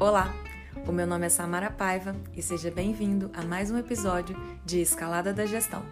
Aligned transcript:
Olá, 0.00 0.34
o 0.88 0.92
meu 0.92 1.06
nome 1.06 1.26
é 1.26 1.28
Samara 1.28 1.68
Paiva 1.68 2.16
e 2.34 2.40
seja 2.40 2.70
bem-vindo 2.70 3.30
a 3.34 3.42
mais 3.42 3.70
um 3.70 3.76
episódio 3.76 4.34
de 4.64 4.80
Escalada 4.80 5.30
da 5.30 5.44
Gestão. 5.44 5.82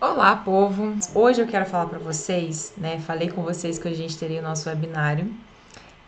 Olá, 0.00 0.36
povo! 0.36 0.94
Hoje 1.12 1.42
eu 1.42 1.48
quero 1.48 1.66
falar 1.66 1.86
para 1.86 1.98
vocês, 1.98 2.72
né? 2.76 3.00
Falei 3.00 3.28
com 3.28 3.42
vocês 3.42 3.80
que 3.80 3.88
a 3.88 3.94
gente 3.94 4.16
teria 4.16 4.38
o 4.38 4.44
nosso 4.44 4.68
webinário 4.68 5.34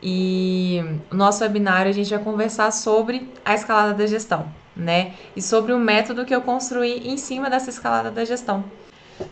e 0.01 0.81
o 1.11 1.17
nosso 1.17 1.43
webinário 1.43 1.91
a 1.91 1.95
gente 1.95 2.11
vai 2.11 2.23
conversar 2.23 2.71
sobre 2.71 3.33
a 3.45 3.53
escalada 3.53 3.95
da 3.95 4.07
gestão, 4.07 4.49
né? 4.77 5.15
E 5.35 5.43
sobre 5.43 5.73
o 5.73 5.79
método 5.81 6.25
que 6.25 6.33
eu 6.33 6.41
construí 6.41 7.09
em 7.09 7.17
cima 7.17 7.51
dessa 7.51 7.71
escalada 7.71 8.13
da 8.13 8.25
gestão. 8.25 8.63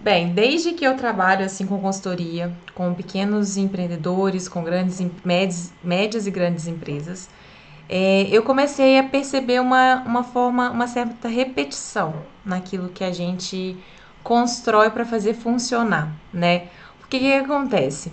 Bem, 0.01 0.33
desde 0.33 0.73
que 0.73 0.85
eu 0.85 0.97
trabalho 0.97 1.45
assim 1.45 1.67
com 1.67 1.81
consultoria, 1.81 2.53
com 2.75 2.95
pequenos 2.95 3.57
empreendedores, 3.57 4.49
com 4.49 4.63
grandes, 4.63 5.05
médias, 5.25 5.73
médias 5.83 6.27
e 6.27 6.31
grandes 6.31 6.69
empresas, 6.69 7.29
é, 7.89 8.29
eu 8.31 8.43
comecei 8.45 8.99
a 8.99 9.03
perceber 9.03 9.61
uma, 9.61 10.03
uma 10.07 10.23
forma, 10.23 10.71
uma 10.71 10.87
certa 10.87 11.29
repetição 11.29 12.15
naquilo 12.45 12.91
que 12.91 13.03
a 13.03 13.13
gente 13.13 13.77
constrói 14.23 14.91
para 14.91 15.05
fazer 15.05 15.35
funcionar, 15.35 16.15
né? 16.33 16.69
O 17.05 17.09
que, 17.09 17.19
que 17.19 17.33
acontece? 17.35 18.13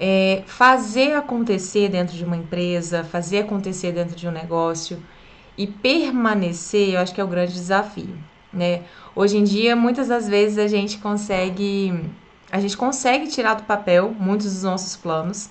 É, 0.00 0.44
fazer 0.46 1.14
acontecer 1.14 1.88
dentro 1.88 2.16
de 2.16 2.24
uma 2.24 2.36
empresa, 2.36 3.02
fazer 3.02 3.40
acontecer 3.40 3.90
dentro 3.92 4.14
de 4.14 4.28
um 4.28 4.30
negócio 4.30 5.02
e 5.56 5.66
permanecer, 5.66 6.90
eu 6.94 7.00
acho 7.00 7.12
que 7.12 7.20
é 7.20 7.24
o 7.24 7.28
grande 7.28 7.52
desafio, 7.52 8.16
né? 8.52 8.82
Hoje 9.14 9.36
em 9.36 9.44
dia, 9.44 9.76
muitas 9.76 10.08
das 10.08 10.28
vezes 10.28 10.58
a 10.58 10.66
gente 10.66 10.98
consegue 10.98 12.10
a 12.50 12.60
gente 12.60 12.76
consegue 12.76 13.28
tirar 13.28 13.54
do 13.54 13.64
papel 13.64 14.14
muitos 14.18 14.54
dos 14.54 14.62
nossos 14.62 14.96
planos, 14.96 15.50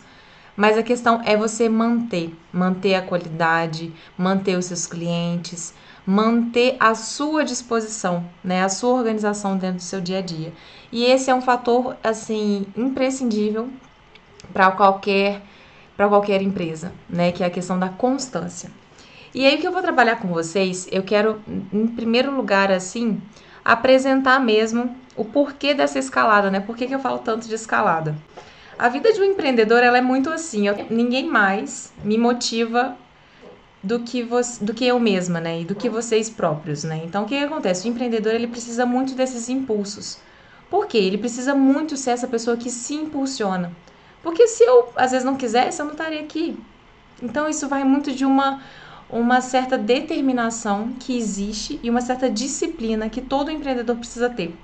mas 0.55 0.77
a 0.77 0.83
questão 0.83 1.21
é 1.23 1.37
você 1.37 1.69
manter, 1.69 2.35
manter 2.51 2.95
a 2.95 3.01
qualidade, 3.03 3.93
manter 4.17 4.57
os 4.57 4.65
seus 4.65 4.87
clientes, 4.87 5.75
manter 6.05 6.75
a 6.79 6.95
sua 6.95 7.43
disposição, 7.43 8.25
né, 8.43 8.63
a 8.63 8.69
sua 8.69 8.93
organização 8.93 9.57
dentro 9.57 9.77
do 9.77 9.83
seu 9.83 10.01
dia 10.01 10.19
a 10.19 10.21
dia. 10.21 10.51
E 10.91 11.03
esse 11.03 11.29
é 11.29 11.35
um 11.35 11.41
fator 11.41 11.95
assim 12.03 12.65
imprescindível 12.75 13.69
para 14.51 14.71
qualquer 14.71 15.41
para 15.95 16.07
qualquer 16.07 16.41
empresa, 16.43 16.93
né, 17.09 17.31
que 17.31 17.43
é 17.43 17.47
a 17.47 17.49
questão 17.49 17.77
da 17.77 17.89
constância. 17.89 18.71
E 19.37 19.45
aí 19.45 19.59
que 19.59 19.67
eu 19.67 19.71
vou 19.71 19.83
trabalhar 19.83 20.15
com 20.15 20.29
vocês, 20.29 20.87
eu 20.91 21.03
quero 21.03 21.39
em 21.71 21.85
primeiro 21.85 22.35
lugar 22.35 22.71
assim, 22.71 23.21
apresentar 23.63 24.39
mesmo 24.39 24.97
o 25.15 25.23
porquê 25.23 25.75
dessa 25.75 25.99
escalada, 25.99 26.49
né? 26.49 26.59
Por 26.59 26.75
que, 26.75 26.87
que 26.87 26.95
eu 26.95 26.99
falo 26.99 27.19
tanto 27.19 27.47
de 27.47 27.53
escalada? 27.53 28.15
A 28.79 28.89
vida 28.89 29.13
de 29.13 29.21
um 29.21 29.23
empreendedor 29.23 29.83
ela 29.83 29.99
é 29.99 30.01
muito 30.01 30.31
assim. 30.31 30.67
Eu, 30.67 30.87
ninguém 30.89 31.29
mais 31.29 31.93
me 32.03 32.17
motiva 32.17 32.97
do 33.83 33.99
que, 33.99 34.23
você, 34.23 34.65
do 34.65 34.73
que 34.73 34.87
eu 34.87 34.99
mesma, 34.99 35.39
né? 35.39 35.61
E 35.61 35.65
do 35.65 35.75
que 35.75 35.87
vocês 35.87 36.31
próprios, 36.31 36.83
né? 36.83 37.03
Então, 37.05 37.21
o 37.21 37.27
que, 37.27 37.37
que 37.37 37.45
acontece? 37.45 37.87
O 37.87 37.91
empreendedor 37.91 38.33
ele 38.33 38.47
precisa 38.47 38.87
muito 38.87 39.13
desses 39.13 39.49
impulsos. 39.49 40.17
Por 40.67 40.87
quê? 40.87 40.97
Ele 40.97 41.19
precisa 41.19 41.53
muito 41.53 41.95
ser 41.95 42.09
essa 42.09 42.27
pessoa 42.27 42.57
que 42.57 42.71
se 42.71 42.95
impulsiona. 42.95 43.71
Porque 44.23 44.47
se 44.47 44.63
eu, 44.63 44.89
às 44.95 45.11
vezes, 45.11 45.23
não 45.23 45.35
quisesse, 45.35 45.79
eu 45.79 45.85
não 45.85 45.93
estaria 45.93 46.21
aqui. 46.21 46.57
Então, 47.21 47.47
isso 47.47 47.67
vai 47.67 47.83
muito 47.83 48.11
de 48.11 48.25
uma 48.25 48.63
uma 49.09 49.41
certa 49.41 49.77
determinação 49.77 50.93
que 50.99 51.17
existe 51.17 51.79
e 51.81 51.89
uma 51.89 52.01
certa 52.01 52.29
disciplina 52.29 53.09
que 53.09 53.21
todo 53.21 53.51
empreendedor 53.51 53.95
precisa 53.95 54.29
ter. 54.29 54.55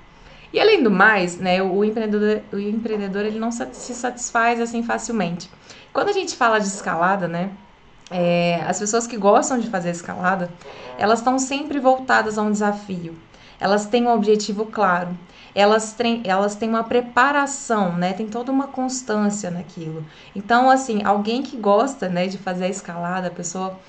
E 0.51 0.59
além 0.59 0.83
do 0.83 0.91
mais, 0.91 1.37
né, 1.37 1.63
o 1.63 1.83
empreendedor, 1.83 2.41
o 2.51 2.59
empreendedor 2.59 3.25
ele 3.25 3.39
não 3.39 3.51
se 3.51 3.93
satisfaz 3.95 4.61
assim 4.61 4.83
facilmente. 4.83 5.49
Quando 5.91 6.09
a 6.09 6.13
gente 6.13 6.35
fala 6.35 6.59
de 6.59 6.67
escalada, 6.67 7.27
né, 7.27 7.51
é, 8.11 8.63
as 8.67 8.79
pessoas 8.79 9.07
que 9.07 9.17
gostam 9.17 9.59
de 9.59 9.69
fazer 9.69 9.89
escalada, 9.89 10.51
elas 10.97 11.19
estão 11.19 11.39
sempre 11.39 11.79
voltadas 11.79 12.37
a 12.37 12.43
um 12.43 12.51
desafio. 12.51 13.17
Elas 13.59 13.85
têm 13.87 14.05
um 14.05 14.13
objetivo 14.13 14.65
claro. 14.65 15.17
Elas 15.55 15.93
têm, 15.93 16.21
elas 16.25 16.55
têm 16.55 16.69
uma 16.69 16.83
preparação, 16.83 17.93
né? 17.93 18.13
Tem 18.13 18.27
toda 18.27 18.51
uma 18.51 18.67
constância 18.67 19.49
naquilo. 19.49 20.03
Então, 20.35 20.69
assim, 20.69 21.03
alguém 21.03 21.43
que 21.43 21.55
gosta, 21.55 22.09
né, 22.09 22.27
de 22.27 22.37
fazer 22.37 22.65
a 22.65 22.69
escalada, 22.69 23.27
a 23.27 23.31
pessoa 23.31 23.79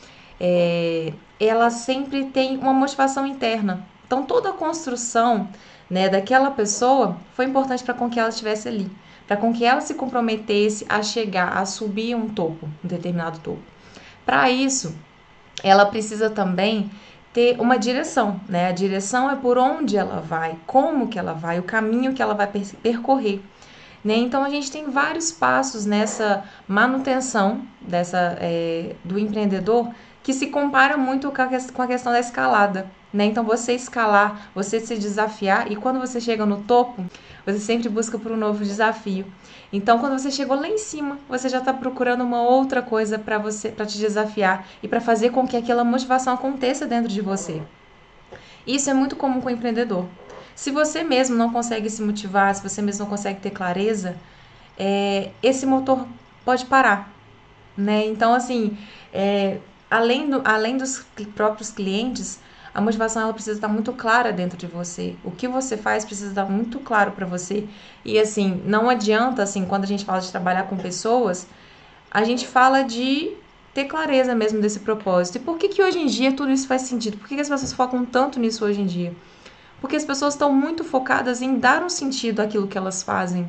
é, 0.41 1.13
ela 1.39 1.71
sempre 1.71 2.27
tem 2.27 2.57
uma 2.59 2.73
motivação 2.73 3.27
interna. 3.27 3.87
Então, 4.07 4.25
toda 4.25 4.51
a 4.51 4.53
construção 4.53 5.49
né, 5.89 6.09
daquela 6.09 6.51
pessoa 6.51 7.17
foi 7.35 7.47
importante 7.47 7.83
para 7.83 7.95
com 7.95 8.09
que 8.09 8.19
ela 8.19 8.29
estivesse 8.29 8.69
ali, 8.69 8.91
para 9.27 9.37
com 9.37 9.53
que 9.53 9.65
ela 9.65 9.81
se 9.81 9.95
comprometesse 9.95 10.85
a 10.89 11.03
chegar, 11.03 11.57
a 11.57 11.65
subir 11.65 12.15
um 12.15 12.29
topo, 12.29 12.69
um 12.85 12.89
determinado 12.89 13.39
topo. 13.39 13.63
Para 14.25 14.51
isso, 14.51 14.95
ela 15.63 15.87
precisa 15.87 16.31
também 16.31 16.91
ter 17.33 17.61
uma 17.61 17.77
direção, 17.77 18.41
né? 18.49 18.69
A 18.69 18.73
direção 18.73 19.29
é 19.29 19.35
por 19.35 19.59
onde 19.59 19.97
ela 19.97 20.21
vai, 20.21 20.57
como 20.67 21.09
que 21.09 21.19
ela 21.19 21.33
vai, 21.33 21.59
o 21.59 21.65
caminho 21.65 22.15
que 22.15 22.23
ela 22.23 22.35
vai 22.35 22.47
percorrer. 22.47 23.43
Né? 24.05 24.17
Então 24.17 24.45
a 24.45 24.51
gente 24.51 24.71
tem 24.71 24.91
vários 24.91 25.33
passos 25.33 25.87
nessa 25.87 26.45
manutenção 26.69 27.63
dessa 27.81 28.37
é, 28.39 28.95
do 29.03 29.19
empreendedor 29.19 29.91
que 30.25 30.33
se 30.33 30.47
compara 30.47 30.97
muito 30.97 31.31
com 31.31 31.83
a 31.83 31.87
questão 31.87 32.11
da 32.11 32.19
escalada. 32.19 32.91
Né? 33.13 33.27
Então, 33.27 33.45
você 33.45 33.75
escalar, 33.75 34.51
você 34.55 34.81
se 34.81 34.97
desafiar, 34.97 35.71
e 35.71 35.77
quando 35.77 36.01
você 36.01 36.19
chega 36.19 36.47
no 36.47 36.63
topo, 36.63 37.05
você 37.47 37.61
sempre 37.61 37.91
busca 37.91 38.19
por 38.19 38.33
um 38.33 38.37
novo 38.37 38.65
desafio. 38.65 39.27
Então, 39.71 39.99
quando 39.99 40.19
você 40.19 40.31
chegou 40.31 40.59
lá 40.59 40.67
em 40.67 40.79
cima, 40.79 41.19
você 41.29 41.49
já 41.49 41.59
está 41.59 41.75
procurando 41.75 42.25
uma 42.25 42.41
outra 42.43 42.81
coisa 42.81 43.19
para 43.19 43.37
você, 43.37 43.69
para 43.69 43.85
te 43.85 43.99
desafiar 43.99 44.67
e 44.83 44.89
para 44.89 45.01
fazer 45.01 45.31
com 45.31 45.47
que 45.47 45.59
aquela 45.59 45.85
motivação 45.85 46.33
aconteça 46.33 46.87
dentro 46.87 47.13
de 47.13 47.21
você. 47.21 47.63
Isso 48.67 48.89
é 48.89 48.95
muito 48.95 49.17
comum 49.17 49.43
com 49.43 49.49
o 49.49 49.53
empreendedor. 49.53 50.07
Se 50.55 50.71
você 50.71 51.05
mesmo 51.05 51.37
não 51.37 51.53
consegue 51.53 51.91
se 51.91 52.01
motivar, 52.01 52.55
se 52.55 52.67
você 52.67 52.81
mesmo 52.81 53.05
não 53.05 53.11
consegue 53.11 53.41
ter 53.41 53.51
clareza, 53.51 54.17
é, 54.79 55.31
esse 55.43 55.67
motor 55.67 56.07
pode 56.47 56.65
parar, 56.65 57.13
né? 57.77 58.07
Então, 58.07 58.33
assim, 58.33 58.77
é, 59.13 59.59
além, 59.95 60.29
do, 60.29 60.43
além 60.45 60.77
dos 60.77 61.07
próprios 61.37 61.71
clientes, 61.71 62.41
a 62.75 62.81
motivação 62.81 63.23
ela 63.23 63.33
precisa 63.33 63.57
estar 63.57 63.69
muito 63.69 63.93
clara 63.93 64.33
dentro 64.33 64.59
de 64.59 64.67
você. 64.67 65.15
O 65.23 65.31
que 65.31 65.47
você 65.47 65.77
faz 65.77 66.05
precisa 66.05 66.31
estar 66.31 66.47
muito 66.47 66.81
claro 66.81 67.13
para 67.13 67.25
você. 67.25 67.69
E 68.05 68.19
assim, 68.19 68.61
não 68.67 68.91
adianta 68.91 69.45
assim, 69.45 69.65
quando 69.65 69.85
a 69.85 69.87
gente 69.87 70.05
fala 70.05 70.21
de 70.21 70.33
trabalhar 70.33 70.65
com 70.65 70.77
pessoas, 70.77 71.47
a 72.11 72.25
gente 72.25 72.45
fala 72.45 72.83
de 72.83 73.37
ter 73.73 73.85
clareza 73.85 74.35
mesmo 74.35 74.61
desse 74.61 74.81
propósito. 74.81 75.37
E 75.37 75.41
por 75.41 75.59
que 75.59 75.69
que 75.69 75.81
hoje 75.81 76.01
em 76.01 76.07
dia 76.07 76.33
tudo 76.33 76.51
isso 76.51 76.67
faz 76.67 76.83
sentido? 76.83 77.17
Por 77.17 77.29
que, 77.29 77.37
que 77.37 77.41
as 77.41 77.49
pessoas 77.49 77.73
focam 77.73 78.05
tanto 78.05 78.41
nisso 78.41 78.65
hoje 78.65 78.81
em 78.81 78.87
dia? 78.87 79.15
Porque 79.81 79.95
as 79.95 80.05
pessoas 80.05 80.35
estão 80.35 80.53
muito 80.53 80.83
focadas 80.83 81.41
em 81.41 81.57
dar 81.57 81.85
um 81.85 81.89
sentido 81.89 82.41
àquilo 82.41 82.67
que 82.67 82.77
elas 82.77 83.05
fazem, 83.05 83.47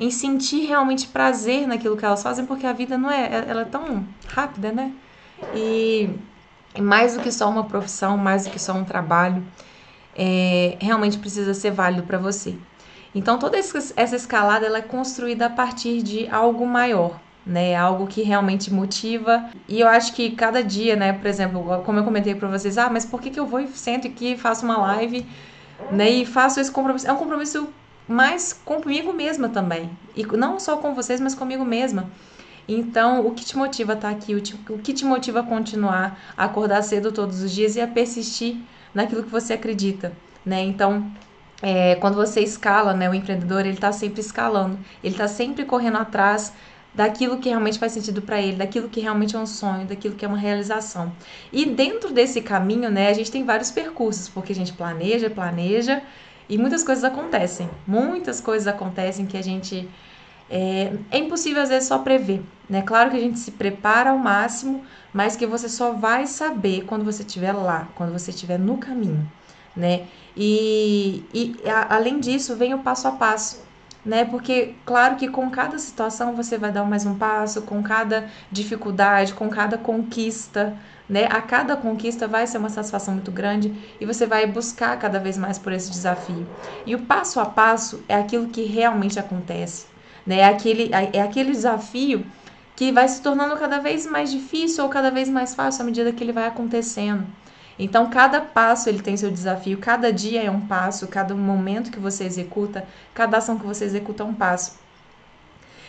em 0.00 0.10
sentir 0.10 0.66
realmente 0.66 1.06
prazer 1.06 1.64
naquilo 1.68 1.96
que 1.96 2.04
elas 2.04 2.24
fazem, 2.24 2.44
porque 2.44 2.66
a 2.66 2.72
vida 2.72 2.98
não 2.98 3.08
é, 3.08 3.44
ela 3.48 3.62
é 3.62 3.64
tão 3.64 4.04
rápida, 4.26 4.72
né? 4.72 4.92
E 5.54 6.10
mais 6.80 7.14
do 7.14 7.20
que 7.20 7.30
só 7.30 7.48
uma 7.48 7.64
profissão, 7.64 8.16
mais 8.16 8.44
do 8.44 8.50
que 8.50 8.58
só 8.58 8.72
um 8.72 8.84
trabalho, 8.84 9.42
é, 10.16 10.76
realmente 10.80 11.18
precisa 11.18 11.54
ser 11.54 11.70
válido 11.70 12.02
para 12.02 12.18
você. 12.18 12.54
Então 13.14 13.38
toda 13.38 13.56
essa 13.56 14.16
escalada 14.16 14.66
ela 14.66 14.78
é 14.78 14.82
construída 14.82 15.46
a 15.46 15.50
partir 15.50 16.02
de 16.02 16.28
algo 16.28 16.66
maior, 16.66 17.18
né? 17.46 17.74
Algo 17.74 18.06
que 18.06 18.22
realmente 18.22 18.70
motiva. 18.72 19.48
E 19.66 19.80
eu 19.80 19.88
acho 19.88 20.12
que 20.12 20.32
cada 20.32 20.62
dia, 20.62 20.96
né? 20.96 21.12
Por 21.14 21.26
exemplo, 21.26 21.82
como 21.84 21.98
eu 21.98 22.04
comentei 22.04 22.34
para 22.34 22.48
vocês, 22.48 22.76
ah, 22.76 22.90
mas 22.90 23.06
por 23.06 23.20
que, 23.20 23.30
que 23.30 23.40
eu 23.40 23.46
vou 23.46 23.60
e 23.60 23.68
sento 23.68 24.06
aqui 24.06 24.36
faço 24.36 24.66
uma 24.66 24.76
live, 24.76 25.26
né? 25.90 26.10
E 26.10 26.26
faço 26.26 26.60
esse 26.60 26.70
compromisso? 26.70 27.06
É 27.06 27.12
um 27.12 27.16
compromisso 27.16 27.68
mais 28.06 28.52
comigo 28.52 29.12
mesma 29.12 29.48
também. 29.48 29.90
E 30.14 30.24
não 30.24 30.60
só 30.60 30.76
com 30.76 30.94
vocês, 30.94 31.20
mas 31.20 31.34
comigo 31.34 31.64
mesma. 31.64 32.10
Então, 32.68 33.26
o 33.26 33.32
que 33.32 33.44
te 33.44 33.56
motiva 33.56 33.92
a 33.92 33.96
estar 33.96 34.10
aqui? 34.10 34.34
O, 34.34 34.40
te, 34.40 34.54
o 34.68 34.78
que 34.78 34.92
te 34.92 35.04
motiva 35.04 35.40
a 35.40 35.42
continuar 35.42 36.18
a 36.36 36.44
acordar 36.44 36.82
cedo 36.82 37.12
todos 37.12 37.42
os 37.42 37.52
dias 37.52 37.76
e 37.76 37.80
a 37.80 37.86
persistir 37.86 38.56
naquilo 38.94 39.22
que 39.22 39.30
você 39.30 39.52
acredita, 39.52 40.12
né? 40.44 40.62
Então, 40.62 41.10
é, 41.62 41.94
quando 41.96 42.14
você 42.14 42.40
escala, 42.40 42.92
né, 42.92 43.08
o 43.08 43.14
empreendedor 43.14 43.60
ele 43.60 43.70
está 43.70 43.92
sempre 43.92 44.20
escalando, 44.20 44.78
ele 45.02 45.14
está 45.14 45.28
sempre 45.28 45.64
correndo 45.64 45.98
atrás 45.98 46.52
daquilo 46.94 47.38
que 47.38 47.50
realmente 47.50 47.78
faz 47.78 47.92
sentido 47.92 48.22
para 48.22 48.40
ele, 48.40 48.56
daquilo 48.56 48.88
que 48.88 49.00
realmente 49.00 49.36
é 49.36 49.38
um 49.38 49.46
sonho, 49.46 49.86
daquilo 49.86 50.14
que 50.14 50.24
é 50.24 50.28
uma 50.28 50.38
realização. 50.38 51.12
E 51.52 51.66
dentro 51.66 52.12
desse 52.12 52.40
caminho, 52.40 52.90
né, 52.90 53.10
a 53.10 53.12
gente 53.12 53.30
tem 53.30 53.44
vários 53.44 53.70
percursos, 53.70 54.28
porque 54.30 54.52
a 54.52 54.54
gente 54.54 54.72
planeja, 54.72 55.28
planeja 55.28 56.02
e 56.48 56.56
muitas 56.56 56.82
coisas 56.82 57.04
acontecem. 57.04 57.68
Muitas 57.86 58.40
coisas 58.40 58.66
acontecem 58.66 59.26
que 59.26 59.36
a 59.36 59.42
gente 59.42 59.88
é, 60.50 60.92
é 61.10 61.18
impossível 61.18 61.62
às 61.62 61.68
vezes 61.68 61.88
só 61.88 61.98
prever, 61.98 62.42
né? 62.68 62.82
Claro 62.82 63.10
que 63.10 63.16
a 63.16 63.20
gente 63.20 63.38
se 63.38 63.52
prepara 63.52 64.10
ao 64.10 64.18
máximo, 64.18 64.84
mas 65.12 65.36
que 65.36 65.46
você 65.46 65.68
só 65.68 65.92
vai 65.92 66.26
saber 66.26 66.84
quando 66.84 67.04
você 67.04 67.22
estiver 67.22 67.52
lá, 67.52 67.88
quando 67.94 68.12
você 68.12 68.30
estiver 68.30 68.58
no 68.58 68.78
caminho, 68.78 69.30
né? 69.74 70.06
E, 70.36 71.24
e 71.32 71.68
a, 71.68 71.94
além 71.96 72.20
disso, 72.20 72.56
vem 72.56 72.74
o 72.74 72.78
passo 72.80 73.08
a 73.08 73.12
passo, 73.12 73.64
né? 74.04 74.24
Porque, 74.24 74.74
claro 74.84 75.16
que 75.16 75.28
com 75.28 75.50
cada 75.50 75.78
situação 75.78 76.34
você 76.36 76.56
vai 76.56 76.70
dar 76.70 76.84
mais 76.84 77.04
um 77.04 77.16
passo, 77.18 77.62
com 77.62 77.82
cada 77.82 78.28
dificuldade, 78.50 79.34
com 79.34 79.48
cada 79.48 79.76
conquista, 79.76 80.76
né? 81.08 81.24
A 81.26 81.40
cada 81.40 81.76
conquista 81.76 82.28
vai 82.28 82.46
ser 82.46 82.58
uma 82.58 82.68
satisfação 82.68 83.14
muito 83.14 83.32
grande 83.32 83.96
e 84.00 84.06
você 84.06 84.26
vai 84.26 84.46
buscar 84.46 84.96
cada 84.98 85.18
vez 85.18 85.36
mais 85.36 85.58
por 85.58 85.72
esse 85.72 85.90
desafio. 85.90 86.48
E 86.84 86.94
o 86.94 87.06
passo 87.06 87.40
a 87.40 87.46
passo 87.46 88.04
é 88.08 88.14
aquilo 88.14 88.48
que 88.48 88.62
realmente 88.64 89.18
acontece, 89.18 89.86
né? 90.26 90.38
É 90.38 90.44
aquele, 90.46 90.90
é 91.12 91.20
aquele 91.22 91.52
desafio 91.52 92.26
que 92.74 92.92
vai 92.92 93.08
se 93.08 93.22
tornando 93.22 93.56
cada 93.56 93.78
vez 93.78 94.06
mais 94.06 94.30
difícil 94.30 94.84
ou 94.84 94.90
cada 94.90 95.10
vez 95.10 95.28
mais 95.28 95.54
fácil 95.54 95.82
à 95.82 95.84
medida 95.84 96.12
que 96.12 96.22
ele 96.22 96.32
vai 96.32 96.46
acontecendo. 96.46 97.26
Então, 97.78 98.08
cada 98.08 98.40
passo 98.40 98.88
ele 98.88 99.02
tem 99.02 99.16
seu 99.16 99.30
desafio, 99.30 99.78
cada 99.78 100.12
dia 100.12 100.42
é 100.42 100.50
um 100.50 100.60
passo, 100.60 101.06
cada 101.06 101.34
momento 101.34 101.90
que 101.90 101.98
você 101.98 102.24
executa, 102.24 102.86
cada 103.14 103.36
ação 103.36 103.58
que 103.58 103.66
você 103.66 103.84
executa 103.84 104.22
é 104.22 104.26
um 104.26 104.34
passo. 104.34 104.78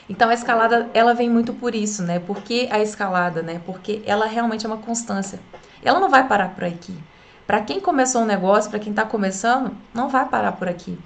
Então, 0.09 0.29
a 0.29 0.33
escalada, 0.33 0.89
ela 0.93 1.13
vem 1.13 1.29
muito 1.29 1.53
por 1.53 1.75
isso, 1.75 2.03
né? 2.03 2.19
Porque 2.19 2.67
a 2.71 2.79
escalada, 2.79 3.41
né? 3.41 3.61
Porque 3.65 4.01
ela 4.05 4.25
realmente 4.25 4.65
é 4.65 4.69
uma 4.69 4.77
constância. 4.77 5.39
Ela 5.83 5.99
não 5.99 6.09
vai 6.09 6.27
parar 6.27 6.49
por 6.49 6.63
aqui. 6.63 6.97
Para 7.45 7.61
quem 7.61 7.79
começou 7.79 8.21
um 8.21 8.25
negócio, 8.25 8.69
para 8.69 8.79
quem 8.79 8.91
está 8.91 9.05
começando, 9.05 9.71
não 9.93 10.09
vai 10.09 10.27
parar 10.27 10.53
por 10.53 10.67
aqui. 10.67 10.97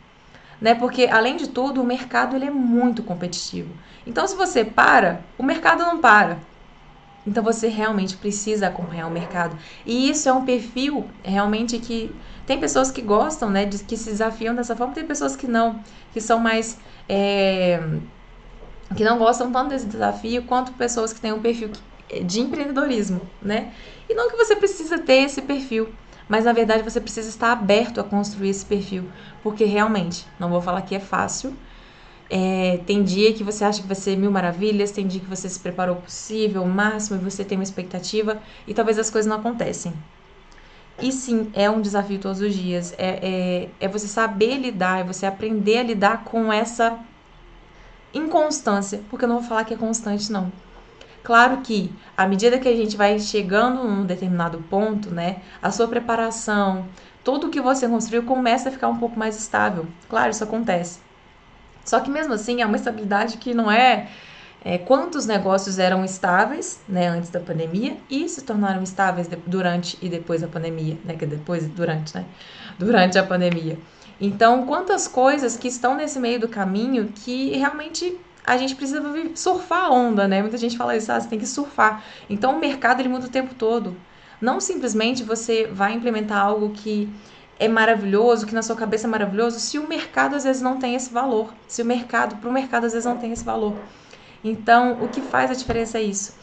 Né? 0.61 0.75
Porque, 0.75 1.09
além 1.11 1.35
de 1.35 1.49
tudo, 1.49 1.81
o 1.81 1.85
mercado 1.85 2.35
ele 2.35 2.45
é 2.45 2.51
muito 2.51 3.01
competitivo. 3.01 3.73
Então, 4.05 4.27
se 4.27 4.35
você 4.35 4.63
para, 4.63 5.21
o 5.37 5.43
mercado 5.43 5.79
não 5.79 5.97
para. 5.97 6.37
Então 7.25 7.43
você 7.43 7.67
realmente 7.67 8.17
precisa 8.17 8.67
acompanhar 8.67 9.07
o 9.07 9.11
mercado. 9.11 9.55
E 9.85 10.09
isso 10.09 10.27
é 10.27 10.33
um 10.33 10.43
perfil 10.43 11.05
realmente 11.23 11.77
que 11.77 12.13
tem 12.45 12.59
pessoas 12.59 12.89
que 12.91 13.01
gostam, 13.01 13.49
né, 13.49 13.65
de, 13.65 13.83
que 13.83 13.95
se 13.95 14.09
desafiam 14.09 14.55
dessa 14.55 14.75
forma, 14.75 14.93
tem 14.93 15.05
pessoas 15.05 15.35
que 15.35 15.47
não, 15.47 15.79
que 16.11 16.19
são 16.19 16.39
mais 16.39 16.79
é, 17.07 17.79
que 18.95 19.03
não 19.03 19.17
gostam 19.17 19.51
tanto 19.51 19.69
desse 19.69 19.85
desafio, 19.85 20.43
quanto 20.43 20.73
pessoas 20.73 21.13
que 21.13 21.21
têm 21.21 21.31
um 21.31 21.41
perfil 21.41 21.71
de 22.25 22.41
empreendedorismo, 22.41 23.21
né? 23.41 23.71
E 24.09 24.13
não 24.13 24.29
que 24.29 24.35
você 24.35 24.55
precisa 24.55 24.97
ter 24.97 25.23
esse 25.23 25.41
perfil, 25.41 25.89
mas 26.31 26.45
na 26.45 26.53
verdade 26.53 26.81
você 26.81 27.01
precisa 27.01 27.27
estar 27.27 27.51
aberto 27.51 27.99
a 27.99 28.05
construir 28.05 28.51
esse 28.51 28.65
perfil, 28.65 29.03
porque 29.43 29.65
realmente, 29.65 30.25
não 30.39 30.49
vou 30.49 30.61
falar 30.61 30.81
que 30.81 30.95
é 30.95 30.99
fácil, 30.99 31.53
é, 32.29 32.79
tem 32.85 33.03
dia 33.03 33.33
que 33.33 33.43
você 33.43 33.65
acha 33.65 33.81
que 33.81 33.87
vai 33.87 33.97
ser 33.97 34.15
mil 34.15 34.31
maravilhas, 34.31 34.91
tem 34.91 35.05
dia 35.05 35.19
que 35.19 35.27
você 35.27 35.49
se 35.49 35.59
preparou 35.59 35.97
possível, 35.97 36.63
o 36.63 36.69
máximo, 36.69 37.19
e 37.19 37.29
você 37.29 37.43
tem 37.43 37.57
uma 37.57 37.65
expectativa 37.65 38.41
e 38.65 38.73
talvez 38.73 38.97
as 38.97 39.09
coisas 39.09 39.29
não 39.29 39.39
acontecem. 39.39 39.91
E 41.01 41.11
sim, 41.11 41.51
é 41.53 41.69
um 41.69 41.81
desafio 41.81 42.17
todos 42.17 42.39
os 42.39 42.55
dias. 42.55 42.93
É, 42.97 43.19
é, 43.21 43.69
é 43.81 43.87
você 43.89 44.07
saber 44.07 44.55
lidar, 44.55 45.01
é 45.01 45.03
você 45.03 45.25
aprender 45.25 45.79
a 45.79 45.83
lidar 45.83 46.23
com 46.23 46.53
essa 46.53 46.97
inconstância, 48.13 49.01
porque 49.09 49.25
eu 49.25 49.29
não 49.29 49.39
vou 49.39 49.49
falar 49.49 49.65
que 49.65 49.73
é 49.73 49.77
constante, 49.77 50.31
não. 50.31 50.49
Claro 51.23 51.57
que, 51.57 51.93
à 52.17 52.25
medida 52.25 52.57
que 52.57 52.67
a 52.67 52.75
gente 52.75 52.97
vai 52.97 53.19
chegando 53.19 53.83
num 53.83 54.05
determinado 54.05 54.57
ponto, 54.69 55.11
né, 55.11 55.37
a 55.61 55.71
sua 55.71 55.87
preparação, 55.87 56.87
tudo 57.23 57.49
que 57.49 57.61
você 57.61 57.87
construiu 57.87 58.23
começa 58.23 58.69
a 58.69 58.71
ficar 58.71 58.87
um 58.87 58.97
pouco 58.97 59.17
mais 59.17 59.37
estável. 59.37 59.85
Claro, 60.09 60.31
isso 60.31 60.43
acontece. 60.43 60.99
Só 61.85 61.99
que 61.99 62.09
mesmo 62.09 62.33
assim 62.33 62.61
é 62.61 62.65
uma 62.65 62.75
estabilidade 62.75 63.37
que 63.37 63.53
não 63.53 63.71
é, 63.71 64.07
é 64.63 64.77
quantos 64.77 65.25
negócios 65.25 65.79
eram 65.79 66.03
estáveis 66.03 66.81
né, 66.87 67.07
antes 67.07 67.29
da 67.29 67.39
pandemia 67.39 67.97
e 68.09 68.27
se 68.27 68.41
tornaram 68.43 68.81
estáveis 68.81 69.29
durante 69.45 69.97
e 70.01 70.09
depois 70.09 70.41
da 70.41 70.47
pandemia, 70.47 70.97
né? 71.05 71.15
Que 71.15 71.25
depois, 71.25 71.67
durante, 71.67 72.15
né? 72.15 72.25
Durante 72.77 73.17
a 73.17 73.23
pandemia. 73.23 73.77
Então, 74.19 74.65
quantas 74.67 75.07
coisas 75.07 75.57
que 75.57 75.67
estão 75.67 75.95
nesse 75.95 76.19
meio 76.19 76.39
do 76.39 76.47
caminho 76.47 77.07
que 77.07 77.57
realmente 77.57 78.19
a 78.45 78.57
gente 78.57 78.75
precisa 78.75 79.01
surfar 79.35 79.85
a 79.85 79.89
onda, 79.89 80.27
né? 80.27 80.41
Muita 80.41 80.57
gente 80.57 80.77
fala 80.77 80.95
isso, 80.95 81.11
ah, 81.11 81.19
você 81.19 81.27
tem 81.27 81.39
que 81.39 81.45
surfar. 81.45 82.03
Então, 82.29 82.55
o 82.55 82.59
mercado 82.59 82.99
ele 82.99 83.09
muda 83.09 83.27
o 83.27 83.29
tempo 83.29 83.53
todo. 83.53 83.95
Não 84.39 84.59
simplesmente 84.59 85.23
você 85.23 85.67
vai 85.67 85.93
implementar 85.93 86.43
algo 86.43 86.71
que 86.71 87.07
é 87.59 87.67
maravilhoso, 87.67 88.47
que 88.47 88.55
na 88.55 88.63
sua 88.63 88.75
cabeça 88.75 89.05
é 89.05 89.09
maravilhoso, 89.09 89.59
se 89.59 89.77
o 89.77 89.87
mercado 89.87 90.35
às 90.35 90.43
vezes 90.43 90.63
não 90.63 90.79
tem 90.79 90.95
esse 90.95 91.13
valor. 91.13 91.53
Se 91.67 91.83
o 91.83 91.85
mercado, 91.85 92.37
para 92.37 92.49
o 92.49 92.53
mercado 92.53 92.85
às 92.85 92.93
vezes 92.93 93.05
não 93.05 93.17
tem 93.17 93.31
esse 93.31 93.43
valor. 93.43 93.75
Então, 94.43 94.97
o 95.03 95.07
que 95.07 95.21
faz 95.21 95.51
a 95.51 95.53
diferença 95.53 95.99
é 95.99 96.01
isso. 96.01 96.33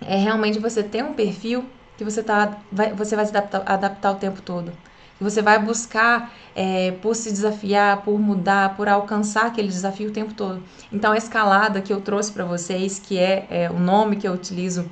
É 0.00 0.16
realmente 0.16 0.60
você 0.60 0.82
ter 0.84 1.02
um 1.02 1.12
perfil 1.12 1.64
que 1.98 2.04
você, 2.04 2.22
tá, 2.22 2.58
vai, 2.70 2.92
você 2.92 3.16
vai 3.16 3.24
se 3.24 3.30
adaptar, 3.30 3.62
adaptar 3.66 4.12
o 4.12 4.14
tempo 4.14 4.40
todo. 4.40 4.72
Que 5.18 5.24
você 5.24 5.40
vai 5.40 5.58
buscar 5.58 6.32
é, 6.54 6.92
por 7.02 7.14
se 7.14 7.30
desafiar, 7.30 8.02
por 8.02 8.18
mudar, 8.18 8.76
por 8.76 8.88
alcançar 8.88 9.46
aquele 9.46 9.68
desafio 9.68 10.10
o 10.10 10.12
tempo 10.12 10.34
todo. 10.34 10.62
Então, 10.92 11.12
a 11.12 11.16
escalada 11.16 11.80
que 11.80 11.92
eu 11.92 12.00
trouxe 12.00 12.32
para 12.32 12.44
vocês, 12.44 12.98
que 12.98 13.18
é, 13.18 13.46
é 13.48 13.70
o 13.70 13.78
nome 13.78 14.16
que 14.16 14.28
eu 14.28 14.32
utilizo 14.32 14.88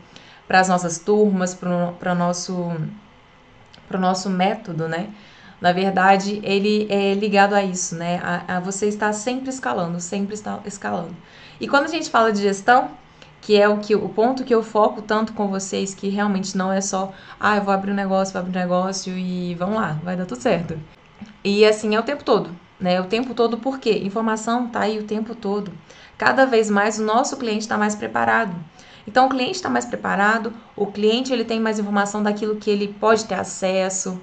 para 0.47 0.61
as 0.61 0.69
nossas 0.69 0.99
turmas, 0.99 1.55
para 1.55 2.12
o 2.12 2.15
nosso 2.15 2.73
para 3.87 3.99
o 3.99 4.00
nosso 4.00 4.31
método, 4.31 4.88
né? 4.88 5.11
Na 5.61 5.73
verdade, 5.73 6.41
ele 6.43 6.87
é 6.91 7.15
ligado 7.15 7.55
a 7.55 7.62
isso, 7.62 7.94
né? 7.94 8.21
A, 8.23 8.56
a, 8.56 8.61
você 8.61 8.87
está 8.87 9.12
sempre 9.12 9.50
escalando, 9.50 10.00
sempre 10.00 10.35
escalando. 10.65 11.15
E 11.61 11.69
quando 11.69 11.85
a 11.85 11.88
gente 11.88 12.11
fala 12.11 12.32
de 12.32 12.43
gestão, 12.43 12.91
que 13.44 13.61
é 13.61 13.69
o 13.69 13.76
que 13.76 13.94
o 13.94 14.08
ponto 14.08 14.43
que 14.43 14.55
eu 14.55 14.62
foco 14.62 15.02
tanto 15.02 15.35
com 15.35 15.49
vocês, 15.49 15.94
que 15.94 16.08
realmente 16.08 16.56
não 16.56 16.73
é 16.73 16.81
só, 16.81 17.12
ah, 17.38 17.58
eu 17.58 17.62
vou 17.62 17.75
abrir 17.75 17.91
um 17.93 17.94
negócio, 17.94 18.32
vou 18.32 18.41
abrir 18.41 18.56
um 18.56 18.62
negócio 18.62 19.12
e 19.19 19.55
vamos 19.56 19.76
lá, 19.76 19.99
vai 20.02 20.17
dar 20.17 20.25
tudo 20.25 20.41
certo. 20.41 20.81
E 21.44 21.62
assim 21.67 21.94
é 21.94 22.00
o 22.00 22.02
tempo 22.02 22.25
todo, 22.25 22.50
né? 22.81 22.99
O 23.02 23.05
tempo 23.05 23.35
todo 23.35 23.58
por 23.58 23.79
quê? 23.79 24.00
Informação 24.02 24.67
tá 24.69 24.81
aí 24.81 24.99
o 24.99 25.05
tempo 25.05 25.35
todo. 25.35 25.70
Cada 26.17 26.46
vez 26.46 26.70
mais 26.70 26.99
o 26.99 27.05
nosso 27.05 27.37
cliente 27.37 27.61
está 27.61 27.76
mais 27.76 27.94
preparado. 27.94 28.56
Então 29.06 29.26
o 29.26 29.29
cliente 29.29 29.56
está 29.56 29.69
mais 29.69 29.85
preparado, 29.85 30.50
o 30.75 30.87
cliente 30.87 31.31
ele 31.31 31.44
tem 31.44 31.61
mais 31.61 31.79
informação 31.79 32.23
daquilo 32.23 32.56
que 32.56 32.70
ele 32.70 32.88
pode 32.99 33.26
ter 33.26 33.35
acesso. 33.35 34.19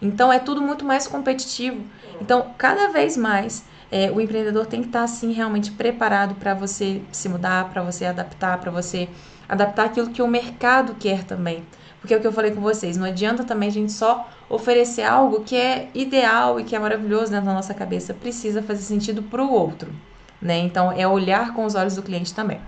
Então 0.00 0.32
é 0.32 0.38
tudo 0.38 0.62
muito 0.62 0.84
mais 0.84 1.08
competitivo. 1.08 1.82
Então 2.20 2.54
cada 2.56 2.90
vez 2.90 3.16
mais 3.16 3.64
é, 3.92 4.10
o 4.10 4.18
empreendedor 4.22 4.64
tem 4.64 4.80
que 4.80 4.86
estar 4.86 5.00
tá, 5.00 5.04
assim 5.04 5.32
realmente 5.32 5.70
preparado 5.70 6.34
para 6.36 6.54
você 6.54 7.02
se 7.12 7.28
mudar, 7.28 7.68
para 7.68 7.82
você 7.82 8.06
adaptar, 8.06 8.58
para 8.58 8.70
você 8.70 9.06
adaptar 9.46 9.84
aquilo 9.84 10.08
que 10.08 10.22
o 10.22 10.26
mercado 10.26 10.94
quer 10.98 11.24
também. 11.24 11.62
Porque 12.00 12.14
é 12.14 12.16
o 12.16 12.20
que 12.20 12.26
eu 12.26 12.32
falei 12.32 12.52
com 12.52 12.62
vocês, 12.62 12.96
não 12.96 13.06
adianta 13.06 13.44
também 13.44 13.68
a 13.68 13.72
gente 13.72 13.92
só 13.92 14.26
oferecer 14.48 15.02
algo 15.02 15.44
que 15.44 15.54
é 15.54 15.90
ideal 15.94 16.58
e 16.58 16.64
que 16.64 16.74
é 16.74 16.78
maravilhoso 16.78 17.30
dentro 17.30 17.46
da 17.46 17.52
nossa 17.52 17.74
cabeça, 17.74 18.14
precisa 18.14 18.62
fazer 18.62 18.80
sentido 18.80 19.22
para 19.22 19.42
o 19.42 19.52
outro, 19.52 19.92
né? 20.40 20.58
Então 20.58 20.90
é 20.90 21.06
olhar 21.06 21.52
com 21.52 21.66
os 21.66 21.74
olhos 21.74 21.94
do 21.94 22.02
cliente 22.02 22.34
também. 22.34 22.60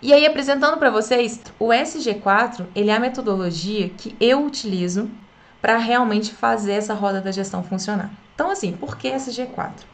E 0.00 0.12
aí, 0.12 0.24
apresentando 0.24 0.78
para 0.78 0.90
vocês, 0.90 1.40
o 1.58 1.68
SG4, 1.68 2.66
ele 2.74 2.90
é 2.90 2.96
a 2.96 3.00
metodologia 3.00 3.88
que 3.88 4.16
eu 4.20 4.44
utilizo 4.44 5.10
para 5.60 5.78
realmente 5.78 6.32
fazer 6.32 6.72
essa 6.72 6.94
roda 6.94 7.20
da 7.20 7.30
gestão 7.30 7.62
funcionar. 7.62 8.10
Então, 8.34 8.50
assim, 8.50 8.72
por 8.72 8.96
que 8.96 9.08
SG4? 9.08 9.91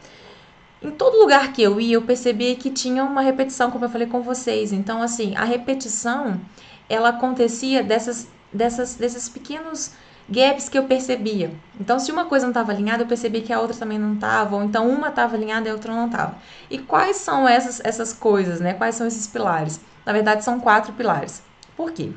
Em 0.80 0.90
todo 0.90 1.18
lugar 1.18 1.52
que 1.52 1.62
eu 1.62 1.80
ia, 1.80 1.94
eu 1.94 2.02
percebi 2.02 2.54
que 2.54 2.70
tinha 2.70 3.04
uma 3.04 3.20
repetição, 3.20 3.70
como 3.70 3.84
eu 3.84 3.90
falei 3.90 4.06
com 4.06 4.22
vocês. 4.22 4.72
Então, 4.72 5.02
assim, 5.02 5.34
a 5.36 5.44
repetição, 5.44 6.40
ela 6.88 7.08
acontecia 7.08 7.82
dessas, 7.82 8.28
dessas, 8.52 8.94
desses 8.94 9.28
pequenos 9.28 9.92
gaps 10.28 10.68
que 10.68 10.78
eu 10.78 10.84
percebia. 10.84 11.50
Então, 11.80 11.98
se 11.98 12.12
uma 12.12 12.26
coisa 12.26 12.46
não 12.46 12.50
estava 12.50 12.70
alinhada, 12.70 13.02
eu 13.02 13.06
percebi 13.06 13.40
que 13.40 13.52
a 13.52 13.60
outra 13.60 13.76
também 13.76 13.98
não 13.98 14.14
estava, 14.14 14.54
ou 14.54 14.62
então 14.62 14.88
uma 14.88 15.08
estava 15.08 15.34
alinhada 15.34 15.68
e 15.68 15.70
a 15.70 15.74
outra 15.74 15.92
não 15.92 16.06
estava. 16.06 16.36
E 16.70 16.78
quais 16.78 17.16
são 17.16 17.48
essas, 17.48 17.80
essas 17.82 18.12
coisas, 18.12 18.60
né? 18.60 18.74
Quais 18.74 18.94
são 18.94 19.06
esses 19.06 19.26
pilares? 19.26 19.80
Na 20.04 20.12
verdade, 20.12 20.44
são 20.44 20.60
quatro 20.60 20.92
pilares. 20.92 21.42
Por 21.76 21.92
quê? 21.92 22.12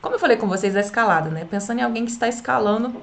Como 0.00 0.14
eu 0.14 0.18
falei 0.18 0.36
com 0.36 0.46
vocês, 0.46 0.76
a 0.76 0.80
escalada, 0.80 1.28
né? 1.28 1.46
Pensando 1.50 1.80
em 1.80 1.82
alguém 1.82 2.04
que 2.04 2.10
está 2.10 2.28
escalando, 2.28 3.02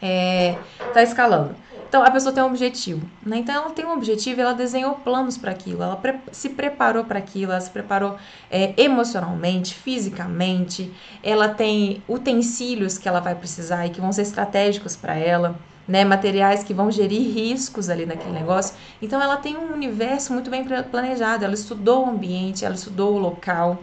é, 0.00 0.56
está 0.88 1.02
escalando. 1.02 1.56
Então, 1.88 2.02
a 2.02 2.10
pessoa 2.10 2.32
tem 2.32 2.42
um 2.42 2.46
objetivo, 2.46 3.08
né? 3.24 3.38
Então, 3.38 3.54
ela 3.54 3.70
tem 3.70 3.84
um 3.84 3.92
objetivo 3.92 4.40
ela 4.40 4.52
desenhou 4.52 4.94
planos 4.96 5.38
para 5.38 5.52
aquilo, 5.52 5.82
ela 5.82 5.96
pre 5.96 6.18
se 6.32 6.50
preparou 6.50 7.04
para 7.04 7.18
aquilo, 7.18 7.52
ela 7.52 7.60
se 7.60 7.70
preparou 7.70 8.16
é, 8.50 8.74
emocionalmente, 8.76 9.74
fisicamente, 9.74 10.92
ela 11.22 11.48
tem 11.48 12.02
utensílios 12.08 12.98
que 12.98 13.08
ela 13.08 13.20
vai 13.20 13.34
precisar 13.34 13.86
e 13.86 13.90
que 13.90 14.00
vão 14.00 14.12
ser 14.12 14.22
estratégicos 14.22 14.96
para 14.96 15.14
ela 15.14 15.56
né, 15.86 16.04
materiais 16.04 16.64
que 16.64 16.74
vão 16.74 16.90
gerir 16.90 17.32
riscos 17.32 17.88
ali 17.88 18.06
naquele 18.06 18.32
negócio. 18.32 18.74
Então 19.00 19.22
ela 19.22 19.36
tem 19.36 19.56
um 19.56 19.72
universo 19.72 20.32
muito 20.32 20.50
bem 20.50 20.64
planejado, 20.64 21.44
ela 21.44 21.54
estudou 21.54 22.06
o 22.06 22.10
ambiente, 22.10 22.64
ela 22.64 22.74
estudou 22.74 23.14
o 23.14 23.18
local, 23.18 23.78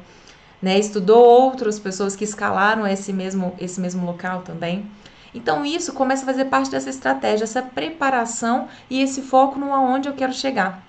né, 0.62 0.78
estudou 0.78 1.24
outras 1.24 1.80
pessoas 1.80 2.16
que 2.16 2.24
escalaram 2.24 2.86
esse 2.86 3.14
mesmo, 3.14 3.56
esse 3.60 3.80
mesmo 3.80 4.06
local 4.06 4.42
também. 4.42 4.86
Então 5.34 5.66
isso 5.66 5.94
começa 5.94 6.24
a 6.24 6.26
fazer 6.26 6.46
parte 6.46 6.70
dessa 6.70 6.90
estratégia, 6.90 7.44
essa 7.44 7.62
preparação 7.62 8.68
e 8.90 9.02
esse 9.02 9.22
foco 9.22 9.60
no 9.60 9.74
aonde 9.74 10.08
eu 10.08 10.14
quero 10.14 10.34
chegar. 10.34 10.84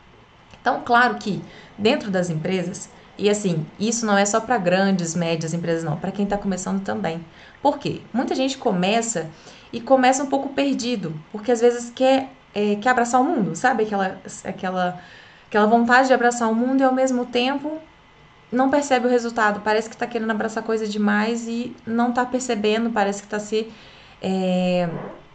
Então, 0.60 0.82
claro 0.84 1.16
que 1.16 1.42
dentro 1.76 2.10
das 2.10 2.30
empresas, 2.30 2.88
e 3.18 3.28
assim, 3.28 3.66
isso 3.78 4.06
não 4.06 4.16
é 4.16 4.24
só 4.24 4.40
para 4.40 4.56
grandes, 4.58 5.14
médias 5.14 5.52
empresas, 5.52 5.84
não, 5.84 5.96
para 5.96 6.10
quem 6.10 6.24
está 6.24 6.38
começando 6.38 6.82
também. 6.82 7.24
Por 7.62 7.78
quê? 7.78 8.00
Muita 8.12 8.34
gente 8.34 8.56
começa 8.58 9.30
e 9.72 9.80
começa 9.80 10.22
um 10.22 10.26
pouco 10.26 10.50
perdido, 10.50 11.14
porque 11.30 11.52
às 11.52 11.60
vezes 11.60 11.90
quer 11.90 12.30
é, 12.54 12.76
quer 12.76 12.90
abraçar 12.90 13.20
o 13.20 13.24
mundo, 13.24 13.56
sabe? 13.56 13.82
Aquela, 13.82 14.20
aquela, 14.44 15.00
aquela 15.48 15.66
vontade 15.66 16.06
de 16.08 16.14
abraçar 16.14 16.48
o 16.48 16.54
mundo 16.54 16.80
e 16.80 16.84
ao 16.84 16.94
mesmo 16.94 17.26
tempo 17.26 17.78
não 18.52 18.70
percebe 18.70 19.06
o 19.06 19.10
resultado. 19.10 19.60
Parece 19.60 19.88
que 19.88 19.96
está 19.96 20.06
querendo 20.06 20.30
abraçar 20.30 20.62
coisa 20.62 20.86
demais 20.86 21.48
e 21.48 21.74
não 21.84 22.10
está 22.10 22.24
percebendo, 22.24 22.90
parece 22.90 23.20
que 23.20 23.26
está 23.26 23.40
se. 23.40 23.70
É, 24.26 24.88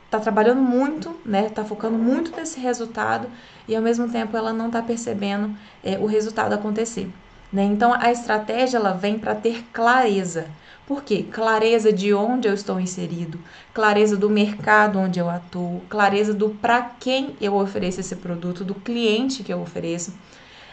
tá 0.10 0.19
trabalhando 0.19 0.62
muito, 0.62 1.15
né? 1.24 1.48
Tá 1.50 1.63
focando 1.63 1.96
muito 1.96 2.36
nesse 2.36 2.60
resultado 2.60 3.27
e 3.67 3.75
ao 3.75 3.84
mesmo 3.84 4.10
tempo 4.10 4.36
ela 4.36 4.51
não 4.51 4.65
está 4.65 4.81
percebendo 4.81 5.55
é, 5.84 6.00
o 6.00 6.08
resultado 6.08 6.53
acontecer. 6.53 7.08
Né? 7.53 7.63
Então 7.65 7.93
a 7.93 8.12
estratégia 8.12 8.77
ela 8.77 8.93
vem 8.93 9.19
para 9.19 9.36
ter 9.36 9.63
clareza. 9.72 10.48
Por 10.88 11.03
quê? 11.03 11.24
Clareza 11.31 11.93
de 11.93 12.12
onde 12.15 12.48
eu 12.48 12.53
estou 12.55 12.79
inserido, 12.79 13.39
clareza 13.75 14.17
do 14.17 14.27
mercado 14.27 14.98
onde 14.98 15.19
eu 15.19 15.29
atuo, 15.29 15.81
clareza 15.88 16.34
do 16.34 16.50
para 16.50 16.81
quem 17.00 17.36
eu 17.39 17.53
ofereço 17.55 18.00
esse 18.00 18.15
produto, 18.15 18.63
do 18.63 18.74
cliente 18.74 19.43
que 19.43 19.53
eu 19.53 19.62
ofereço. 19.62 20.12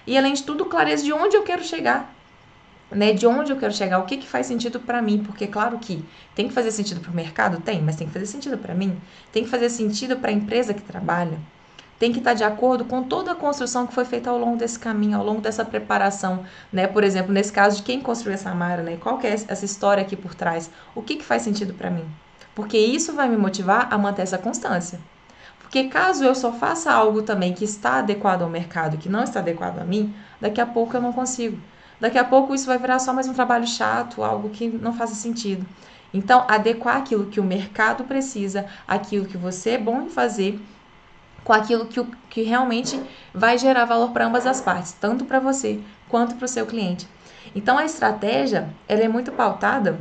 E 0.07 0.17
além 0.17 0.33
de 0.33 0.43
tudo, 0.43 0.65
clareza 0.65 1.05
de 1.05 1.13
onde 1.13 1.37
eu 1.37 1.43
quero 1.43 1.63
chegar. 1.63 2.16
Né, 2.91 3.13
de 3.13 3.27
onde 3.27 3.51
eu 3.51 3.57
quero 3.57 3.73
chegar, 3.73 3.99
o 3.99 4.07
que, 4.07 4.17
que 4.17 4.29
faz 4.29 4.47
sentido 4.47 4.79
para 4.79 5.03
mim, 5.03 5.21
porque 5.25 5.49
claro 5.49 5.77
que 5.79 6.05
tem 6.37 6.47
que 6.47 6.55
fazer 6.55 6.71
sentido 6.71 7.01
para 7.01 7.11
o 7.11 7.15
mercado, 7.15 7.61
tem, 7.61 7.83
mas 7.83 7.97
tem 7.97 8.07
que 8.07 8.13
fazer 8.13 8.27
sentido 8.27 8.57
para 8.57 8.77
mim, 8.77 8.97
tem 9.33 9.43
que 9.43 9.51
fazer 9.51 9.69
sentido 9.71 10.17
para 10.19 10.31
a 10.31 10.33
empresa 10.33 10.73
que 10.73 10.83
trabalha, 10.83 11.37
tem 11.99 12.13
que 12.13 12.19
estar 12.19 12.35
de 12.35 12.45
acordo 12.45 12.85
com 12.85 13.03
toda 13.03 13.33
a 13.33 13.35
construção 13.35 13.87
que 13.87 13.95
foi 13.95 14.05
feita 14.05 14.31
ao 14.31 14.39
longo 14.39 14.57
desse 14.57 14.79
caminho, 14.79 15.19
ao 15.19 15.25
longo 15.25 15.41
dessa 15.41 15.65
preparação, 15.65 16.45
né? 16.73 16.87
Por 16.87 17.03
exemplo, 17.03 17.33
nesse 17.33 17.53
caso 17.53 17.79
de 17.79 17.83
quem 17.83 18.01
construiu 18.01 18.35
essa 18.35 18.55
mara, 18.55 18.83
né? 18.83 18.97
Qual 18.99 19.19
que 19.19 19.27
é 19.27 19.33
essa 19.33 19.65
história 19.65 20.03
aqui 20.03 20.15
por 20.15 20.35
trás? 20.35 20.71
O 20.95 21.03
que, 21.03 21.17
que 21.17 21.25
faz 21.25 21.43
sentido 21.43 21.73
para 21.75 21.91
mim? 21.91 22.05
Porque 22.55 22.79
isso 22.79 23.15
vai 23.15 23.29
me 23.29 23.37
motivar 23.37 23.89
a 23.93 23.99
manter 23.99 24.23
essa 24.23 24.39
constância. 24.39 25.01
Porque 25.59 25.85
caso 25.89 26.25
eu 26.25 26.35
só 26.35 26.53
faça 26.53 26.93
algo 26.93 27.23
também 27.23 27.53
que 27.55 27.65
está 27.65 27.99
adequado 27.99 28.43
ao 28.43 28.51
mercado, 28.51 28.99
que 28.99 29.09
não 29.09 29.25
está 29.25 29.41
adequado 29.41 29.79
a 29.79 29.85
mim, 29.85 30.15
daqui 30.41 30.61
a 30.61 30.67
pouco 30.67 30.97
eu 30.97 31.01
não 31.01 31.13
consigo. 31.13 31.59
Daqui 32.01 32.19
a 32.19 32.25
pouco 32.25 32.55
isso 32.55 32.67
vai 32.67 32.79
virar 32.79 32.99
só 32.99 33.13
mais 33.13 33.29
um 33.29 33.35
trabalho 33.35 33.67
chato, 33.67 34.23
algo 34.23 34.51
que 34.51 34.69
não 34.69 34.93
faça 34.93 35.15
sentido. 35.15 35.67
Então, 36.13 36.45
adequar 36.49 36.97
aquilo 36.97 37.27
que 37.27 37.41
o 37.41 37.45
mercado 37.45 38.05
precisa, 38.05 38.67
aquilo 38.87 39.27
que 39.27 39.37
você 39.37 39.71
é 39.71 39.79
bom 39.79 40.03
em 40.03 40.09
fazer 40.09 40.61
com 41.47 41.53
aquilo 41.53 41.87
que, 41.87 42.03
que 42.29 42.43
realmente 42.43 43.01
vai 43.33 43.57
gerar 43.57 43.85
valor 43.85 44.11
para 44.11 44.27
ambas 44.27 44.47
as 44.47 44.61
partes, 44.61 44.93
tanto 44.93 45.25
para 45.25 45.39
você 45.39 45.81
quanto 46.09 46.35
para 46.35 46.45
o 46.45 46.49
seu 46.49 46.67
cliente. 46.67 47.07
Então 47.55 47.79
a 47.79 47.85
estratégia 47.85 48.69
ela 48.89 49.03
é 49.03 49.09
muito 49.09 49.31
pautada, 49.31 49.99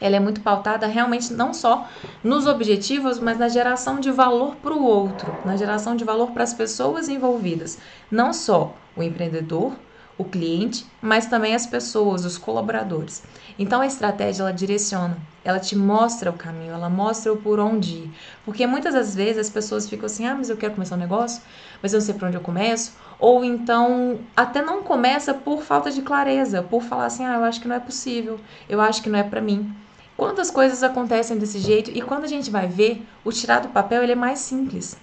ela 0.00 0.16
é 0.16 0.20
muito 0.20 0.40
pautada 0.40 0.86
realmente 0.86 1.32
não 1.32 1.54
só 1.54 1.86
nos 2.24 2.46
objetivos, 2.46 3.20
mas 3.20 3.38
na 3.38 3.48
geração 3.48 4.00
de 4.00 4.10
valor 4.10 4.56
para 4.56 4.72
o 4.72 4.82
outro, 4.82 5.32
na 5.44 5.56
geração 5.56 5.94
de 5.94 6.04
valor 6.04 6.32
para 6.32 6.42
as 6.42 6.54
pessoas 6.54 7.08
envolvidas, 7.08 7.78
não 8.10 8.32
só 8.32 8.74
o 8.96 9.02
empreendedor, 9.02 9.74
o 10.20 10.24
cliente, 10.26 10.86
mas 11.00 11.24
também 11.24 11.54
as 11.54 11.66
pessoas, 11.66 12.26
os 12.26 12.36
colaboradores. 12.36 13.22
Então 13.58 13.80
a 13.80 13.86
estratégia 13.86 14.42
ela 14.42 14.52
direciona, 14.52 15.16
ela 15.42 15.58
te 15.58 15.74
mostra 15.74 16.28
o 16.28 16.34
caminho, 16.34 16.74
ela 16.74 16.90
mostra 16.90 17.32
o 17.32 17.38
por 17.38 17.58
onde 17.58 17.94
ir. 17.94 18.14
Porque 18.44 18.66
muitas 18.66 18.92
das 18.92 19.14
vezes 19.14 19.38
as 19.38 19.48
pessoas 19.48 19.88
ficam 19.88 20.04
assim: 20.04 20.26
"Ah, 20.26 20.34
mas 20.34 20.50
eu 20.50 20.58
quero 20.58 20.74
começar 20.74 20.96
um 20.96 20.98
negócio, 20.98 21.40
mas 21.82 21.94
eu 21.94 22.00
não 22.00 22.04
sei 22.04 22.14
por 22.14 22.28
onde 22.28 22.36
eu 22.36 22.42
começo", 22.42 22.98
ou 23.18 23.42
então 23.42 24.20
até 24.36 24.60
não 24.60 24.82
começa 24.82 25.32
por 25.32 25.62
falta 25.62 25.90
de 25.90 26.02
clareza, 26.02 26.62
por 26.62 26.82
falar 26.82 27.06
assim: 27.06 27.24
"Ah, 27.24 27.36
eu 27.36 27.44
acho 27.44 27.58
que 27.58 27.68
não 27.68 27.76
é 27.76 27.80
possível, 27.80 28.38
eu 28.68 28.78
acho 28.78 29.02
que 29.02 29.08
não 29.08 29.18
é 29.18 29.22
para 29.22 29.40
mim". 29.40 29.74
Quantas 30.18 30.50
coisas 30.50 30.82
acontecem 30.82 31.38
desse 31.38 31.58
jeito 31.60 31.90
e 31.94 32.02
quando 32.02 32.24
a 32.24 32.28
gente 32.28 32.50
vai 32.50 32.68
ver, 32.68 33.08
o 33.24 33.32
tirar 33.32 33.60
do 33.60 33.68
papel 33.68 34.02
ele 34.02 34.12
é 34.12 34.16
mais 34.26 34.40
simples. 34.40 34.98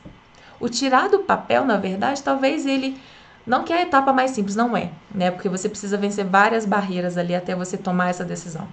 O 0.60 0.70
tirar 0.70 1.10
do 1.10 1.20
papel, 1.20 1.66
na 1.66 1.78
verdade, 1.78 2.22
talvez 2.22 2.68
ele 2.68 3.00
não 3.48 3.64
que 3.64 3.72
a 3.72 3.82
etapa 3.82 4.12
mais 4.12 4.32
simples, 4.32 4.58
não 4.58 4.76
é, 4.76 4.92
né? 5.16 5.32
Porque 5.32 5.48
você 5.48 5.70
precisa 5.70 5.98
vencer 5.98 6.26
várias 6.26 6.66
barreiras 6.66 7.18
ali 7.18 7.34
até 7.34 7.56
você 7.56 7.78
tomar 7.78 8.10
essa 8.10 8.26
decisão. 8.26 8.68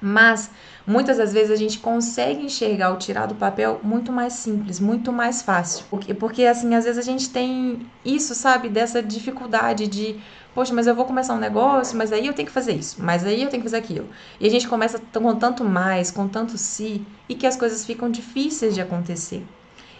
Mas 0.00 0.50
muitas 0.86 1.18
das 1.18 1.32
vezes 1.32 1.50
a 1.50 1.56
gente 1.56 1.78
consegue 1.78 2.42
enxergar 2.42 2.94
o 2.94 2.96
tirar 2.96 3.26
do 3.26 3.34
papel 3.34 3.78
muito 3.82 4.10
mais 4.10 4.32
simples, 4.32 4.80
muito 4.80 5.12
mais 5.12 5.42
fácil. 5.42 5.84
Porque, 5.90 6.14
porque 6.14 6.46
assim, 6.46 6.74
às 6.74 6.84
vezes 6.84 6.98
a 6.98 7.02
gente 7.02 7.28
tem 7.28 7.86
isso, 8.02 8.34
sabe, 8.34 8.70
dessa 8.70 9.02
dificuldade 9.02 9.86
de, 9.86 10.18
poxa, 10.54 10.72
mas 10.72 10.86
eu 10.86 10.94
vou 10.94 11.04
começar 11.04 11.34
um 11.34 11.38
negócio, 11.38 11.98
mas 11.98 12.10
aí 12.12 12.26
eu 12.26 12.32
tenho 12.32 12.48
que 12.48 12.54
fazer 12.54 12.72
isso, 12.72 12.96
mas 13.02 13.22
aí 13.26 13.42
eu 13.42 13.50
tenho 13.50 13.62
que 13.62 13.68
fazer 13.68 13.76
aquilo. 13.76 14.08
E 14.40 14.46
a 14.46 14.50
gente 14.50 14.66
começa 14.66 14.98
com 14.98 15.36
tanto 15.36 15.62
mais, 15.62 16.10
com 16.10 16.26
tanto 16.26 16.56
si, 16.56 17.04
e 17.28 17.34
que 17.34 17.46
as 17.46 17.56
coisas 17.56 17.84
ficam 17.84 18.10
difíceis 18.10 18.74
de 18.74 18.80
acontecer. 18.80 19.46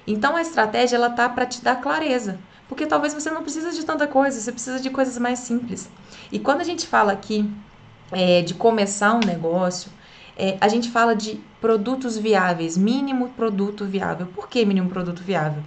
Então 0.07 0.35
a 0.35 0.41
estratégia 0.41 0.97
ela 0.97 1.11
tá 1.11 1.29
para 1.29 1.45
te 1.45 1.63
dar 1.63 1.77
clareza. 1.77 2.39
Porque 2.71 2.87
talvez 2.87 3.13
você 3.13 3.33
não 3.33 3.43
precisa 3.43 3.73
de 3.73 3.85
tanta 3.85 4.07
coisa, 4.07 4.41
você 4.41 4.53
precisa 4.53 4.79
de 4.79 4.91
coisas 4.91 5.19
mais 5.19 5.41
simples. 5.41 5.91
E 6.31 6.39
quando 6.39 6.61
a 6.61 6.65
gente 6.65 6.87
fala 6.87 7.11
aqui 7.11 7.53
é, 8.13 8.43
de 8.43 8.55
começar 8.55 9.13
um 9.13 9.19
negócio, 9.19 9.91
é, 10.39 10.57
a 10.61 10.69
gente 10.69 10.89
fala 10.89 11.17
de 11.17 11.41
produtos 11.61 12.17
viáveis, 12.17 12.79
mínimo 12.79 13.31
produto 13.31 13.85
viável. 13.85 14.29
Por 14.29 14.49
que 14.49 14.65
mínimo 14.65 14.89
produto 14.89 15.21
viável? 15.21 15.65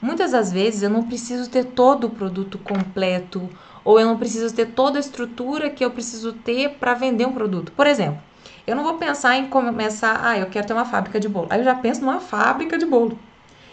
Muitas 0.00 0.30
das 0.30 0.52
vezes 0.52 0.82
eu 0.82 0.88
não 0.88 1.02
preciso 1.02 1.50
ter 1.50 1.64
todo 1.64 2.06
o 2.06 2.10
produto 2.10 2.58
completo, 2.58 3.50
ou 3.84 3.98
eu 3.98 4.06
não 4.06 4.16
preciso 4.16 4.54
ter 4.54 4.66
toda 4.66 4.98
a 4.98 5.00
estrutura 5.00 5.68
que 5.68 5.84
eu 5.84 5.90
preciso 5.90 6.32
ter 6.32 6.76
para 6.78 6.94
vender 6.94 7.26
um 7.26 7.32
produto. 7.32 7.72
Por 7.72 7.88
exemplo, 7.88 8.22
eu 8.68 8.76
não 8.76 8.84
vou 8.84 8.94
pensar 8.98 9.36
em 9.36 9.48
começar, 9.48 10.20
ah, 10.22 10.38
eu 10.38 10.46
quero 10.46 10.64
ter 10.64 10.74
uma 10.74 10.84
fábrica 10.84 11.18
de 11.18 11.28
bolo. 11.28 11.48
Aí 11.50 11.58
eu 11.58 11.64
já 11.64 11.74
penso 11.74 12.02
numa 12.02 12.20
fábrica 12.20 12.78
de 12.78 12.86
bolo. 12.86 13.18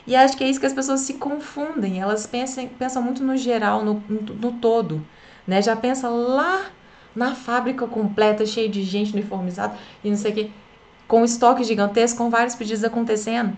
E 0.07 0.15
acho 0.15 0.37
que 0.37 0.43
é 0.45 0.49
isso 0.49 0.59
que 0.59 0.65
as 0.65 0.73
pessoas 0.73 1.01
se 1.01 1.15
confundem. 1.15 1.99
Elas 2.01 2.25
pensam, 2.25 2.65
pensam 2.79 3.01
muito 3.01 3.21
no 3.21 3.35
geral, 3.35 3.83
no, 3.83 4.01
no, 4.09 4.53
todo. 4.53 5.05
Né? 5.45 5.61
Já 5.61 5.75
pensa 5.75 6.07
lá 6.07 6.67
na 7.13 7.35
fábrica 7.35 7.85
completa, 7.85 8.45
cheia 8.45 8.69
de 8.69 8.83
gente 8.83 9.11
uniformizada 9.11 9.75
e 10.03 10.09
não 10.09 10.15
sei 10.15 10.31
o 10.31 10.35
que, 10.35 10.51
com 11.07 11.25
estoque 11.25 11.63
gigantesco, 11.63 12.17
com 12.17 12.29
vários 12.29 12.55
pedidos 12.55 12.85
acontecendo. 12.85 13.57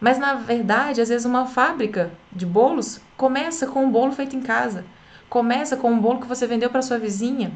Mas 0.00 0.18
na 0.18 0.34
verdade, 0.34 1.00
às 1.00 1.08
vezes 1.08 1.24
uma 1.24 1.46
fábrica 1.46 2.10
de 2.32 2.44
bolos 2.44 3.00
começa 3.16 3.66
com 3.66 3.84
um 3.84 3.90
bolo 3.90 4.10
feito 4.10 4.34
em 4.34 4.40
casa, 4.40 4.84
começa 5.28 5.76
com 5.76 5.92
um 5.92 6.00
bolo 6.00 6.20
que 6.20 6.26
você 6.26 6.46
vendeu 6.46 6.70
para 6.70 6.82
sua 6.82 6.98
vizinha. 6.98 7.52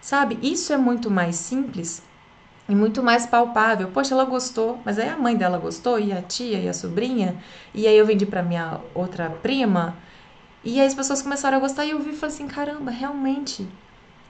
Sabe? 0.00 0.36
Isso 0.42 0.72
é 0.72 0.76
muito 0.76 1.08
mais 1.08 1.36
simples 1.36 2.02
e 2.72 2.74
muito 2.74 3.02
mais 3.02 3.26
palpável. 3.26 3.88
Poxa, 3.88 4.14
ela 4.14 4.24
gostou, 4.24 4.80
mas 4.82 4.98
aí 4.98 5.06
a 5.06 5.16
mãe 5.18 5.36
dela 5.36 5.58
gostou, 5.58 6.00
e 6.00 6.10
a 6.10 6.22
tia 6.22 6.58
e 6.58 6.66
a 6.66 6.72
sobrinha, 6.72 7.36
e 7.74 7.86
aí 7.86 7.94
eu 7.94 8.06
vendi 8.06 8.24
para 8.24 8.42
minha 8.42 8.80
outra 8.94 9.28
prima, 9.28 9.94
e 10.64 10.80
aí 10.80 10.86
as 10.86 10.94
pessoas 10.94 11.20
começaram 11.20 11.58
a 11.58 11.60
gostar, 11.60 11.84
e 11.84 11.90
eu 11.90 12.00
vi 12.00 12.12
e 12.12 12.16
falei 12.16 12.34
assim: 12.34 12.48
caramba, 12.48 12.90
realmente, 12.90 13.68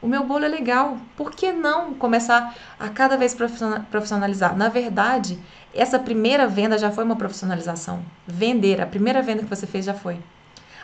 o 0.03 0.09
meu 0.09 0.25
bolo 0.25 0.45
é 0.45 0.49
legal, 0.49 0.99
por 1.17 1.31
que 1.31 1.53
não 1.53 1.95
começar 1.95 2.53
a 2.81 2.89
cada 2.89 3.17
vez 3.17 3.33
profissionalizar? 3.33 4.57
Na 4.57 4.69
verdade, 4.69 5.39
essa 5.73 6.01
primeira 6.01 6.49
venda 6.49 6.77
já 6.77 6.91
foi 6.91 7.05
uma 7.05 7.15
profissionalização. 7.15 8.05
Vender, 8.27 8.81
a 8.81 8.87
primeira 8.87 9.23
venda 9.23 9.45
que 9.45 9.49
você 9.49 9.69
fez 9.69 9.85
já 9.85 9.95
foi. 9.95 10.19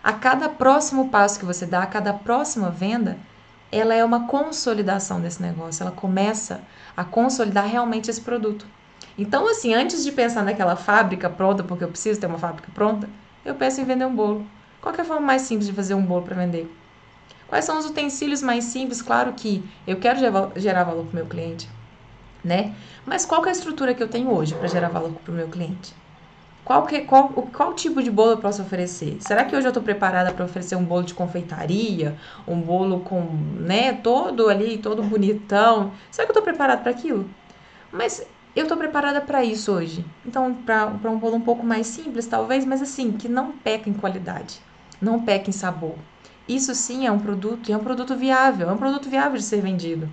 A 0.00 0.12
cada 0.12 0.48
próximo 0.48 1.08
passo 1.08 1.40
que 1.40 1.44
você 1.44 1.66
dá, 1.66 1.82
a 1.82 1.86
cada 1.86 2.12
próxima 2.12 2.70
venda, 2.70 3.18
ela 3.70 3.94
é 3.94 4.04
uma 4.04 4.26
consolidação 4.26 5.20
desse 5.20 5.42
negócio, 5.42 5.82
ela 5.82 5.92
começa 5.92 6.62
a 6.96 7.04
consolidar 7.04 7.66
realmente 7.66 8.10
esse 8.10 8.20
produto. 8.20 8.66
Então, 9.16 9.48
assim, 9.48 9.74
antes 9.74 10.04
de 10.04 10.12
pensar 10.12 10.44
naquela 10.44 10.76
fábrica 10.76 11.28
pronta, 11.28 11.62
porque 11.62 11.84
eu 11.84 11.88
preciso 11.88 12.20
ter 12.20 12.26
uma 12.26 12.38
fábrica 12.38 12.70
pronta, 12.72 13.08
eu 13.44 13.54
penso 13.54 13.80
em 13.80 13.84
vender 13.84 14.04
um 14.04 14.14
bolo. 14.14 14.46
Qual 14.80 14.94
é 14.94 15.00
a 15.00 15.04
forma 15.04 15.26
mais 15.26 15.42
simples 15.42 15.66
de 15.66 15.72
fazer 15.72 15.94
um 15.94 16.02
bolo 16.02 16.22
para 16.22 16.36
vender? 16.36 16.72
Quais 17.48 17.64
são 17.64 17.78
os 17.78 17.86
utensílios 17.86 18.42
mais 18.42 18.64
simples? 18.64 19.02
Claro 19.02 19.32
que 19.32 19.64
eu 19.86 19.98
quero 19.98 20.18
gerar 20.54 20.84
valor 20.84 21.04
para 21.04 21.12
o 21.12 21.16
meu 21.16 21.26
cliente, 21.26 21.68
né? 22.44 22.74
Mas 23.04 23.24
qual 23.24 23.44
é 23.46 23.48
a 23.48 23.52
estrutura 23.52 23.94
que 23.94 24.02
eu 24.02 24.08
tenho 24.08 24.30
hoje 24.30 24.54
para 24.54 24.68
gerar 24.68 24.88
valor 24.88 25.12
para 25.12 25.32
o 25.32 25.34
meu 25.34 25.48
cliente? 25.48 25.94
Qual, 26.68 26.84
que, 26.84 27.00
qual, 27.00 27.30
qual 27.30 27.72
tipo 27.72 28.02
de 28.02 28.10
bolo 28.10 28.32
eu 28.32 28.36
posso 28.36 28.60
oferecer? 28.60 29.16
Será 29.20 29.42
que 29.42 29.56
hoje 29.56 29.66
eu 29.66 29.70
estou 29.70 29.82
preparada 29.82 30.34
para 30.34 30.44
oferecer 30.44 30.76
um 30.76 30.84
bolo 30.84 31.02
de 31.02 31.14
confeitaria? 31.14 32.14
Um 32.46 32.60
bolo 32.60 33.00
com, 33.00 33.22
né, 33.58 33.94
todo 33.94 34.50
ali, 34.50 34.76
todo 34.76 35.02
bonitão? 35.02 35.92
Será 36.10 36.26
que 36.26 36.30
eu 36.30 36.38
estou 36.38 36.42
preparada 36.42 36.82
para 36.82 36.90
aquilo? 36.90 37.26
Mas 37.90 38.22
eu 38.54 38.64
estou 38.64 38.76
preparada 38.76 39.18
para 39.22 39.42
isso 39.42 39.72
hoje. 39.72 40.04
Então, 40.26 40.52
para 40.52 41.10
um 41.10 41.18
bolo 41.18 41.36
um 41.36 41.40
pouco 41.40 41.64
mais 41.64 41.86
simples, 41.86 42.26
talvez, 42.26 42.66
mas 42.66 42.82
assim, 42.82 43.12
que 43.12 43.30
não 43.30 43.52
peca 43.52 43.88
em 43.88 43.94
qualidade, 43.94 44.60
não 45.00 45.22
peca 45.22 45.48
em 45.48 45.54
sabor. 45.54 45.94
Isso 46.46 46.74
sim 46.74 47.06
é 47.06 47.10
um 47.10 47.18
produto, 47.18 47.70
e 47.70 47.72
é 47.72 47.78
um 47.78 47.82
produto 47.82 48.14
viável, 48.14 48.68
é 48.68 48.72
um 48.74 48.76
produto 48.76 49.08
viável 49.08 49.38
de 49.38 49.44
ser 49.44 49.62
vendido. 49.62 50.06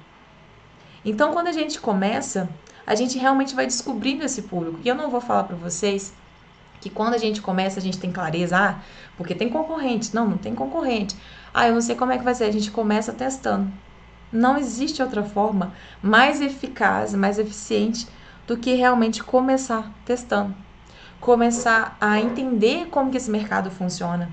Então, 1.03 1.33
quando 1.33 1.47
a 1.47 1.51
gente 1.51 1.81
começa, 1.81 2.47
a 2.87 2.95
gente 2.95 3.17
realmente 3.17 3.53
vai 3.53 3.65
descobrindo 3.65 4.23
esse 4.23 4.43
público. 4.43 4.79
E 4.85 4.87
eu 4.87 4.95
não 4.95 5.09
vou 5.09 5.19
falar 5.19 5.43
para 5.43 5.57
vocês 5.57 6.13
que 6.81 6.89
quando 6.89 7.13
a 7.13 7.17
gente 7.17 7.41
começa, 7.41 7.79
a 7.79 7.83
gente 7.83 7.99
tem 7.99 8.11
clareza, 8.11 8.57
ah, 8.57 8.79
porque 9.17 9.35
tem 9.35 9.49
concorrente. 9.49 10.13
Não, 10.13 10.27
não 10.29 10.37
tem 10.37 10.53
concorrente. 10.55 11.15
Ah, 11.53 11.67
eu 11.67 11.73
não 11.73 11.81
sei 11.81 11.95
como 11.95 12.11
é 12.11 12.17
que 12.17 12.23
vai 12.23 12.35
ser. 12.35 12.45
A 12.45 12.51
gente 12.51 12.71
começa 12.71 13.13
testando. 13.13 13.71
Não 14.31 14.57
existe 14.57 15.01
outra 15.01 15.23
forma 15.23 15.73
mais 16.01 16.41
eficaz, 16.41 17.13
mais 17.13 17.39
eficiente 17.39 18.07
do 18.47 18.57
que 18.57 18.73
realmente 18.75 19.23
começar 19.23 19.91
testando. 20.05 20.55
começar 21.19 21.97
a 21.99 22.19
entender 22.19 22.87
como 22.89 23.09
que 23.11 23.17
esse 23.17 23.31
mercado 23.31 23.71
funciona. 23.71 24.31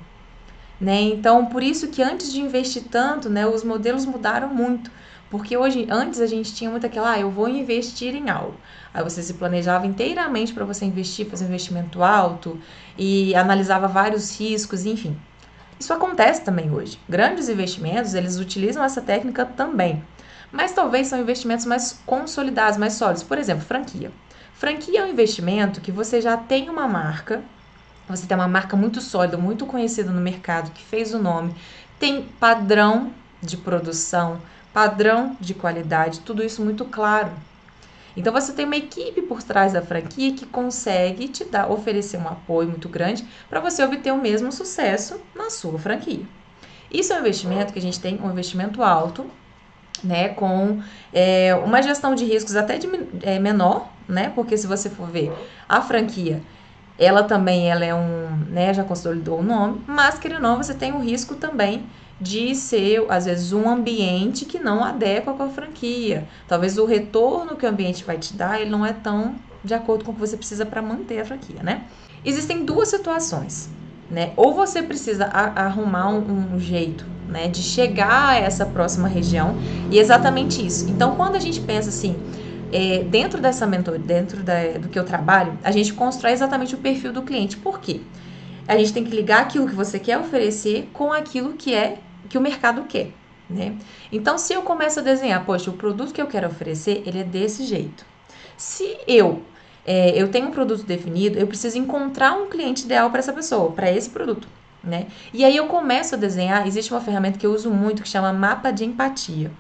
Né? 0.81 1.01
Então, 1.03 1.47
por 1.47 1.63
isso 1.63 1.89
que 1.89 2.03
antes 2.03 2.33
de 2.33 2.41
investir 2.41 2.85
tanto, 2.91 3.31
né, 3.31 3.47
os 3.47 3.63
modelos 3.65 4.05
mudaram 4.05 4.49
muito. 4.49 4.91
Porque 5.33 5.57
hoje, 5.57 5.87
antes 5.89 6.21
a 6.21 6.27
gente 6.27 6.55
tinha 6.55 6.69
muito 6.69 6.85
aquela, 6.85 7.13
ah, 7.13 7.19
eu 7.19 7.31
vou 7.31 7.49
investir 7.49 8.15
em 8.15 8.29
algo. 8.29 8.55
Aí 8.93 9.03
você 9.03 9.23
se 9.23 9.33
planejava 9.33 9.87
inteiramente 9.87 10.53
para 10.53 10.67
você 10.67 10.85
investir, 10.85 11.27
fazer 11.27 11.47
um 11.47 11.49
investimento 11.49 12.03
alto 12.03 12.61
e 12.99 13.35
analisava 13.35 13.89
vários 13.89 14.39
riscos, 14.39 14.85
enfim. 14.85 15.17
Isso 15.81 15.91
acontece 15.91 16.43
também 16.45 16.71
hoje. 16.71 16.99
Grandes 17.09 17.49
investimentos, 17.49 18.13
eles 18.13 18.39
utilizam 18.39 18.85
essa 18.85 19.01
técnica 19.01 19.47
também. 19.47 20.05
Mas 20.53 20.73
talvez 20.73 21.07
são 21.07 21.19
investimentos 21.19 21.65
mais 21.65 21.99
consolidados, 22.05 22.77
mais 22.77 22.93
sólidos. 22.93 23.23
Por 23.23 23.39
exemplo, 23.39 23.65
franquia. 23.65 24.13
Franquia 24.53 25.01
é 25.01 25.03
um 25.03 25.09
investimento 25.09 25.81
que 25.81 25.91
você 25.91 26.21
já 26.21 26.37
tem 26.37 26.69
uma 26.69 26.87
marca, 26.87 27.43
você 28.07 28.27
tem 28.27 28.37
uma 28.37 28.49
marca 28.49 28.77
muito 28.77 29.01
sólida, 29.01 29.39
muito 29.39 29.65
conhecida 29.65 30.11
no 30.11 30.21
mercado, 30.21 30.73
que 30.73 30.85
fez 30.85 31.15
o 31.15 31.19
nome, 31.19 31.55
tem 31.99 32.23
padrão 32.39 33.15
de 33.43 33.57
produção, 33.57 34.39
padrão 34.73 35.37
de 35.41 35.55
qualidade, 35.55 36.21
tudo 36.21 36.43
isso 36.43 36.65
muito 36.65 36.85
claro. 36.85 37.33
Então 38.17 38.33
você 38.33 38.53
tem 38.53 38.67
uma 38.67 38.77
equipe 38.77 39.23
por 39.23 39.43
trás 39.43 39.73
da 39.73 39.83
franquia 39.83 40.35
que 40.35 40.45
consegue 40.45 41.29
te 41.29 41.45
dar, 41.45 41.71
oferecer 41.71 42.19
um 42.19 42.29
apoio 42.29 42.69
muito 42.69 42.89
grande 42.89 43.25
para 43.49 43.61
você 43.61 43.83
obter 43.83 44.13
o 44.13 44.21
mesmo 44.21 44.53
sucesso 44.53 45.21
na 45.35 45.51
sua 45.51 45.79
franquia. 45.79 46.25
Isso 46.91 47.13
é 47.13 47.17
um 47.17 47.21
investimento 47.21 47.73
que 47.73 47.79
a 47.79 47.83
gente 47.83 47.99
tem, 47.99 48.21
um 48.23 48.31
investimento 48.31 48.83
alto, 48.83 49.27
né, 50.05 50.29
com 50.31 50.83
é, 51.13 51.55
uma 51.55 51.81
gestão 51.81 52.15
de 52.15 52.25
riscos 52.25 52.55
até 52.57 52.77
de, 52.77 52.89
é, 53.23 53.39
menor, 53.39 53.89
né, 54.09 54.31
porque 54.35 54.59
se 54.59 54.67
você 54.67 54.91
for 54.91 55.09
ver 55.09 55.33
a 55.69 55.81
franquia, 55.81 56.43
ela 56.99 57.23
também 57.23 57.71
ela 57.71 57.85
é 57.85 57.95
um, 57.95 58.29
né, 58.49 58.75
já 58.75 58.85
consolidou 58.85 59.41
o 59.41 59.43
nome, 59.43 59.83
mas 59.87 60.19
querendo 60.19 60.45
ou 60.45 60.51
não, 60.51 60.57
você 60.57 60.75
tem 60.75 60.93
o 60.93 60.99
risco 60.99 61.35
também 61.35 61.87
de 62.23 62.55
ser, 62.55 63.05
às 63.09 63.25
vezes, 63.25 63.53
um 63.53 63.69
ambiente 63.69 64.45
que 64.45 64.59
não 64.59 64.85
adequa 64.85 65.33
com 65.33 65.43
a 65.43 65.49
franquia. 65.49 66.29
Talvez 66.47 66.79
o 66.79 66.85
retorno 66.85 67.57
que 67.57 67.67
o 67.67 67.69
ambiente 67.69 68.05
vai 68.05 68.17
te 68.17 68.35
dar, 68.35 68.61
ele 68.61 68.71
não 68.71 68.87
é 68.87 68.93
tão 68.93 69.35
de 69.65 69.75
acordo 69.75 70.05
com 70.05 70.13
o 70.13 70.15
que 70.15 70.21
você 70.21 70.37
precisa 70.37 70.67
para 70.67 70.83
manter 70.83 71.21
a 71.21 71.25
franquia, 71.25 71.63
né? 71.63 71.85
Existem 72.25 72.65
duas 72.65 72.89
situações, 72.89 73.69
né? 74.11 74.33
Ou 74.37 74.55
você 74.55 74.83
precisa 74.83 75.27
arrumar 75.27 76.09
um, 76.11 76.59
jeito, 76.59 77.05
né, 77.29 77.49
de 77.49 77.63
chegar 77.63 78.31
a 78.31 78.37
essa 78.37 78.67
próxima 78.67 79.09
região 79.09 79.57
e 79.91 79.99
exatamente 79.99 80.65
isso. 80.65 80.89
Então, 80.91 81.17
quando 81.17 81.37
a 81.37 81.39
gente 81.39 81.61
pensa 81.61 81.89
assim, 81.89 82.17
é, 82.73 83.05
dentro 83.05 83.41
dessa 83.41 83.67
mentoria, 83.67 84.01
dentro 84.01 84.43
da, 84.43 84.79
do 84.79 84.89
que 84.89 84.99
eu 84.99 85.05
trabalho, 85.05 85.59
a 85.63 85.71
gente 85.71 85.93
constrói 85.95 86.33
exatamente 86.33 86.75
o 86.75 86.79
perfil 86.79 87.13
do 87.13 87.23
cliente. 87.23 87.57
Por 87.57 87.81
quê? 87.81 88.01
A 88.67 88.77
gente 88.77 88.93
tem 88.93 89.05
que 89.05 89.15
ligar 89.15 89.43
aquilo 89.43 89.69
que 89.69 89.75
você 89.75 89.99
quer 89.99 90.19
oferecer 90.19 90.89
com 90.93 91.13
aquilo 91.13 91.55
que 91.55 91.75
é 91.75 91.99
que 92.29 92.39
o 92.39 92.41
mercado 92.41 92.85
quer. 92.85 93.11
Né? 93.49 93.77
Então, 94.11 94.39
se 94.39 94.53
eu 94.53 94.63
começo 94.63 95.01
a 95.01 95.03
desenhar, 95.03 95.45
poxa, 95.45 95.71
o 95.71 95.75
produto 95.75 96.13
que 96.13 96.23
eu 96.23 96.27
quero 96.27 96.47
oferecer, 96.47 97.03
ele 97.07 97.21
é 97.21 97.25
desse 97.25 97.65
jeito. 97.65 98.05
Se 98.57 98.97
eu 99.07 99.43
é, 99.85 100.11
eu 100.11 100.31
tenho 100.31 100.49
um 100.49 100.51
produto 100.51 100.85
definido, 100.85 101.39
eu 101.39 101.47
preciso 101.47 101.77
encontrar 101.79 102.33
um 102.35 102.49
cliente 102.49 102.85
ideal 102.85 103.11
para 103.11 103.19
essa 103.19 103.33
pessoa, 103.33 103.73
para 103.73 103.91
esse 103.91 104.11
produto. 104.11 104.47
Né? 104.83 105.07
E 105.33 105.45
aí 105.45 105.57
eu 105.57 105.67
começo 105.67 106.15
a 106.15 106.19
desenhar, 106.19 106.67
existe 106.67 106.93
uma 106.93 107.01
ferramenta 107.01 107.39
que 107.39 107.47
eu 107.47 107.53
uso 107.53 107.71
muito 107.71 108.03
que 108.03 108.09
chama 108.09 108.33
mapa 108.33 108.71
de 108.71 108.85
empatia, 108.85 109.51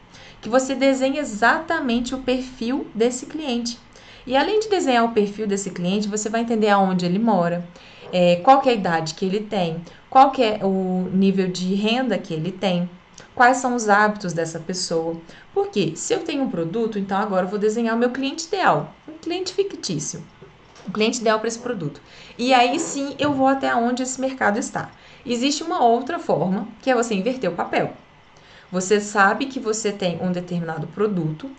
que 0.40 0.48
você 0.48 0.74
desenha 0.74 1.20
exatamente 1.20 2.14
o 2.14 2.18
perfil 2.18 2.86
desse 2.94 3.26
cliente. 3.26 3.78
E 4.26 4.36
além 4.36 4.60
de 4.60 4.68
desenhar 4.68 5.04
o 5.04 5.12
perfil 5.12 5.46
desse 5.46 5.70
cliente, 5.70 6.08
você 6.08 6.28
vai 6.28 6.40
entender 6.40 6.68
aonde 6.68 7.04
ele 7.04 7.18
mora, 7.18 7.64
é, 8.12 8.36
qual 8.36 8.62
é 8.64 8.70
a 8.70 8.72
idade 8.72 9.14
que 9.14 9.24
ele 9.24 9.40
tem, 9.40 9.80
qual 10.12 10.30
que 10.30 10.42
é 10.42 10.60
o 10.62 11.08
nível 11.10 11.48
de 11.48 11.74
renda 11.74 12.18
que 12.18 12.34
ele 12.34 12.52
tem, 12.52 12.88
quais 13.34 13.56
são 13.56 13.74
os 13.74 13.88
hábitos 13.88 14.34
dessa 14.34 14.60
pessoa. 14.60 15.16
Porque 15.54 15.96
se 15.96 16.12
eu 16.12 16.18
tenho 16.18 16.42
um 16.42 16.50
produto, 16.50 16.98
então 16.98 17.16
agora 17.16 17.46
eu 17.46 17.48
vou 17.48 17.58
desenhar 17.58 17.96
o 17.96 17.98
meu 17.98 18.10
cliente 18.10 18.46
ideal, 18.46 18.94
um 19.08 19.16
cliente 19.16 19.54
fictício, 19.54 20.22
o 20.86 20.92
cliente 20.92 21.18
ideal 21.18 21.38
para 21.38 21.48
esse 21.48 21.58
produto. 21.58 21.98
E 22.36 22.52
aí 22.52 22.78
sim 22.78 23.16
eu 23.18 23.32
vou 23.32 23.46
até 23.46 23.74
onde 23.74 24.02
esse 24.02 24.20
mercado 24.20 24.58
está. 24.58 24.90
Existe 25.24 25.62
uma 25.62 25.82
outra 25.82 26.18
forma, 26.18 26.68
que 26.82 26.90
é 26.90 26.94
você 26.94 27.14
inverter 27.14 27.50
o 27.50 27.54
papel. 27.54 27.94
Você 28.70 29.00
sabe 29.00 29.46
que 29.46 29.58
você 29.58 29.92
tem 29.92 30.18
um 30.20 30.30
determinado 30.30 30.86
produto 30.88 31.50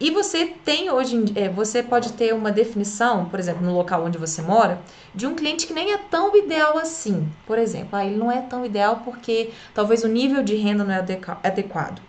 e 0.00 0.12
você 0.12 0.46
tem 0.64 0.90
hoje, 0.90 1.24
é, 1.34 1.48
você 1.48 1.82
pode 1.82 2.12
ter 2.12 2.32
uma 2.32 2.52
definição, 2.52 3.24
por 3.24 3.40
exemplo, 3.40 3.66
no 3.66 3.74
local 3.74 4.04
onde 4.04 4.16
você 4.16 4.40
mora, 4.40 4.80
de 5.12 5.26
um 5.26 5.34
cliente 5.34 5.66
que 5.66 5.74
nem 5.74 5.92
é 5.92 5.98
tão 5.98 6.36
ideal 6.36 6.78
assim. 6.78 7.28
Por 7.44 7.58
exemplo, 7.58 7.90
ah, 7.92 8.06
ele 8.06 8.16
não 8.16 8.30
é 8.30 8.40
tão 8.42 8.64
ideal 8.64 9.02
porque 9.04 9.50
talvez 9.74 10.04
o 10.04 10.08
nível 10.08 10.42
de 10.44 10.54
renda 10.54 10.84
não 10.84 10.94
é 10.94 11.04
adequado. 11.42 12.00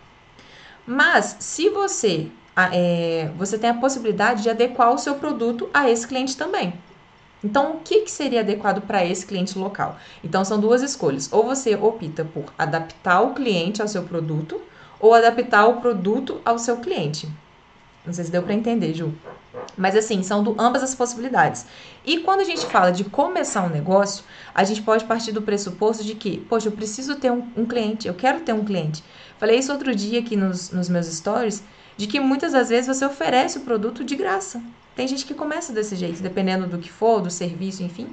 Mas 0.86 1.38
se 1.39 1.69
você, 1.69 2.28
é, 2.71 3.32
você 3.36 3.58
tem 3.58 3.71
a 3.71 3.73
possibilidade 3.73 4.43
de 4.43 4.52
adequar 4.52 4.93
o 4.93 4.97
seu 4.99 5.15
produto 5.15 5.67
a 5.73 5.89
esse 5.89 6.08
cliente 6.08 6.38
também. 6.38 6.73
Então, 7.43 7.71
o 7.71 7.80
que, 7.80 8.02
que 8.02 8.12
seria 8.12 8.41
adequado 8.41 8.82
para 8.82 9.04
esse 9.04 9.25
cliente 9.25 9.58
local? 9.58 9.97
Então, 10.23 10.45
são 10.45 10.60
duas 10.60 10.84
escolhas. 10.84 11.32
Ou 11.32 11.43
você 11.43 11.73
opta 11.73 12.25
por 12.25 12.54
adaptar 12.58 13.21
o 13.21 13.34
cliente 13.34 13.82
ao 13.82 13.88
seu 13.88 14.04
produto, 14.04 14.62
ou 14.99 15.13
adaptar 15.13 15.65
o 15.65 15.80
produto 15.80 16.41
ao 16.43 16.60
seu 16.60 16.78
cliente. 16.78 17.30
Não 18.10 18.13
sei 18.13 18.26
se 18.26 18.32
deu 18.32 18.41
para 18.41 18.56
entender, 18.56 18.91
Ju. 18.91 19.13
Mas 19.78 19.95
assim, 19.95 20.24
são 20.24 20.43
do, 20.43 20.56
ambas 20.58 20.82
as 20.82 20.95
possibilidades. 20.95 21.67
E 22.04 22.22
quando 22.22 22.39
a 22.39 22.43
gente 22.43 22.65
fala 22.65 22.89
de 22.91 23.04
começar 23.04 23.62
um 23.62 23.69
negócio, 23.69 24.24
a 24.52 24.63
gente 24.63 24.82
pode 24.82 25.06
partir 25.06 25.32
do 25.32 25.43
pressuposto 25.43 26.04
de 26.04 26.15
que, 26.15 26.39
poxa, 26.50 26.69
eu 26.69 26.72
preciso 26.72 27.17
ter 27.17 27.32
um, 27.32 27.48
um 27.56 27.67
cliente, 27.67 28.08
eu 28.08 28.15
quero 28.15 28.39
ter 28.39 28.52
um 28.52 28.65
cliente. 28.65 29.04
Falei 29.38 29.60
isso 29.60 29.72
outro 29.72 29.93
dia 29.93 30.22
aqui 30.22 30.36
nos, 30.36 30.72
nos 30.72 30.89
meus 30.89 31.06
stories, 31.06 31.62
de 31.95 32.08
que 32.08 32.19
muitas 32.19 32.54
das 32.54 32.69
vezes 32.69 32.88
você 32.88 33.06
oferece 33.06 33.60
o 33.60 33.62
produto 33.62 34.04
de 34.04 34.15
graça. 34.15 34.60
Tem 34.95 35.08
gente 35.08 35.24
que 35.24 35.36
começa 35.36 35.72
desse 35.72 35.95
jeito, 35.95 36.24
dependendo 36.24 36.65
do 36.65 36.80
que 36.80 36.91
for, 36.91 37.22
do 37.22 37.30
serviço, 37.30 37.84
enfim. 37.84 38.08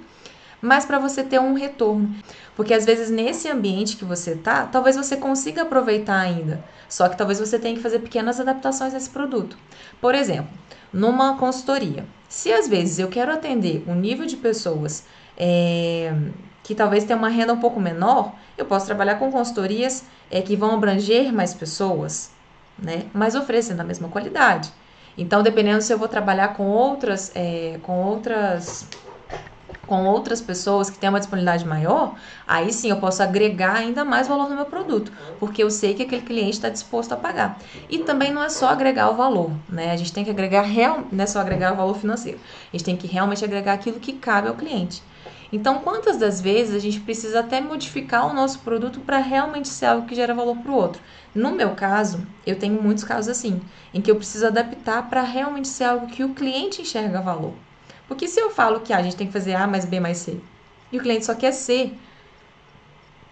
Mas 0.61 0.85
para 0.85 0.99
você 0.99 1.23
ter 1.23 1.38
um 1.38 1.55
retorno. 1.55 2.14
Porque 2.55 2.73
às 2.73 2.85
vezes 2.85 3.11
nesse 3.11 3.49
ambiente 3.49 3.97
que 3.97 4.05
você 4.05 4.35
tá, 4.35 4.66
talvez 4.66 4.97
você 4.97 5.16
consiga 5.16 5.62
aproveitar 5.62 6.19
ainda. 6.19 6.64
Só 6.88 7.09
que 7.09 7.16
talvez 7.16 7.38
você 7.38 7.59
tenha 7.59 7.75
que 7.75 7.83
fazer 7.83 7.99
pequenas 7.99 8.40
adaptações 8.40 8.92
nesse 8.92 9.11
produto. 9.11 9.57
Por 10.01 10.14
exemplo, 10.14 10.51
numa 10.92 11.37
consultoria. 11.37 12.07
Se 12.29 12.53
às 12.53 12.69
vezes 12.69 12.99
eu 12.99 13.09
quero 13.09 13.33
atender 13.33 13.85
um 13.87 13.95
nível 13.95 14.27
de 14.27 14.37
pessoas 14.37 15.05
é, 15.37 16.14
que 16.62 16.75
talvez 16.75 17.05
tenha 17.05 17.19
uma 17.19 17.29
renda 17.29 17.53
um 17.53 17.61
pouco 17.61 17.79
menor, 17.79 18.33
eu 18.57 18.64
posso 18.64 18.87
trabalhar 18.87 19.16
com 19.16 19.31
consultorias 19.31 20.05
é, 20.31 20.40
que 20.40 20.57
vão 20.57 20.75
abranger 20.75 21.33
mais 21.33 21.55
pessoas, 21.55 22.31
né? 22.79 23.07
Mas 23.12 23.35
oferecendo 23.35 23.81
a 23.81 23.85
mesma 23.85 24.09
qualidade. 24.09 24.73
Então, 25.19 25.42
dependendo 25.42 25.81
se 25.81 25.92
eu 25.92 25.99
vou 25.99 26.09
trabalhar 26.09 26.49
com 26.49 26.66
outras, 26.66 27.33
é, 27.35 27.79
com 27.83 28.03
outras 28.03 28.87
com 29.87 30.05
outras 30.07 30.40
pessoas 30.40 30.90
que 30.90 30.99
têm 30.99 31.09
uma 31.09 31.20
disponibilidade 31.20 31.64
maior, 31.64 32.16
aí 32.46 32.72
sim 32.72 32.90
eu 32.90 32.99
posso 32.99 33.22
agregar 33.22 33.77
ainda 33.77 34.05
mais 34.05 34.29
valor 34.29 34.49
no 34.49 34.57
meu 34.57 34.66
produto, 34.66 35.12
porque 35.38 35.62
eu 35.62 35.70
sei 35.70 35.94
que 35.94 36.03
aquele 36.03 36.22
cliente 36.22 36.57
está 36.57 36.68
disposto 36.68 37.12
a 37.12 37.16
pagar. 37.16 37.59
E 37.88 37.99
também 38.01 38.33
não 38.33 38.42
é 38.42 38.49
só 38.49 38.68
agregar 38.68 39.11
o 39.11 39.16
valor, 39.16 39.53
né? 39.68 39.92
A 39.92 39.96
gente 39.96 40.12
tem 40.12 40.25
que 40.25 40.31
agregar 40.31 40.62
real, 40.62 41.05
não 41.11 41.25
é 41.25 41.27
só 41.27 41.40
agregar 41.40 41.72
o 41.72 41.77
valor 41.77 41.96
financeiro. 41.96 42.40
A 42.72 42.77
gente 42.77 42.85
tem 42.85 42.96
que 42.96 43.07
realmente 43.07 43.44
agregar 43.44 43.75
aquilo 43.75 44.01
que 44.01 44.14
cabe 44.14 44.49
ao 44.49 44.57
cliente. 44.57 45.03
Então, 45.53 45.81
quantas 45.81 46.18
das 46.18 46.40
vezes 46.40 46.75
a 46.75 46.79
gente 46.79 47.01
precisa 47.01 47.40
até 47.40 47.61
modificar 47.61 48.27
o 48.29 48.35
nosso 48.35 48.61
produto 48.61 49.01
para 49.01 49.18
realmente 49.18 49.68
ser 49.68 49.87
algo 49.87 50.07
que 50.07 50.14
gera 50.14 50.35
valor 50.35 50.57
para 50.59 50.72
o 50.72 50.75
outro? 50.75 51.03
No 51.35 51.53
meu 51.53 51.75
caso, 51.75 52.27
eu 52.44 52.59
tenho 52.59 52.83
muitos 52.83 53.05
casos 53.05 53.29
assim, 53.29 53.61
em 53.94 54.03
que 54.03 54.11
eu 54.11 54.16
preciso 54.16 54.46
adaptar 54.46 55.09
para 55.09 55.22
realmente 55.22 55.68
ser 55.68 55.85
algo 55.85 56.09
que 56.09 56.25
o 56.25 56.35
cliente 56.35 56.83
enxerga 56.83 57.22
valor. 57.22 57.66
Porque 58.09 58.29
se 58.29 58.40
eu 58.40 58.51
falo 58.51 58.81
que 58.81 58.92
a 58.92 59.03
gente 59.03 59.16
tem 59.16 59.27
que 59.27 59.33
fazer 59.33 59.55
A 59.55 59.66
mais 59.66 59.85
B 59.85 60.01
mais 60.01 60.19
C 60.19 60.38
e 60.92 60.99
o 60.99 61.03
cliente 61.03 61.27
só 61.27 61.35
quer 61.35 61.53
C, 61.53 61.92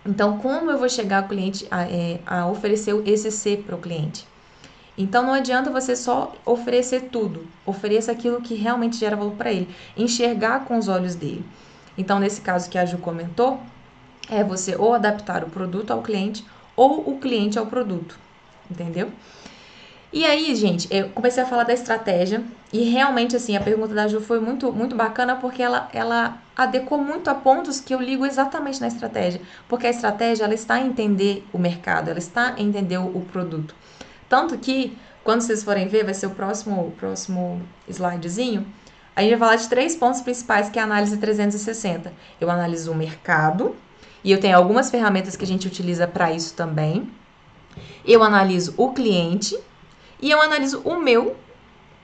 então 0.04 0.38
como 0.38 0.70
eu 0.70 0.78
vou 0.78 0.88
chegar 0.88 1.22
ao 1.22 1.28
cliente 1.28 1.66
a, 1.70 1.84
é, 1.84 2.20
a 2.26 2.46
oferecer 2.46 2.94
esse 3.06 3.30
C 3.30 3.56
para 3.56 3.76
o 3.76 3.80
cliente? 3.80 4.26
Então 4.96 5.24
não 5.24 5.32
adianta 5.32 5.70
você 5.70 5.96
só 5.96 6.32
oferecer 6.44 7.08
tudo, 7.10 7.46
ofereça 7.66 8.12
aquilo 8.12 8.40
que 8.40 8.54
realmente 8.54 8.96
gera 8.96 9.16
valor 9.16 9.32
para 9.32 9.52
ele, 9.52 9.68
enxergar 9.96 10.64
com 10.64 10.78
os 10.78 10.88
olhos 10.88 11.14
dele. 11.14 11.44
Então 11.96 12.18
nesse 12.18 12.40
caso 12.40 12.70
que 12.70 12.78
a 12.78 12.84
Ju 12.84 12.98
comentou, 12.98 13.60
é 14.28 14.42
você 14.42 14.76
ou 14.76 14.94
adaptar 14.94 15.44
o 15.44 15.50
produto 15.50 15.90
ao 15.90 16.02
cliente 16.02 16.44
ou 16.76 17.08
o 17.08 17.18
cliente 17.18 17.58
ao 17.58 17.66
produto, 17.66 18.18
entendeu? 18.70 19.10
E 20.12 20.24
aí, 20.24 20.54
gente, 20.54 20.86
eu 20.92 21.08
comecei 21.08 21.42
a 21.42 21.46
falar 21.46 21.64
da 21.64 21.72
estratégia 21.72 22.42
e 22.74 22.82
realmente, 22.90 23.36
assim, 23.36 23.56
a 23.56 23.60
pergunta 23.60 23.94
da 23.94 24.08
Ju 24.08 24.20
foi 24.20 24.40
muito, 24.40 24.72
muito 24.72 24.96
bacana 24.96 25.36
porque 25.36 25.62
ela, 25.62 25.88
ela 25.92 26.38
adequou 26.56 26.98
muito 26.98 27.30
a 27.30 27.34
pontos 27.34 27.80
que 27.80 27.94
eu 27.94 28.00
ligo 28.00 28.26
exatamente 28.26 28.80
na 28.80 28.88
estratégia. 28.88 29.40
Porque 29.68 29.86
a 29.86 29.90
estratégia, 29.90 30.42
ela 30.42 30.54
está 30.54 30.74
a 30.74 30.80
entender 30.80 31.46
o 31.52 31.58
mercado, 31.58 32.10
ela 32.10 32.18
está 32.18 32.52
a 32.52 32.60
entender 32.60 32.98
o, 32.98 33.20
produto. 33.20 33.76
Tanto 34.28 34.58
que, 34.58 34.98
quando 35.22 35.42
vocês 35.42 35.62
forem 35.62 35.86
ver, 35.86 36.04
vai 36.04 36.14
ser 36.14 36.26
o 36.26 36.30
próximo, 36.30 36.92
próximo 36.98 37.62
slidezinho, 37.88 38.66
A 39.14 39.22
gente 39.22 39.30
vai 39.30 39.38
falar 39.38 39.56
de 39.56 39.68
três 39.68 39.94
pontos 39.94 40.20
principais 40.20 40.68
que 40.68 40.76
é 40.76 40.82
a 40.82 40.84
análise 40.84 41.16
360. 41.16 42.12
Eu 42.40 42.50
analiso 42.50 42.90
o 42.90 42.94
mercado, 42.96 43.76
e 44.24 44.32
eu 44.32 44.40
tenho 44.40 44.56
algumas 44.56 44.90
ferramentas 44.90 45.36
que 45.36 45.44
a 45.44 45.46
gente 45.46 45.68
utiliza 45.68 46.08
para 46.08 46.32
isso 46.32 46.54
também. 46.54 47.08
Eu 48.04 48.20
analiso 48.20 48.74
o 48.76 48.92
cliente 48.92 49.56
e 50.20 50.28
eu 50.28 50.42
analiso 50.42 50.80
o 50.84 50.96
meu 50.96 51.36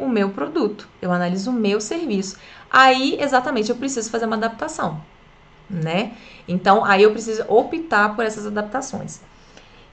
o 0.00 0.08
meu 0.08 0.30
produto, 0.30 0.88
eu 1.00 1.12
analiso 1.12 1.50
o 1.50 1.54
meu 1.54 1.80
serviço. 1.80 2.36
Aí, 2.70 3.18
exatamente, 3.20 3.70
eu 3.70 3.76
preciso 3.76 4.10
fazer 4.10 4.26
uma 4.26 4.36
adaptação, 4.36 5.00
né? 5.68 6.12
Então, 6.48 6.84
aí 6.84 7.02
eu 7.02 7.12
preciso 7.12 7.44
optar 7.48 8.16
por 8.16 8.24
essas 8.24 8.46
adaptações. 8.46 9.20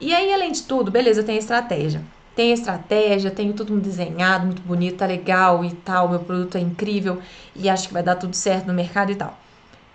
E 0.00 0.14
aí, 0.14 0.32
além 0.32 0.52
de 0.52 0.62
tudo, 0.62 0.90
beleza, 0.90 1.20
eu 1.20 1.26
tenho 1.26 1.38
estratégia. 1.38 2.02
Tenho 2.34 2.54
estratégia, 2.54 3.32
tenho 3.32 3.52
tudo 3.52 3.76
desenhado, 3.80 4.46
muito 4.46 4.62
bonito, 4.62 4.98
tá 4.98 5.06
legal 5.06 5.64
e 5.64 5.72
tal, 5.72 6.08
meu 6.08 6.20
produto 6.20 6.56
é 6.56 6.60
incrível 6.60 7.20
e 7.54 7.68
acho 7.68 7.88
que 7.88 7.94
vai 7.94 8.02
dar 8.02 8.14
tudo 8.14 8.34
certo 8.34 8.66
no 8.66 8.74
mercado 8.74 9.10
e 9.10 9.16
tal. 9.16 9.36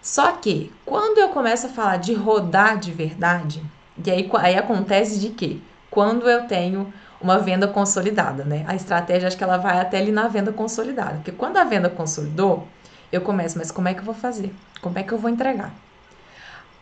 Só 0.02 0.34
que, 0.34 0.70
quando 0.86 1.20
eu 1.20 1.30
começo 1.30 1.68
a 1.68 1.70
falar 1.70 1.96
de 1.96 2.14
rodar 2.14 2.78
de 2.78 2.92
verdade, 2.92 3.64
e 4.06 4.12
aí, 4.12 4.30
aí 4.40 4.58
acontece 4.58 5.18
de 5.18 5.30
quê? 5.30 5.58
Quando 5.90 6.30
eu 6.30 6.46
tenho 6.46 6.94
uma 7.24 7.40
venda 7.40 7.68
consolidada, 7.68 8.44
né? 8.44 8.66
A 8.68 8.76
estratégia, 8.76 9.28
acho 9.28 9.38
que 9.38 9.44
ela 9.44 9.58
vai 9.58 9.80
até 9.80 9.98
ali 9.98 10.12
na 10.12 10.28
venda 10.28 10.52
consolidada. 10.52 11.16
Porque 11.16 11.32
quando 11.32 11.58
a 11.58 11.64
venda 11.64 11.90
consolidou, 11.90 12.68
eu 13.12 13.22
começo, 13.22 13.58
mas 13.58 13.72
como 13.72 13.88
é 13.88 13.94
que 13.94 14.02
eu 14.02 14.06
vou 14.06 14.14
fazer? 14.14 14.54
Como 14.82 15.00
é 15.00 15.04
que 15.04 15.14
eu 15.14 15.18
vou 15.18 15.30
entregar? 15.30 15.74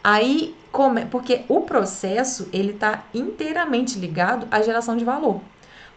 Aí, 0.04 0.56
como, 0.72 1.06
porque 1.06 1.46
o 1.48 1.62
processo, 1.62 2.50
ele 2.52 2.74
tá 2.74 3.04
inteiramente 3.14 4.00
ligado 4.00 4.48
à 4.50 4.62
geração 4.64 4.98
de 4.98 5.06
valor. 5.06 5.42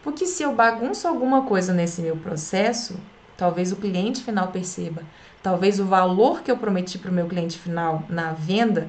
Porque 0.03 0.27
se 0.27 0.43
eu 0.43 0.53
bagunço 0.53 1.07
alguma 1.07 1.41
coisa 1.41 1.73
nesse 1.73 2.03
meu 2.03 2.15
processo, 2.15 2.99
talvez 3.35 3.71
o 3.71 3.77
cliente 3.77 4.23
final 4.23 4.49
perceba, 4.49 5.01
talvez 5.41 5.79
o 5.79 5.85
valor 5.85 6.41
que 6.43 6.51
eu 6.51 6.57
prometi 6.57 6.99
para 6.99 7.09
o 7.09 7.13
meu 7.13 7.25
cliente 7.25 7.57
final 7.57 8.03
na 8.07 8.31
venda, 8.31 8.87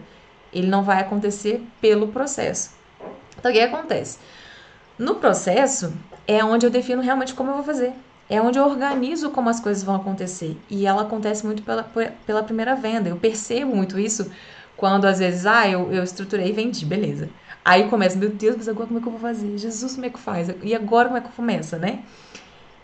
ele 0.53 0.66
não 0.66 0.83
vai 0.83 1.01
acontecer 1.01 1.66
pelo 1.81 2.09
processo. 2.09 2.73
Então, 3.38 3.51
o 3.51 3.55
que 3.55 3.61
acontece? 3.61 4.19
No 4.98 5.16
processo 5.16 5.92
é 6.26 6.42
onde 6.44 6.66
eu 6.66 6.70
defino 6.70 7.02
realmente 7.02 7.35
como 7.35 7.50
eu 7.50 7.54
vou 7.54 7.64
fazer. 7.64 7.92
É 8.28 8.40
onde 8.40 8.59
eu 8.59 8.64
organizo 8.64 9.30
como 9.30 9.48
as 9.48 9.61
coisas 9.61 9.85
vão 9.85 9.94
acontecer. 9.94 10.56
E 10.68 10.87
ela 10.87 11.02
acontece 11.02 11.44
muito 11.44 11.62
pela, 11.62 11.85
pela 12.26 12.42
primeira 12.42 12.74
venda. 12.74 13.09
Eu 13.09 13.16
percebo 13.16 13.74
muito 13.74 13.98
isso 13.98 14.30
quando 14.76 15.04
às 15.04 15.18
vezes, 15.18 15.46
ah, 15.46 15.68
eu, 15.68 15.92
eu 15.92 16.02
estruturei 16.02 16.48
e 16.48 16.52
vendi, 16.52 16.85
beleza. 16.85 17.28
Aí 17.64 17.88
começa, 17.88 18.16
meu 18.16 18.30
Deus, 18.30 18.56
mas 18.56 18.68
agora 18.68 18.87
como 18.87 18.98
é 18.98 19.02
que 19.02 19.09
eu 19.09 19.12
vou 19.12 19.20
fazer? 19.20 19.59
Jesus, 19.59 19.94
como 19.94 20.06
é 20.06 20.11
que 20.11 20.18
faz? 20.18 20.48
E 20.62 20.74
agora 20.74 21.09
como 21.09 21.18
é 21.18 21.20
que 21.20 21.32
começa, 21.32 21.78
né? 21.78 22.00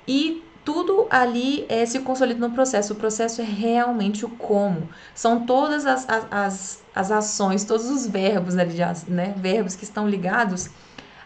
E 0.07 0.43
tudo 0.65 1.07
ali 1.11 1.67
é, 1.69 1.85
se 1.87 2.01
consolida 2.01 2.47
no 2.47 2.55
processo. 2.55 2.93
O 2.93 2.97
processo 2.97 3.41
é 3.41 3.45
realmente 3.45 4.25
o 4.25 4.29
como. 4.29 4.89
São 5.15 5.45
todas 5.45 5.87
as, 5.87 6.07
as, 6.09 6.83
as, 6.95 7.11
ações, 7.11 7.65
todos 7.65 7.89
os 7.91 8.07
verbos, 8.07 8.55
né, 8.55 8.67
né, 9.09 9.35
verbos 9.37 9.75
que 9.75 9.85
estão 9.85 10.09
ligados 10.09 10.71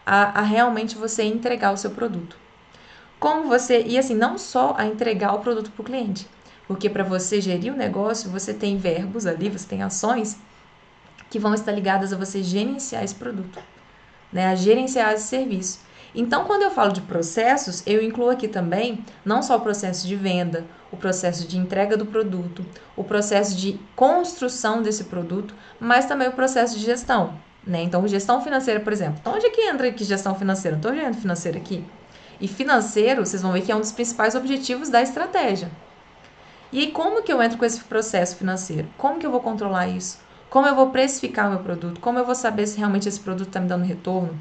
a, 0.06 0.40
a 0.40 0.42
realmente 0.42 0.96
você 0.96 1.24
entregar 1.24 1.72
o 1.72 1.76
seu 1.76 1.90
produto. 1.90 2.38
Como 3.18 3.48
você, 3.48 3.82
e 3.82 3.98
assim, 3.98 4.14
não 4.14 4.38
só 4.38 4.74
a 4.78 4.86
entregar 4.86 5.34
o 5.34 5.40
produto 5.40 5.70
para 5.72 5.82
o 5.82 5.84
cliente, 5.84 6.28
porque 6.68 6.88
para 6.88 7.02
você 7.02 7.40
gerir 7.40 7.72
o 7.72 7.76
negócio, 7.76 8.30
você 8.30 8.54
tem 8.54 8.76
verbos 8.76 9.26
ali, 9.26 9.50
você 9.50 9.66
tem 9.66 9.82
ações 9.82 10.38
que 11.28 11.38
vão 11.38 11.54
estar 11.54 11.72
ligadas 11.72 12.12
a 12.12 12.16
você 12.16 12.42
gerenciar 12.42 13.02
esse 13.02 13.14
produto, 13.14 13.58
né, 14.32 14.46
a 14.46 14.54
gerenciar 14.54 15.12
esse 15.12 15.26
serviço. 15.26 15.80
Então, 16.14 16.44
quando 16.44 16.62
eu 16.62 16.70
falo 16.70 16.92
de 16.92 17.02
processos, 17.02 17.82
eu 17.86 18.02
incluo 18.02 18.30
aqui 18.30 18.48
também 18.48 19.04
não 19.24 19.42
só 19.42 19.56
o 19.56 19.60
processo 19.60 20.06
de 20.06 20.16
venda, 20.16 20.64
o 20.90 20.96
processo 20.96 21.46
de 21.46 21.58
entrega 21.58 21.96
do 21.96 22.06
produto, 22.06 22.64
o 22.96 23.04
processo 23.04 23.56
de 23.56 23.78
construção 23.94 24.82
desse 24.82 25.04
produto, 25.04 25.54
mas 25.78 26.06
também 26.06 26.28
o 26.28 26.32
processo 26.32 26.78
de 26.78 26.84
gestão. 26.84 27.38
Né? 27.66 27.82
Então, 27.82 28.06
gestão 28.06 28.40
financeira, 28.40 28.78
por 28.80 28.92
exemplo. 28.92 29.18
Então, 29.20 29.34
onde 29.34 29.46
é 29.46 29.50
que 29.50 29.62
entra 29.62 29.88
aqui 29.88 30.04
gestão 30.04 30.34
financeira? 30.34 30.76
Não 30.76 30.90
estou 30.90 30.92
vendo 30.92 31.16
financeira 31.16 31.58
aqui. 31.58 31.84
E 32.40 32.46
financeiro, 32.46 33.24
vocês 33.24 33.42
vão 33.42 33.52
ver 33.52 33.62
que 33.62 33.72
é 33.72 33.76
um 33.76 33.80
dos 33.80 33.92
principais 33.92 34.34
objetivos 34.34 34.88
da 34.88 35.02
estratégia. 35.02 35.70
E 36.72 36.88
como 36.88 37.22
que 37.22 37.32
eu 37.32 37.42
entro 37.42 37.58
com 37.58 37.64
esse 37.64 37.80
processo 37.80 38.36
financeiro? 38.36 38.88
Como 38.96 39.18
que 39.18 39.26
eu 39.26 39.30
vou 39.30 39.40
controlar 39.40 39.88
isso? 39.88 40.18
Como 40.50 40.66
eu 40.66 40.74
vou 40.74 40.90
precificar 40.90 41.48
o 41.48 41.50
meu 41.50 41.60
produto? 41.60 42.00
Como 42.00 42.18
eu 42.18 42.24
vou 42.24 42.34
saber 42.34 42.66
se 42.66 42.78
realmente 42.78 43.08
esse 43.08 43.18
produto 43.18 43.48
está 43.48 43.60
me 43.60 43.66
dando 43.66 43.84
retorno? 43.84 44.38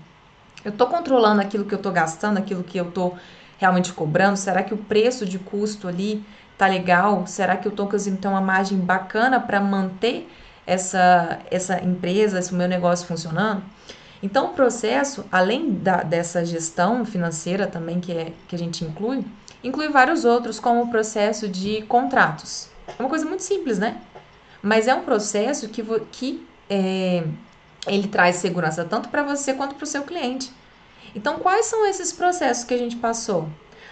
Eu 0.64 0.72
estou 0.72 0.88
controlando 0.88 1.42
aquilo 1.42 1.66
que 1.66 1.74
eu 1.74 1.78
estou 1.78 1.92
gastando, 1.92 2.38
aquilo 2.38 2.64
que 2.64 2.78
eu 2.78 2.90
estou 2.90 3.18
realmente 3.58 3.94
cobrando? 3.94 4.38
Será 4.38 4.64
que 4.64 4.74
o 4.74 4.78
preço 4.78 5.26
de 5.26 5.40
custo 5.40 5.88
ali 5.88 6.24
tá 6.58 6.68
legal? 6.68 7.26
Será 7.28 7.56
que 7.56 7.68
eu 7.68 7.72
estou 7.72 7.88
conseguindo 7.88 8.22
ter 8.22 8.28
uma 8.28 8.42
margem 8.42 8.78
bacana 8.78 9.40
para 9.40 9.60
manter 9.60 10.30
essa, 10.66 11.40
essa 11.50 11.84
empresa, 11.84 12.40
esse 12.40 12.54
meu 12.54 12.68
negócio 12.68 13.08
funcionando. 13.08 13.64
Então, 14.22 14.48
o 14.48 14.54
processo, 14.54 15.26
além 15.32 15.72
da, 15.72 15.98
dessa 15.98 16.44
gestão 16.46 17.06
financeira 17.06 17.68
também 17.68 18.00
que, 18.00 18.12
é, 18.12 18.34
que 18.48 18.56
a 18.56 18.60
gente 18.60 18.84
inclui, 18.84 19.24
inclui 19.64 19.90
vários 19.90 20.26
outros, 20.26 20.60
como 20.60 20.84
o 20.84 20.90
processo 20.90 21.48
de 21.48 21.82
contratos. 21.84 22.70
É 22.88 23.02
uma 23.02 23.10
coisa 23.10 23.26
muito 23.26 23.44
simples, 23.44 23.78
né? 23.78 24.02
Mas 24.62 24.88
é 24.88 24.96
um 24.96 25.04
processo 25.04 25.70
que, 25.70 25.84
que 26.12 26.48
é, 26.70 27.24
ele 27.88 28.08
traz 28.08 28.38
segurança 28.38 28.84
tanto 28.84 29.10
para 29.10 29.24
você 29.24 29.54
quanto 29.54 29.76
para 29.76 29.84
o 29.84 29.88
seu 29.88 30.04
cliente. 30.04 30.52
Então, 31.14 31.40
quais 31.40 31.68
são 31.68 31.86
esses 31.86 32.12
processos 32.12 32.64
que 32.64 32.74
a 32.74 32.78
gente 32.78 32.96
passou? 32.96 33.48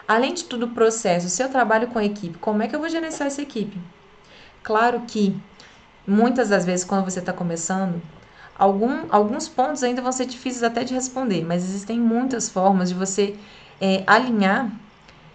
Além 0.08 0.34
de 0.34 0.44
tudo, 0.46 0.66
o 0.66 0.72
processo, 0.72 1.30
se 1.30 1.42
eu 1.42 1.50
trabalho 1.50 1.88
com 1.88 2.00
a 2.00 2.04
equipe, 2.04 2.38
como 2.38 2.62
é 2.62 2.68
que 2.68 2.76
eu 2.76 2.80
vou 2.80 2.90
gerenciar 2.90 3.28
essa 3.28 3.42
equipe? 3.42 3.80
Claro 4.62 5.02
que 5.08 5.36
muitas 6.08 6.50
das 6.50 6.66
vezes, 6.66 6.86
quando 6.86 7.06
você 7.06 7.20
está 7.20 7.34
começando, 7.34 8.02
algum, 8.58 9.06
alguns 9.10 9.48
pontos 9.48 9.84
ainda 9.84 10.02
vão 10.02 10.12
ser 10.12 10.26
difíceis 10.26 10.64
até 10.64 10.84
de 10.84 10.94
responder, 10.94 11.44
mas 11.46 11.64
existem 11.64 12.00
muitas 12.00 12.50
formas 12.50 12.90
de 12.90 12.96
você 12.96 13.36
é, 13.82 14.04
alinhar 14.06 14.72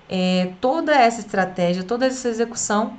é, 0.09 0.53
toda 0.61 0.95
essa 0.95 1.21
estratégia, 1.21 1.83
toda 1.83 2.07
essa 2.07 2.29
execução 2.29 2.95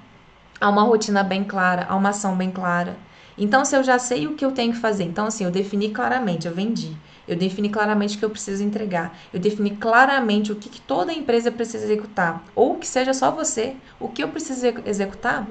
a 0.59 0.69
uma 0.69 0.83
rotina 0.83 1.23
bem 1.23 1.43
clara, 1.43 1.85
a 1.89 1.95
uma 1.95 2.09
ação 2.09 2.35
bem 2.35 2.51
clara. 2.51 2.97
Então, 3.37 3.63
se 3.63 3.75
eu 3.75 3.83
já 3.83 3.97
sei 3.97 4.27
o 4.27 4.35
que 4.35 4.43
eu 4.43 4.51
tenho 4.51 4.73
que 4.73 4.79
fazer, 4.79 5.05
então, 5.05 5.25
assim, 5.25 5.45
eu 5.45 5.51
defini 5.51 5.89
claramente, 5.89 6.45
eu 6.45 6.53
vendi, 6.53 6.95
eu 7.25 7.37
defini 7.37 7.69
claramente 7.69 8.17
o 8.17 8.19
que 8.19 8.25
eu 8.25 8.29
preciso 8.29 8.61
entregar, 8.61 9.17
eu 9.33 9.39
defini 9.39 9.71
claramente 9.77 10.51
o 10.51 10.57
que, 10.57 10.67
que 10.67 10.81
toda 10.81 11.13
empresa 11.13 11.49
precisa 11.49 11.85
executar, 11.85 12.43
ou 12.53 12.75
que 12.75 12.85
seja 12.85 13.13
só 13.13 13.31
você, 13.31 13.77
o 13.97 14.09
que 14.09 14.21
eu 14.21 14.27
preciso 14.27 14.65
executar, 14.85 15.47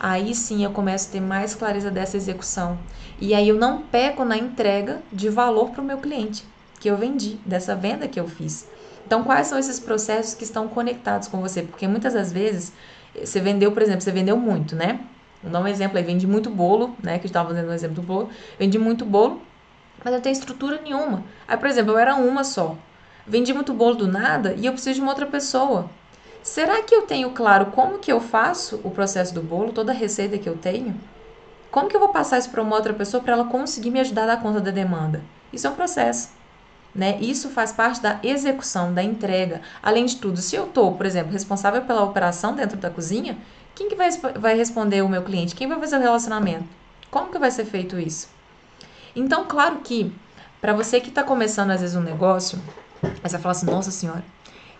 aí 0.00 0.34
sim 0.34 0.64
eu 0.64 0.70
começo 0.70 1.08
a 1.08 1.12
ter 1.12 1.20
mais 1.20 1.54
clareza 1.54 1.90
dessa 1.90 2.16
execução. 2.16 2.78
E 3.20 3.34
aí 3.34 3.48
eu 3.48 3.56
não 3.56 3.82
peco 3.82 4.24
na 4.24 4.36
entrega 4.36 5.02
de 5.12 5.28
valor 5.28 5.70
para 5.70 5.82
o 5.82 5.84
meu 5.84 5.98
cliente 5.98 6.44
que 6.78 6.88
eu 6.88 6.96
vendi, 6.96 7.38
dessa 7.44 7.74
venda 7.74 8.06
que 8.06 8.18
eu 8.18 8.28
fiz. 8.28 8.68
Então, 9.06 9.24
quais 9.24 9.46
são 9.46 9.58
esses 9.58 9.80
processos 9.80 10.34
que 10.34 10.44
estão 10.44 10.68
conectados 10.68 11.28
com 11.28 11.40
você? 11.40 11.62
Porque 11.62 11.88
muitas 11.88 12.14
das 12.14 12.32
vezes 12.32 12.72
você 13.14 13.40
vendeu, 13.40 13.72
por 13.72 13.82
exemplo, 13.82 14.02
você 14.02 14.12
vendeu 14.12 14.36
muito, 14.36 14.76
né? 14.76 15.00
Vou 15.42 15.50
dar 15.50 15.60
um 15.60 15.66
exemplo 15.66 15.98
aí, 15.98 16.04
vendi 16.04 16.26
muito 16.26 16.50
bolo, 16.50 16.94
né? 17.02 17.12
Que 17.12 17.22
gente 17.22 17.26
estava 17.26 17.48
fazendo 17.48 17.68
um 17.68 17.72
exemplo 17.72 17.96
do 17.96 18.02
bolo. 18.02 18.28
Vendi 18.58 18.78
muito 18.78 19.04
bolo, 19.04 19.42
mas 20.04 20.12
não 20.12 20.20
tem 20.20 20.32
estrutura 20.32 20.80
nenhuma. 20.82 21.24
Aí, 21.46 21.56
por 21.56 21.68
exemplo, 21.68 21.92
eu 21.92 21.98
era 21.98 22.14
uma 22.16 22.44
só. 22.44 22.76
Vendi 23.26 23.52
muito 23.52 23.72
bolo 23.72 23.94
do 23.94 24.06
nada 24.06 24.54
e 24.56 24.66
eu 24.66 24.72
preciso 24.72 24.96
de 24.96 25.00
uma 25.00 25.10
outra 25.10 25.26
pessoa. 25.26 25.90
Será 26.42 26.82
que 26.82 26.94
eu 26.94 27.02
tenho 27.02 27.30
claro 27.30 27.66
como 27.66 27.98
que 27.98 28.10
eu 28.10 28.20
faço 28.20 28.80
o 28.82 28.90
processo 28.90 29.34
do 29.34 29.42
bolo, 29.42 29.72
toda 29.72 29.92
a 29.92 29.94
receita 29.94 30.38
que 30.38 30.48
eu 30.48 30.56
tenho? 30.56 30.98
Como 31.70 31.88
que 31.88 31.94
eu 31.94 32.00
vou 32.00 32.08
passar 32.08 32.38
isso 32.38 32.50
para 32.50 32.62
uma 32.62 32.74
outra 32.74 32.94
pessoa 32.94 33.22
para 33.22 33.34
ela 33.34 33.44
conseguir 33.44 33.90
me 33.90 34.00
ajudar 34.00 34.22
a 34.22 34.26
dar 34.26 34.42
conta 34.42 34.60
da 34.60 34.70
demanda? 34.70 35.22
Isso 35.52 35.66
é 35.66 35.70
um 35.70 35.74
processo. 35.74 36.30
Né? 36.94 37.18
Isso 37.20 37.50
faz 37.50 37.70
parte 37.70 38.00
da 38.00 38.18
execução, 38.22 38.92
da 38.94 39.02
entrega. 39.02 39.60
Além 39.82 40.06
de 40.06 40.16
tudo, 40.16 40.40
se 40.40 40.56
eu 40.56 40.64
estou, 40.64 40.94
por 40.94 41.04
exemplo, 41.04 41.32
responsável 41.32 41.82
pela 41.82 42.02
operação 42.02 42.54
dentro 42.54 42.78
da 42.78 42.90
cozinha, 42.90 43.36
quem 43.74 43.88
que 43.88 43.94
vai, 43.94 44.10
vai 44.10 44.56
responder 44.56 45.02
o 45.02 45.08
meu 45.08 45.22
cliente? 45.22 45.54
Quem 45.54 45.68
vai 45.68 45.78
fazer 45.78 45.96
o 45.96 46.00
relacionamento? 46.00 46.64
Como 47.10 47.30
que 47.30 47.38
vai 47.38 47.50
ser 47.50 47.66
feito 47.66 47.98
isso? 47.98 48.28
Então, 49.14 49.44
claro 49.44 49.76
que 49.76 50.12
para 50.60 50.72
você 50.72 51.00
que 51.00 51.10
está 51.10 51.22
começando 51.22 51.70
às 51.70 51.80
vezes 51.80 51.94
um 51.94 52.00
negócio, 52.00 52.58
você 53.22 53.32
vai 53.32 53.40
falar 53.40 53.52
assim, 53.52 53.66
nossa 53.66 53.90
senhora, 53.90 54.24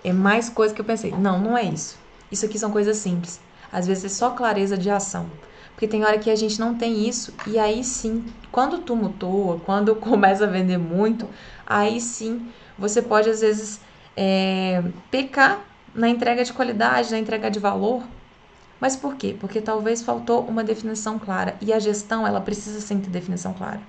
é 0.05 0.13
mais 0.13 0.49
coisa 0.49 0.75
que 0.75 0.81
eu 0.81 0.85
pensei. 0.85 1.13
Não, 1.13 1.39
não 1.39 1.57
é 1.57 1.65
isso. 1.65 1.99
Isso 2.31 2.45
aqui 2.45 2.59
são 2.59 2.71
coisas 2.71 2.97
simples. 2.97 3.41
Às 3.73 3.87
vezes 3.87 4.05
é 4.05 4.09
só 4.09 4.31
clareza 4.31 4.77
de 4.77 4.91
ação. 4.91 5.27
Porque 5.73 5.87
tem 5.87 6.05
hora 6.05 6.19
que 6.19 6.31
a 6.31 6.35
gente 6.35 6.59
não 6.59 6.75
tem 6.75 7.09
isso, 7.09 7.33
e 7.47 7.57
aí 7.57 7.85
sim, 7.85 8.25
quando 8.51 8.79
tumultua, 8.79 9.61
quando 9.65 9.95
começa 9.95 10.45
a 10.45 10.49
vender 10.49 10.79
muito, 10.79 11.29
aí 11.65 12.01
sim 12.01 12.49
você 12.77 13.01
pode 13.01 13.31
às 13.31 13.41
vezes 13.41 13.81
é, 14.17 14.83
pecar 15.11 15.61
na 15.95 16.09
entrega 16.09 16.43
de 16.43 16.53
qualidade, 16.53 17.13
na 17.13 17.19
entrega 17.19 17.51
de 17.51 17.59
valor. 17.61 18.03
Mas 18.81 18.97
por 18.97 19.15
quê? 19.17 19.37
Porque 19.39 19.61
talvez 19.61 20.03
faltou 20.03 20.43
uma 20.43 20.63
definição 20.65 21.19
clara. 21.19 21.57
E 21.61 21.73
a 21.73 21.79
gestão, 21.79 22.27
ela 22.27 22.41
precisa 22.41 22.81
sim 22.81 23.01
ter 23.01 23.11
definição 23.11 23.53
clara. 23.53 23.81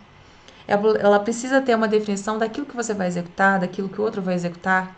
Ela 0.68 1.20
precisa 1.20 1.62
ter 1.62 1.74
uma 1.74 1.88
definição 1.88 2.38
daquilo 2.38 2.68
que 2.68 2.76
você 2.76 2.94
vai 2.94 3.08
executar, 3.08 3.60
daquilo 3.60 3.90
que 3.90 4.00
o 4.00 4.04
outro 4.04 4.22
vai 4.22 4.36
executar, 4.36 4.96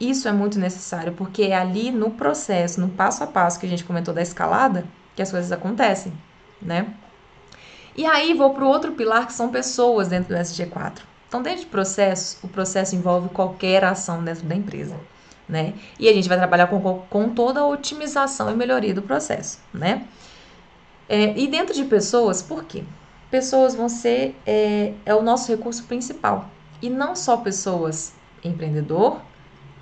Isso 0.00 0.26
é 0.26 0.32
muito 0.32 0.58
necessário, 0.58 1.12
porque 1.12 1.42
é 1.42 1.56
ali 1.56 1.90
no 1.90 2.10
processo, 2.10 2.80
no 2.80 2.88
passo 2.88 3.22
a 3.22 3.26
passo 3.26 3.60
que 3.60 3.66
a 3.66 3.68
gente 3.68 3.84
comentou 3.84 4.14
da 4.14 4.22
escalada, 4.22 4.84
que 5.14 5.20
as 5.20 5.30
coisas 5.30 5.52
acontecem, 5.52 6.12
né? 6.60 6.94
E 7.94 8.06
aí 8.06 8.32
vou 8.32 8.54
para 8.54 8.64
o 8.64 8.68
outro 8.68 8.92
pilar 8.92 9.26
que 9.26 9.32
são 9.32 9.50
pessoas 9.50 10.08
dentro 10.08 10.34
do 10.34 10.40
SG4. 10.40 11.02
Então, 11.28 11.42
dentro 11.42 11.60
de 11.60 11.66
processos, 11.66 12.42
o 12.42 12.48
processo 12.48 12.96
envolve 12.96 13.28
qualquer 13.28 13.84
ação 13.84 14.24
dentro 14.24 14.46
da 14.46 14.54
empresa, 14.54 14.96
né? 15.48 15.74
E 15.98 16.08
a 16.08 16.12
gente 16.12 16.28
vai 16.28 16.38
trabalhar 16.38 16.66
com, 16.68 16.80
com 17.10 17.28
toda 17.28 17.60
a 17.60 17.66
otimização 17.66 18.50
e 18.50 18.54
melhoria 18.54 18.94
do 18.94 19.02
processo, 19.02 19.58
né? 19.72 20.06
É, 21.08 21.36
e 21.38 21.46
dentro 21.46 21.74
de 21.74 21.84
pessoas, 21.84 22.40
por 22.40 22.64
quê? 22.64 22.84
Pessoas 23.30 23.74
vão 23.74 23.88
ser 23.88 24.34
é, 24.46 24.94
é 25.04 25.14
o 25.14 25.22
nosso 25.22 25.50
recurso 25.52 25.84
principal. 25.84 26.48
E 26.80 26.88
não 26.88 27.14
só 27.14 27.36
pessoas 27.36 28.14
empreendedor, 28.42 29.20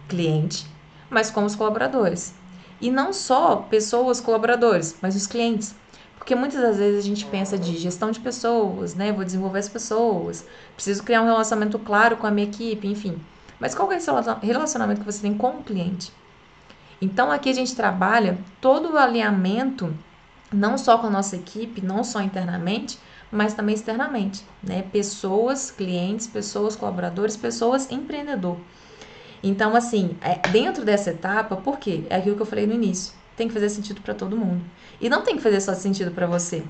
cliente, 0.09 0.67
mas 1.11 1.31
como 1.31 1.47
os 1.47 1.55
colaboradores. 1.55 2.35
E 2.81 2.91
não 2.91 3.13
só 3.13 3.57
pessoas 3.57 4.21
colaboradores, 4.21 4.97
mas 5.03 5.15
os 5.15 5.27
clientes. 5.27 5.75
Porque 6.17 6.35
muitas 6.35 6.61
das 6.61 6.77
vezes 6.77 7.05
a 7.05 7.07
gente 7.07 7.25
pensa 7.27 7.59
de 7.59 7.77
gestão 7.77 8.11
de 8.11 8.21
pessoas, 8.21 8.95
né? 8.95 9.13
Vou 9.13 9.25
desenvolver 9.25 9.61
as 9.61 9.69
pessoas, 9.69 10.45
preciso 10.75 11.03
criar 11.03 11.23
um 11.23 11.27
relacionamento 11.27 11.79
claro 11.79 12.17
com 12.17 12.27
a 12.27 12.31
minha 12.31 12.47
equipe, 12.47 12.87
enfim. 12.87 13.19
Mas 13.59 13.75
qual 13.75 13.91
é 13.91 13.97
esse 13.97 14.11
relacionamento 14.43 15.01
que 15.01 15.07
você 15.07 15.23
tem 15.23 15.35
com 15.35 15.51
o 15.51 15.63
cliente? 15.63 16.13
Então 17.01 17.31
aqui 17.31 17.49
a 17.51 17.55
gente 17.55 17.75
trabalha 17.75 18.39
todo 18.61 18.93
o 18.93 18.99
alinhamento, 18.99 19.95
não 20.53 20.77
só 20.77 20.99
com 20.99 21.07
a 21.07 21.11
nossa 21.11 21.37
equipe, 21.37 21.81
não 21.81 22.03
só 22.05 22.21
internamente, 22.21 22.99
mas 23.31 23.55
também 23.55 23.75
externamente, 23.75 24.45
né? 24.63 24.83
Pessoas, 24.83 25.71
clientes, 25.71 26.27
pessoas, 26.27 26.77
colaboradores, 26.77 27.37
pessoas, 27.37 27.91
empreendedor. 27.91 28.57
Então, 29.43 29.77
assim, 29.77 30.17
é, 30.21 30.37
dentro 30.49 30.85
dessa 30.85 31.11
etapa, 31.11 31.57
por 31.57 31.79
quê? 31.79 32.05
É 32.11 32.17
aquilo 32.17 32.37
que 32.37 32.43
eu 32.43 32.47
falei 32.47 32.67
no 32.67 32.75
início. 32.75 33.13
Tem 33.37 33.47
que 33.47 33.55
fazer 33.55 33.69
sentido 33.69 34.01
para 34.01 34.15
todo 34.15 34.37
mundo. 34.37 34.65
E 35.01 35.09
não 35.09 35.23
tem 35.23 35.37
que 35.37 35.43
fazer 35.43 35.61
só 35.61 35.75
sentido 35.75 36.11
para 36.11 36.27
você. 36.27 36.65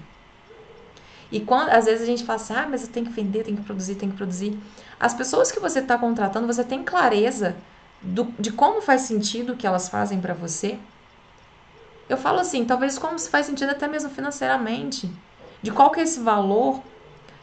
E 1.30 1.40
quando, 1.40 1.70
às 1.70 1.84
vezes 1.84 2.02
a 2.02 2.06
gente 2.06 2.24
fala 2.24 2.40
assim, 2.40 2.54
ah, 2.54 2.66
mas 2.68 2.82
eu 2.82 2.88
tenho 2.88 3.06
que 3.06 3.12
vender, 3.12 3.44
tenho 3.44 3.56
que 3.56 3.62
produzir, 3.62 3.94
tenho 3.94 4.12
que 4.12 4.18
produzir. 4.18 4.58
As 4.98 5.14
pessoas 5.14 5.52
que 5.52 5.60
você 5.60 5.80
está 5.80 5.96
contratando, 5.98 6.46
você 6.46 6.64
tem 6.64 6.82
clareza 6.82 7.56
do, 8.00 8.24
de 8.38 8.50
como 8.52 8.80
faz 8.80 9.02
sentido 9.02 9.52
o 9.52 9.56
que 9.56 9.66
elas 9.66 9.88
fazem 9.88 10.20
para 10.20 10.34
você? 10.34 10.78
Eu 12.08 12.16
falo 12.16 12.40
assim, 12.40 12.64
talvez 12.64 12.98
como 12.98 13.18
faz 13.18 13.46
sentido 13.46 13.70
até 13.70 13.86
mesmo 13.86 14.08
financeiramente. 14.08 15.10
De 15.60 15.70
qual 15.70 15.90
que 15.90 16.00
é 16.00 16.02
esse 16.02 16.20
valor, 16.20 16.82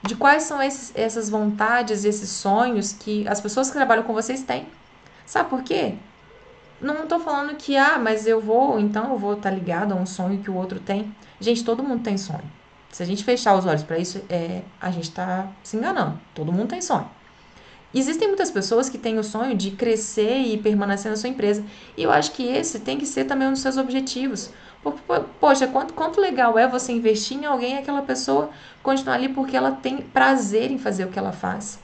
de 0.01 0.15
quais 0.15 0.43
são 0.43 0.61
esses, 0.61 0.91
essas 0.95 1.29
vontades 1.29 2.05
esses 2.05 2.29
sonhos 2.29 2.93
que 2.93 3.27
as 3.27 3.39
pessoas 3.41 3.67
que 3.67 3.73
trabalham 3.73 4.03
com 4.03 4.13
vocês 4.13 4.43
têm. 4.43 4.67
Sabe 5.25 5.49
por 5.49 5.63
quê? 5.63 5.95
Não 6.79 7.03
estou 7.03 7.19
falando 7.19 7.55
que, 7.55 7.77
ah, 7.77 7.97
mas 7.97 8.27
eu 8.27 8.41
vou, 8.41 8.79
então 8.79 9.11
eu 9.11 9.17
vou 9.17 9.33
estar 9.33 9.49
tá 9.49 9.55
ligado 9.55 9.93
a 9.93 9.95
um 9.95 10.05
sonho 10.05 10.39
que 10.39 10.51
o 10.51 10.55
outro 10.55 10.79
tem. 10.79 11.15
Gente, 11.39 11.63
todo 11.63 11.83
mundo 11.83 12.03
tem 12.03 12.17
sonho. 12.17 12.43
Se 12.91 13.03
a 13.03 13.05
gente 13.05 13.23
fechar 13.23 13.55
os 13.57 13.65
olhos 13.65 13.83
para 13.83 13.97
isso, 13.97 14.23
é, 14.29 14.61
a 14.79 14.89
gente 14.91 15.09
está 15.09 15.47
se 15.63 15.75
enganando. 15.75 16.19
Todo 16.33 16.51
mundo 16.51 16.69
tem 16.69 16.81
sonho. 16.81 17.09
Existem 17.93 18.27
muitas 18.27 18.51
pessoas 18.51 18.89
que 18.89 18.97
têm 18.97 19.17
o 19.17 19.23
sonho 19.23 19.55
de 19.55 19.71
crescer 19.71 20.39
e 20.39 20.57
permanecer 20.57 21.09
na 21.09 21.17
sua 21.17 21.29
empresa. 21.29 21.63
E 21.95 22.03
eu 22.03 22.11
acho 22.11 22.33
que 22.33 22.43
esse 22.43 22.79
tem 22.79 22.97
que 22.97 23.05
ser 23.05 23.23
também 23.23 23.47
um 23.47 23.53
dos 23.53 23.61
seus 23.61 23.77
objetivos. 23.77 24.51
Poxa, 25.39 25.65
quanto, 25.67 25.93
quanto 25.93 26.19
legal 26.19 26.59
é 26.59 26.67
você 26.67 26.91
investir 26.91 27.37
em 27.37 27.45
alguém 27.45 27.75
e 27.75 27.77
aquela 27.77 28.01
pessoa 28.01 28.49
continuar 28.83 29.15
ali 29.15 29.29
porque 29.29 29.55
ela 29.55 29.71
tem 29.71 29.97
prazer 29.97 30.71
em 30.71 30.77
fazer 30.77 31.05
o 31.05 31.09
que 31.09 31.17
ela 31.17 31.31
faz. 31.31 31.79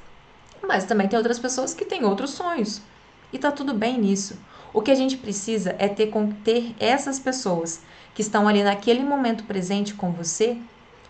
Mas 0.61 0.83
também 0.83 1.07
tem 1.07 1.17
outras 1.17 1.39
pessoas 1.39 1.73
que 1.73 1.85
têm 1.85 2.03
outros 2.03 2.31
sonhos. 2.31 2.81
E 3.31 3.37
tá 3.37 3.51
tudo 3.51 3.73
bem 3.73 3.99
nisso. 3.99 4.37
O 4.73 4.81
que 4.81 4.91
a 4.91 4.95
gente 4.95 5.17
precisa 5.17 5.75
é 5.77 5.87
ter, 5.87 6.11
ter 6.43 6.75
essas 6.79 7.19
pessoas 7.19 7.81
que 8.13 8.21
estão 8.21 8.47
ali 8.47 8.63
naquele 8.63 9.03
momento 9.03 9.43
presente 9.43 9.93
com 9.93 10.11
você 10.11 10.57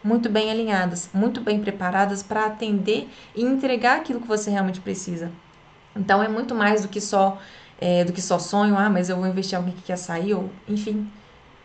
muito 0.04 0.30
bem 0.30 0.50
alinhadas, 0.50 1.10
muito 1.14 1.42
bem 1.42 1.60
preparadas 1.60 2.24
para 2.24 2.46
atender 2.46 3.08
e 3.36 3.44
entregar 3.44 3.98
aquilo 3.98 4.20
que 4.20 4.28
você 4.28 4.50
realmente 4.50 4.82
precisa. 4.82 5.32
Então 5.96 6.24
é 6.24 6.28
muito 6.28 6.56
mais 6.56 6.82
do 6.82 6.88
que 6.88 7.00
só 7.00 7.40
é, 7.80 8.04
do 8.04 8.14
que 8.14 8.22
só 8.22 8.38
sonho, 8.38 8.78
ah, 8.78 8.90
mas 8.90 9.10
eu 9.10 9.18
vou 9.18 9.28
investir 9.28 9.58
alguém 9.58 9.74
que 9.74 9.82
quer 9.82 9.98
sair, 9.98 10.36
ou 10.36 10.50
enfim. 10.68 11.08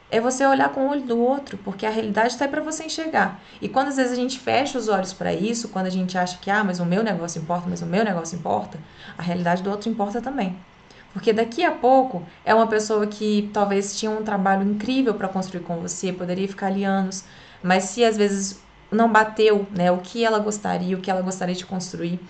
É 0.08 0.20
você 0.20 0.46
olhar 0.46 0.68
com 0.68 0.86
o 0.86 0.90
olho 0.90 1.02
do 1.02 1.18
outro, 1.18 1.58
porque 1.58 1.84
a 1.84 1.90
realidade 1.90 2.28
está 2.28 2.44
aí 2.44 2.50
para 2.50 2.62
você 2.62 2.84
enxergar. 2.84 3.40
E 3.60 3.68
quando 3.68 3.88
às 3.88 3.96
vezes 3.96 4.12
a 4.12 4.16
gente 4.16 4.38
fecha 4.38 4.78
os 4.78 4.88
olhos 4.88 5.12
para 5.12 5.32
isso, 5.32 5.68
quando 5.68 5.86
a 5.86 5.90
gente 5.90 6.16
acha 6.16 6.38
que, 6.38 6.48
ah, 6.48 6.62
mas 6.62 6.78
o 6.78 6.86
meu 6.86 7.02
negócio 7.02 7.40
importa, 7.40 7.66
mas 7.68 7.82
o 7.82 7.86
meu 7.86 8.04
negócio 8.04 8.36
importa, 8.38 8.78
a 9.18 9.22
realidade 9.22 9.62
do 9.62 9.70
outro 9.70 9.90
importa 9.90 10.20
também. 10.20 10.56
Porque 11.12 11.32
daqui 11.32 11.64
a 11.64 11.72
pouco 11.72 12.22
é 12.44 12.54
uma 12.54 12.66
pessoa 12.66 13.06
que 13.06 13.50
talvez 13.52 13.98
tinha 13.98 14.10
um 14.10 14.22
trabalho 14.22 14.62
incrível 14.62 15.14
para 15.14 15.28
construir 15.28 15.62
com 15.62 15.80
você, 15.80 16.12
poderia 16.12 16.46
ficar 16.46 16.66
ali 16.66 16.84
anos, 16.84 17.24
mas 17.62 17.84
se 17.84 18.04
às 18.04 18.16
vezes 18.16 18.62
não 18.90 19.10
bateu, 19.10 19.66
né, 19.74 19.90
o 19.90 19.98
que 19.98 20.24
ela 20.24 20.38
gostaria, 20.38 20.96
o 20.96 21.00
que 21.00 21.10
ela 21.10 21.22
gostaria 21.22 21.54
de 21.54 21.66
construir, 21.66 22.20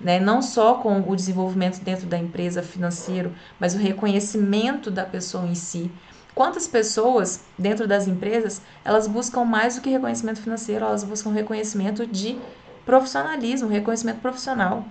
né, 0.00 0.18
não 0.18 0.42
só 0.42 0.74
com 0.74 1.00
o 1.00 1.16
desenvolvimento 1.16 1.80
dentro 1.80 2.06
da 2.06 2.18
empresa 2.18 2.62
financeiro, 2.62 3.32
mas 3.58 3.74
o 3.74 3.78
reconhecimento 3.78 4.90
da 4.90 5.04
pessoa 5.04 5.46
em 5.46 5.54
si. 5.54 5.90
Quantas 6.34 6.66
pessoas 6.66 7.44
dentro 7.56 7.86
das 7.86 8.08
empresas, 8.08 8.60
elas 8.84 9.06
buscam 9.06 9.44
mais 9.44 9.76
do 9.76 9.80
que 9.80 9.90
reconhecimento 9.90 10.40
financeiro, 10.40 10.84
elas 10.84 11.04
buscam 11.04 11.30
reconhecimento 11.30 12.06
de 12.06 12.36
profissionalismo, 12.84 13.68
reconhecimento 13.68 14.20
profissional. 14.20 14.84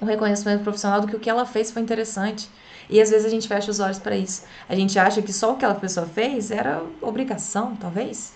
O 0.00 0.04
reconhecimento 0.04 0.62
profissional 0.62 1.00
do 1.00 1.06
que 1.06 1.16
o 1.16 1.20
que 1.20 1.30
ela 1.30 1.46
fez 1.46 1.70
foi 1.70 1.80
interessante. 1.80 2.50
E 2.90 3.00
às 3.00 3.10
vezes 3.10 3.24
a 3.24 3.30
gente 3.30 3.48
fecha 3.48 3.70
os 3.70 3.80
olhos 3.80 3.98
para 3.98 4.16
isso. 4.16 4.44
A 4.68 4.76
gente 4.76 4.98
acha 4.98 5.22
que 5.22 5.32
só 5.32 5.52
o 5.52 5.56
que 5.56 5.64
aquela 5.64 5.80
pessoa 5.80 6.06
fez 6.06 6.50
era 6.50 6.82
obrigação, 7.00 7.74
talvez. 7.76 8.34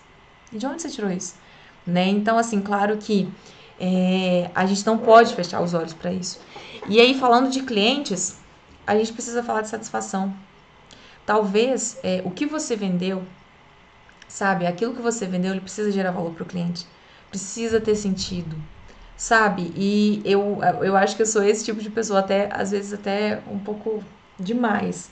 E 0.50 0.58
de 0.58 0.66
onde 0.66 0.80
você 0.80 0.88
tirou 0.88 1.10
isso? 1.10 1.34
Né? 1.86 2.08
Então, 2.08 2.38
assim, 2.38 2.60
claro 2.60 2.96
que 2.96 3.30
é, 3.78 4.50
a 4.54 4.64
gente 4.66 4.84
não 4.86 4.98
pode 4.98 5.34
fechar 5.34 5.60
os 5.60 5.74
olhos 5.74 5.92
para 5.92 6.10
isso. 6.12 6.40
E 6.88 6.98
aí, 6.98 7.18
falando 7.18 7.50
de 7.50 7.62
clientes, 7.62 8.38
a 8.86 8.96
gente 8.96 9.12
precisa 9.12 9.42
falar 9.42 9.60
de 9.60 9.68
satisfação. 9.68 10.34
Talvez 11.30 11.96
é, 12.02 12.22
o 12.24 12.30
que 12.32 12.44
você 12.44 12.74
vendeu, 12.74 13.22
sabe, 14.26 14.66
aquilo 14.66 14.96
que 14.96 15.00
você 15.00 15.26
vendeu, 15.26 15.52
ele 15.52 15.60
precisa 15.60 15.92
gerar 15.92 16.10
valor 16.10 16.32
para 16.32 16.42
o 16.42 16.46
cliente, 16.46 16.84
precisa 17.28 17.80
ter 17.80 17.94
sentido, 17.94 18.56
sabe? 19.16 19.72
E 19.76 20.20
eu, 20.24 20.58
eu 20.82 20.96
acho 20.96 21.14
que 21.14 21.22
eu 21.22 21.26
sou 21.26 21.44
esse 21.44 21.64
tipo 21.64 21.80
de 21.80 21.88
pessoa, 21.88 22.18
até 22.18 22.48
às 22.52 22.72
vezes 22.72 22.92
até 22.92 23.40
um 23.48 23.60
pouco 23.60 24.02
demais, 24.40 25.08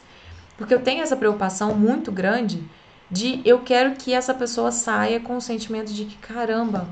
porque 0.56 0.74
eu 0.74 0.82
tenho 0.82 1.02
essa 1.02 1.16
preocupação 1.16 1.72
muito 1.76 2.10
grande 2.10 2.68
de 3.08 3.40
eu 3.44 3.60
quero 3.60 3.94
que 3.94 4.12
essa 4.12 4.34
pessoa 4.34 4.72
saia 4.72 5.20
com 5.20 5.36
o 5.36 5.40
sentimento 5.40 5.92
de 5.92 6.04
que 6.04 6.16
caramba, 6.16 6.88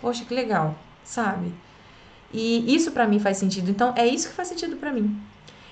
poxa, 0.00 0.24
que 0.24 0.32
legal, 0.32 0.78
sabe? 1.02 1.52
E 2.32 2.72
isso 2.72 2.92
para 2.92 3.08
mim 3.08 3.18
faz 3.18 3.36
sentido. 3.36 3.68
Então 3.68 3.92
é 3.96 4.06
isso 4.06 4.28
que 4.28 4.34
faz 4.36 4.46
sentido 4.46 4.76
para 4.76 4.92
mim. 4.92 5.20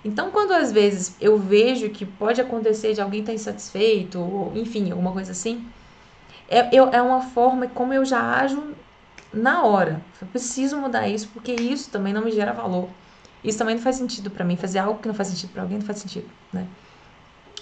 Então 0.04 0.30
quando 0.30 0.52
às 0.52 0.72
vezes 0.72 1.16
eu 1.20 1.38
vejo 1.38 1.90
que 1.90 2.06
pode 2.06 2.40
acontecer 2.40 2.94
de 2.94 3.00
alguém 3.00 3.20
estar 3.20 3.32
tá 3.32 3.37
insatisfeito, 3.37 4.20
ou 4.20 4.52
enfim, 4.56 4.90
alguma 4.90 5.12
coisa 5.12 5.32
assim, 5.32 5.64
é, 6.48 6.68
eu, 6.74 6.88
é 6.88 7.02
uma 7.02 7.20
forma 7.20 7.66
como 7.68 7.92
eu 7.92 8.04
já 8.04 8.40
ajo 8.40 8.74
na 9.32 9.62
hora. 9.64 10.00
Eu 10.20 10.26
preciso 10.28 10.78
mudar 10.78 11.08
isso 11.08 11.28
porque 11.32 11.52
isso 11.52 11.90
também 11.90 12.12
não 12.12 12.22
me 12.22 12.30
gera 12.30 12.52
valor. 12.52 12.88
Isso 13.44 13.58
também 13.58 13.74
não 13.76 13.82
faz 13.82 13.96
sentido 13.96 14.30
para 14.30 14.44
mim. 14.44 14.56
Fazer 14.56 14.78
algo 14.78 15.00
que 15.00 15.08
não 15.08 15.14
faz 15.14 15.28
sentido 15.28 15.50
para 15.52 15.62
alguém 15.62 15.78
não 15.78 15.87
faz 15.87 15.98
sentido, 15.98 16.28
né? 16.52 16.66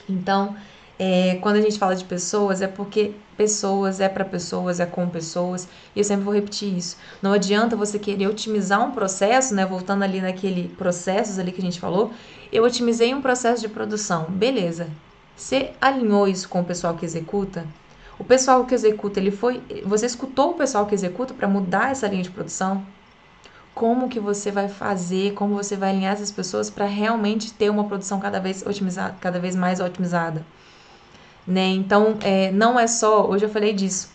Então, 0.09 0.57
é, 0.99 1.39
quando 1.43 1.57
a 1.57 1.61
gente 1.61 1.79
fala 1.79 1.95
de 1.95 2.05
pessoas, 2.05 2.63
é 2.63 2.67
porque 2.67 3.13
pessoas 3.37 4.01
é 4.01 4.09
para 4.09 4.25
pessoas, 4.25 4.81
é 4.81 4.87
com 4.87 5.07
pessoas, 5.09 5.69
e 5.95 6.01
eu 6.01 6.05
sempre 6.05 6.25
vou 6.25 6.33
repetir 6.33 6.75
isso. 6.75 6.97
Não 7.21 7.33
adianta 7.33 7.77
você 7.77 7.99
querer 7.99 8.27
otimizar 8.27 8.83
um 8.83 8.93
processo, 8.93 9.55
né? 9.55 9.67
Voltando 9.67 10.03
ali 10.03 10.21
naquele 10.21 10.69
processos 10.69 11.39
ali 11.39 11.53
que 11.53 11.61
a 11.61 11.65
gente 11.65 11.79
falou, 11.79 12.13
eu 12.51 12.65
otimizei 12.65 13.15
um 13.15 13.21
processo 13.21 13.61
de 13.61 13.69
produção, 13.69 14.25
beleza. 14.29 14.89
Você 15.37 15.73
alinhou 15.81 16.27
isso 16.27 16.49
com 16.49 16.61
o 16.61 16.65
pessoal 16.65 16.95
que 16.95 17.05
executa? 17.05 17.67
O 18.19 18.25
pessoal 18.25 18.65
que 18.65 18.75
executa, 18.75 19.21
ele 19.21 19.31
foi. 19.31 19.63
Você 19.85 20.07
escutou 20.07 20.53
o 20.53 20.55
pessoal 20.55 20.87
que 20.87 20.95
executa 20.95 21.35
para 21.35 21.47
mudar 21.47 21.91
essa 21.91 22.09
linha 22.09 22.23
de 22.23 22.31
produção? 22.31 22.83
Como 23.75 24.09
que 24.09 24.19
você 24.19 24.51
vai 24.51 24.71
fazer, 24.71 25.35
como 25.35 25.55
você 25.55 25.77
vai 25.77 25.91
alinhar 25.91 26.15
essas 26.15 26.33
pessoas 26.33 26.71
para 26.71 26.87
realmente 26.87 27.53
ter 27.53 27.69
uma 27.69 27.85
produção 27.85 28.19
cada 28.19 28.41
vez 28.41 28.65
otimizada, 28.67 29.15
cada 29.21 29.39
vez 29.39 29.55
mais 29.55 29.81
otimizada? 29.81 30.43
Né? 31.47 31.69
Então, 31.69 32.19
é, 32.23 32.51
não 32.51 32.79
é 32.79 32.87
só, 32.87 33.27
hoje 33.27 33.45
eu 33.45 33.49
falei 33.49 33.73
disso, 33.73 34.11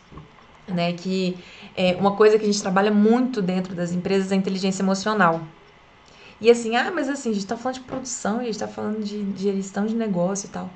né? 0.68 0.94
Que 0.94 1.38
é, 1.76 1.96
uma 1.96 2.16
coisa 2.16 2.38
que 2.38 2.44
a 2.44 2.48
gente 2.48 2.62
trabalha 2.62 2.92
muito 2.92 3.42
dentro 3.42 3.74
das 3.74 3.92
empresas 3.92 4.32
é 4.32 4.36
a 4.36 4.38
inteligência 4.38 4.84
emocional. 4.84 5.42
E 6.40 6.50
assim, 6.50 6.76
ah, 6.76 6.92
mas 6.94 7.08
assim, 7.08 7.30
a 7.30 7.34
gente 7.34 7.46
tá 7.46 7.56
falando 7.56 7.76
de 7.76 7.82
produção, 7.82 8.40
a 8.40 8.44
gente 8.44 8.58
tá 8.58 8.68
falando 8.68 9.04
de, 9.04 9.54
gestão 9.54 9.86
de 9.86 9.96
negócio 9.96 10.48
e 10.48 10.50
tal. 10.50 10.70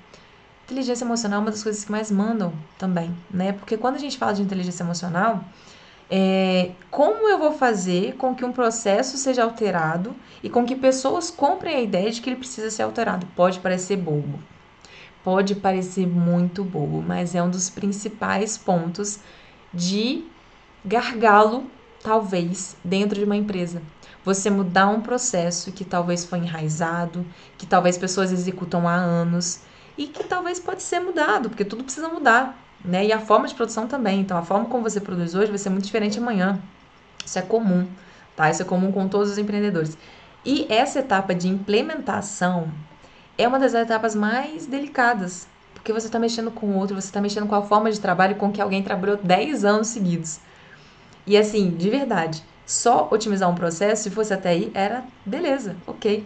Inteligência 0.65 1.03
emocional 1.03 1.39
é 1.39 1.41
uma 1.41 1.51
das 1.51 1.63
coisas 1.63 1.83
que 1.83 1.91
mais 1.91 2.11
mandam 2.11 2.53
também, 2.77 3.15
né? 3.31 3.51
Porque 3.53 3.75
quando 3.75 3.95
a 3.95 3.99
gente 3.99 4.17
fala 4.17 4.33
de 4.33 4.41
inteligência 4.41 4.83
emocional, 4.83 5.43
é, 6.09 6.71
como 6.91 7.27
eu 7.27 7.39
vou 7.39 7.51
fazer 7.51 8.15
com 8.15 8.35
que 8.35 8.45
um 8.45 8.51
processo 8.51 9.17
seja 9.17 9.43
alterado 9.43 10.15
e 10.43 10.49
com 10.49 10.65
que 10.65 10.75
pessoas 10.75 11.31
comprem 11.31 11.75
a 11.75 11.81
ideia 11.81 12.11
de 12.11 12.21
que 12.21 12.29
ele 12.29 12.37
precisa 12.37 12.69
ser 12.69 12.83
alterado. 12.83 13.25
Pode 13.35 13.59
parecer 13.59 13.97
bobo, 13.97 14.39
pode 15.25 15.55
parecer 15.55 16.07
muito 16.07 16.63
bobo, 16.63 17.01
mas 17.01 17.35
é 17.35 17.43
um 17.43 17.49
dos 17.49 17.69
principais 17.69 18.57
pontos 18.57 19.19
de 19.73 20.23
gargalo, 20.85 21.65
talvez, 22.01 22.77
dentro 22.81 23.19
de 23.19 23.25
uma 23.25 23.35
empresa. 23.35 23.81
Você 24.23 24.49
mudar 24.49 24.87
um 24.87 25.01
processo 25.01 25.73
que 25.73 25.83
talvez 25.83 26.23
foi 26.23 26.39
enraizado, 26.39 27.25
que 27.57 27.65
talvez 27.65 27.97
pessoas 27.97 28.31
executam 28.31 28.87
há 28.87 28.93
anos 28.93 29.59
e 29.97 30.07
que 30.07 30.23
talvez 30.23 30.59
pode 30.59 30.81
ser 30.81 31.01
mudado, 31.01 31.49
porque 31.49 31.65
tudo 31.65 31.83
precisa 31.83 32.07
mudar 32.07 32.57
né? 32.85 33.05
E 33.05 33.11
a 33.11 33.19
forma 33.19 33.47
de 33.47 33.55
produção 33.55 33.87
também. 33.87 34.21
Então, 34.21 34.37
a 34.37 34.43
forma 34.43 34.65
como 34.65 34.83
você 34.83 35.01
produz 35.01 35.35
hoje 35.35 35.49
vai 35.49 35.57
ser 35.57 35.69
muito 35.69 35.85
diferente 35.85 36.19
amanhã. 36.19 36.59
Isso 37.25 37.39
é 37.39 37.41
comum, 37.41 37.87
tá? 38.35 38.49
Isso 38.49 38.61
é 38.61 38.65
comum 38.65 38.91
com 38.91 39.07
todos 39.07 39.31
os 39.31 39.37
empreendedores. 39.37 39.97
E 40.45 40.67
essa 40.69 40.99
etapa 40.99 41.33
de 41.33 41.47
implementação 41.47 42.71
é 43.37 43.47
uma 43.47 43.59
das 43.59 43.73
etapas 43.73 44.15
mais 44.15 44.65
delicadas, 44.65 45.47
porque 45.73 45.91
você 45.91 46.07
está 46.07 46.17
mexendo 46.17 46.51
com 46.51 46.67
o 46.67 46.77
outro, 46.77 46.99
você 46.99 47.07
está 47.07 47.21
mexendo 47.21 47.47
com 47.47 47.55
a 47.55 47.61
forma 47.61 47.91
de 47.91 47.99
trabalho 47.99 48.35
com 48.35 48.51
que 48.51 48.61
alguém 48.61 48.81
trabalhou 48.81 49.17
10 49.17 49.65
anos 49.65 49.87
seguidos. 49.87 50.39
E 51.27 51.37
assim, 51.37 51.71
de 51.71 51.89
verdade, 51.89 52.43
só 52.65 53.07
otimizar 53.11 53.49
um 53.49 53.55
processo, 53.55 54.03
se 54.03 54.09
fosse 54.09 54.33
até 54.33 54.49
aí, 54.49 54.71
era 54.73 55.03
beleza, 55.25 55.75
ok. 55.85 56.25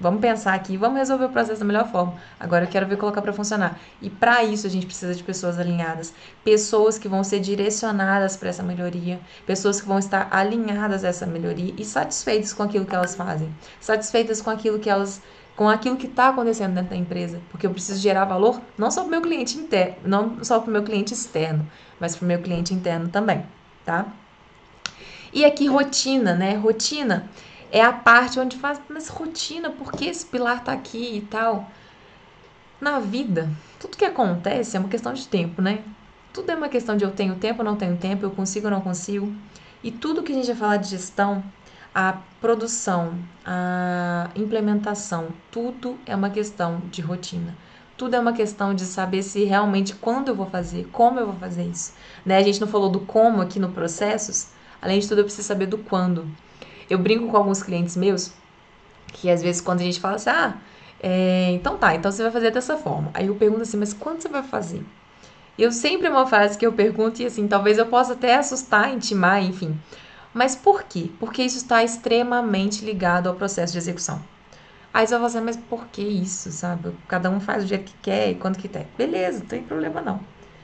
Vamos 0.00 0.20
pensar 0.20 0.54
aqui, 0.54 0.76
vamos 0.76 0.98
resolver 0.98 1.24
o 1.24 1.28
processo 1.28 1.58
da 1.58 1.66
melhor 1.66 1.90
forma. 1.90 2.14
Agora 2.38 2.64
eu 2.64 2.68
quero 2.68 2.86
ver 2.86 2.96
colocar 2.96 3.20
para 3.20 3.32
funcionar. 3.32 3.80
E 4.00 4.08
para 4.08 4.44
isso 4.44 4.64
a 4.64 4.70
gente 4.70 4.86
precisa 4.86 5.12
de 5.12 5.24
pessoas 5.24 5.58
alinhadas, 5.58 6.14
pessoas 6.44 6.96
que 6.96 7.08
vão 7.08 7.24
ser 7.24 7.40
direcionadas 7.40 8.36
para 8.36 8.48
essa 8.48 8.62
melhoria, 8.62 9.18
pessoas 9.44 9.80
que 9.80 9.88
vão 9.88 9.98
estar 9.98 10.28
alinhadas 10.30 11.04
a 11.04 11.08
essa 11.08 11.26
melhoria 11.26 11.74
e 11.76 11.84
satisfeitas 11.84 12.52
com 12.52 12.62
aquilo 12.62 12.86
que 12.86 12.94
elas 12.94 13.16
fazem, 13.16 13.52
satisfeitas 13.80 14.40
com 14.40 14.50
aquilo 14.50 14.78
que 14.78 14.88
elas 14.88 15.20
com 15.58 15.68
aquilo 15.68 15.96
que 15.96 16.06
está 16.06 16.28
acontecendo 16.28 16.72
dentro 16.72 16.90
da 16.90 16.96
empresa, 16.96 17.40
porque 17.50 17.66
eu 17.66 17.72
preciso 17.72 18.00
gerar 18.00 18.24
valor 18.24 18.60
não 18.78 18.92
só 18.92 19.00
para 19.00 19.08
o 19.08 19.10
meu 19.10 19.20
cliente 19.20 19.58
interno, 19.58 19.96
não 20.04 20.44
só 20.44 20.60
para 20.60 20.70
o 20.70 20.72
meu 20.72 20.84
cliente 20.84 21.12
externo, 21.12 21.68
mas 21.98 22.14
para 22.14 22.24
o 22.24 22.28
meu 22.28 22.40
cliente 22.40 22.72
interno 22.72 23.08
também, 23.08 23.44
tá? 23.84 24.06
E 25.32 25.44
aqui 25.44 25.66
rotina, 25.66 26.32
né? 26.36 26.54
Rotina 26.54 27.28
é 27.72 27.82
a 27.82 27.92
parte 27.92 28.38
onde 28.38 28.56
faz, 28.56 28.80
mas 28.88 29.08
rotina, 29.08 29.68
por 29.68 29.90
que 29.90 30.04
esse 30.04 30.24
pilar 30.24 30.62
tá 30.62 30.70
aqui 30.70 31.16
e 31.16 31.22
tal? 31.22 31.68
Na 32.80 33.00
vida, 33.00 33.50
tudo 33.80 33.96
que 33.96 34.04
acontece 34.04 34.76
é 34.76 34.80
uma 34.80 34.88
questão 34.88 35.12
de 35.12 35.26
tempo, 35.26 35.60
né? 35.60 35.80
Tudo 36.32 36.52
é 36.52 36.54
uma 36.54 36.68
questão 36.68 36.96
de 36.96 37.04
eu 37.04 37.10
tenho 37.10 37.34
tempo 37.34 37.62
ou 37.62 37.64
não 37.64 37.74
tenho 37.74 37.96
tempo, 37.96 38.24
eu 38.24 38.30
consigo 38.30 38.68
ou 38.68 38.70
não 38.70 38.80
consigo. 38.80 39.34
E 39.82 39.90
tudo 39.90 40.22
que 40.22 40.30
a 40.30 40.34
gente 40.36 40.46
vai 40.46 40.56
falar 40.56 40.76
de 40.76 40.88
gestão, 40.88 41.42
a 41.94 42.18
produção, 42.40 43.14
a 43.44 44.30
implementação, 44.36 45.28
tudo 45.50 45.98
é 46.06 46.14
uma 46.14 46.30
questão 46.30 46.80
de 46.90 47.00
rotina. 47.00 47.56
Tudo 47.96 48.14
é 48.14 48.20
uma 48.20 48.32
questão 48.32 48.74
de 48.74 48.84
saber 48.84 49.24
se 49.24 49.44
realmente 49.44 49.94
quando 49.94 50.28
eu 50.28 50.34
vou 50.34 50.46
fazer, 50.46 50.88
como 50.92 51.18
eu 51.18 51.26
vou 51.26 51.36
fazer 51.36 51.64
isso. 51.64 51.92
Né? 52.24 52.36
A 52.36 52.42
gente 52.42 52.60
não 52.60 52.68
falou 52.68 52.88
do 52.88 53.00
como 53.00 53.42
aqui 53.42 53.58
no 53.58 53.70
processos, 53.70 54.48
além 54.80 55.00
de 55.00 55.08
tudo 55.08 55.18
eu 55.18 55.24
preciso 55.24 55.48
saber 55.48 55.66
do 55.66 55.78
quando. 55.78 56.28
Eu 56.88 56.98
brinco 56.98 57.28
com 57.28 57.36
alguns 57.36 57.62
clientes 57.62 57.96
meus 57.96 58.32
que 59.12 59.30
às 59.30 59.42
vezes 59.42 59.60
quando 59.60 59.80
a 59.80 59.84
gente 59.84 59.98
fala 59.98 60.14
assim, 60.16 60.30
ah, 60.30 60.54
é, 61.00 61.50
então 61.52 61.76
tá, 61.76 61.94
então 61.94 62.10
você 62.10 62.22
vai 62.22 62.30
fazer 62.30 62.50
dessa 62.50 62.76
forma. 62.76 63.10
Aí 63.14 63.26
eu 63.26 63.34
pergunto 63.34 63.62
assim, 63.62 63.76
mas 63.76 63.92
quando 63.92 64.20
você 64.20 64.28
vai 64.28 64.42
fazer? 64.42 64.84
Eu 65.58 65.72
sempre 65.72 66.06
é 66.06 66.10
uma 66.10 66.26
frase 66.26 66.56
que 66.56 66.64
eu 66.64 66.72
pergunto 66.72 67.20
e 67.20 67.26
assim, 67.26 67.48
talvez 67.48 67.78
eu 67.78 67.86
possa 67.86 68.12
até 68.12 68.36
assustar, 68.36 68.92
intimar, 68.92 69.42
enfim. 69.42 69.76
Mas 70.32 70.54
por 70.54 70.82
quê? 70.84 71.10
Porque 71.18 71.42
isso 71.42 71.56
está 71.56 71.82
extremamente 71.82 72.84
ligado 72.84 73.28
ao 73.28 73.34
processo 73.34 73.72
de 73.72 73.78
execução. 73.78 74.22
Aí 74.92 75.06
você 75.06 75.18
vai 75.18 75.18
falar 75.18 75.26
assim, 75.26 75.40
mas 75.44 75.56
por 75.56 75.86
que 75.86 76.02
isso, 76.02 76.50
sabe? 76.50 76.94
Cada 77.06 77.30
um 77.30 77.40
faz 77.40 77.62
do 77.62 77.68
jeito 77.68 77.84
que 77.84 77.98
quer 78.02 78.30
e 78.30 78.34
quando 78.34 78.58
que 78.58 78.68
quer. 78.68 78.86
Beleza, 78.96 79.40
não 79.40 79.46
tem 79.46 79.62
problema 79.62 80.00
não. 80.00 80.20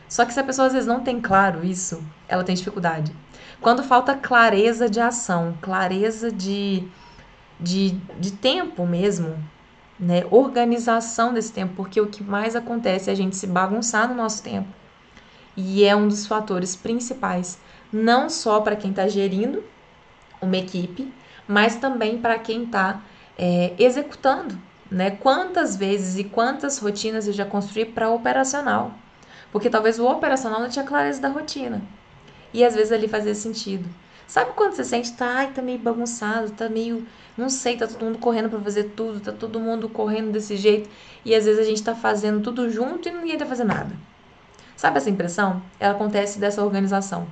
Só 0.08 0.24
que 0.24 0.32
se 0.32 0.40
a 0.40 0.44
pessoa 0.44 0.66
às 0.66 0.72
vezes 0.72 0.86
não 0.86 1.00
tem 1.00 1.20
claro 1.20 1.64
isso, 1.64 2.02
ela 2.28 2.44
tem 2.44 2.54
dificuldade. 2.54 3.14
Quando 3.60 3.82
falta 3.82 4.14
clareza 4.14 4.88
de 4.88 5.00
ação, 5.00 5.56
clareza 5.60 6.30
de, 6.30 6.86
de, 7.58 7.92
de 8.18 8.32
tempo 8.32 8.86
mesmo, 8.86 9.36
né? 9.98 10.24
organização 10.30 11.32
desse 11.32 11.52
tempo, 11.52 11.74
porque 11.76 12.00
o 12.00 12.06
que 12.06 12.22
mais 12.22 12.54
acontece 12.54 13.10
é 13.10 13.12
a 13.12 13.16
gente 13.16 13.36
se 13.36 13.46
bagunçar 13.46 14.08
no 14.08 14.14
nosso 14.14 14.42
tempo. 14.42 14.68
E 15.56 15.84
é 15.84 15.94
um 15.94 16.08
dos 16.08 16.26
fatores 16.26 16.74
principais, 16.74 17.58
não 17.94 18.28
só 18.28 18.60
para 18.60 18.74
quem 18.74 18.90
está 18.90 19.06
gerindo 19.06 19.62
uma 20.42 20.56
equipe, 20.56 21.12
mas 21.46 21.76
também 21.76 22.18
para 22.18 22.36
quem 22.40 22.64
está 22.64 23.00
é, 23.38 23.72
executando. 23.78 24.58
Né? 24.90 25.12
Quantas 25.12 25.76
vezes 25.76 26.18
e 26.18 26.24
quantas 26.24 26.78
rotinas 26.78 27.28
eu 27.28 27.32
já 27.32 27.44
construí 27.44 27.84
para 27.84 28.10
operacional? 28.10 28.92
Porque 29.52 29.70
talvez 29.70 30.00
o 30.00 30.06
operacional 30.06 30.60
não 30.60 30.68
tinha 30.68 30.84
clareza 30.84 31.20
da 31.20 31.28
rotina. 31.28 31.80
E 32.52 32.64
às 32.64 32.74
vezes 32.74 32.90
ali 32.90 33.06
fazia 33.06 33.34
sentido. 33.34 33.88
Sabe 34.26 34.52
quando 34.56 34.72
você 34.72 34.82
sente, 34.82 35.12
tá, 35.12 35.26
ai, 35.26 35.52
tá 35.52 35.62
meio 35.62 35.78
bagunçado, 35.78 36.50
tá 36.50 36.68
meio, 36.68 37.06
não 37.36 37.48
sei, 37.48 37.76
tá 37.76 37.86
todo 37.86 38.04
mundo 38.04 38.18
correndo 38.18 38.48
para 38.48 38.58
fazer 38.60 38.84
tudo, 38.96 39.20
tá 39.20 39.30
todo 39.30 39.60
mundo 39.60 39.88
correndo 39.88 40.32
desse 40.32 40.56
jeito, 40.56 40.88
e 41.24 41.34
às 41.34 41.44
vezes 41.44 41.60
a 41.60 41.64
gente 41.64 41.82
tá 41.82 41.94
fazendo 41.94 42.40
tudo 42.40 42.70
junto 42.70 43.06
e 43.08 43.12
ninguém 43.12 43.36
tá 43.36 43.44
fazendo 43.44 43.68
nada. 43.68 43.94
Sabe 44.76 44.96
essa 44.96 45.10
impressão? 45.10 45.62
Ela 45.78 45.92
acontece 45.92 46.38
dessa 46.38 46.64
organização, 46.64 47.26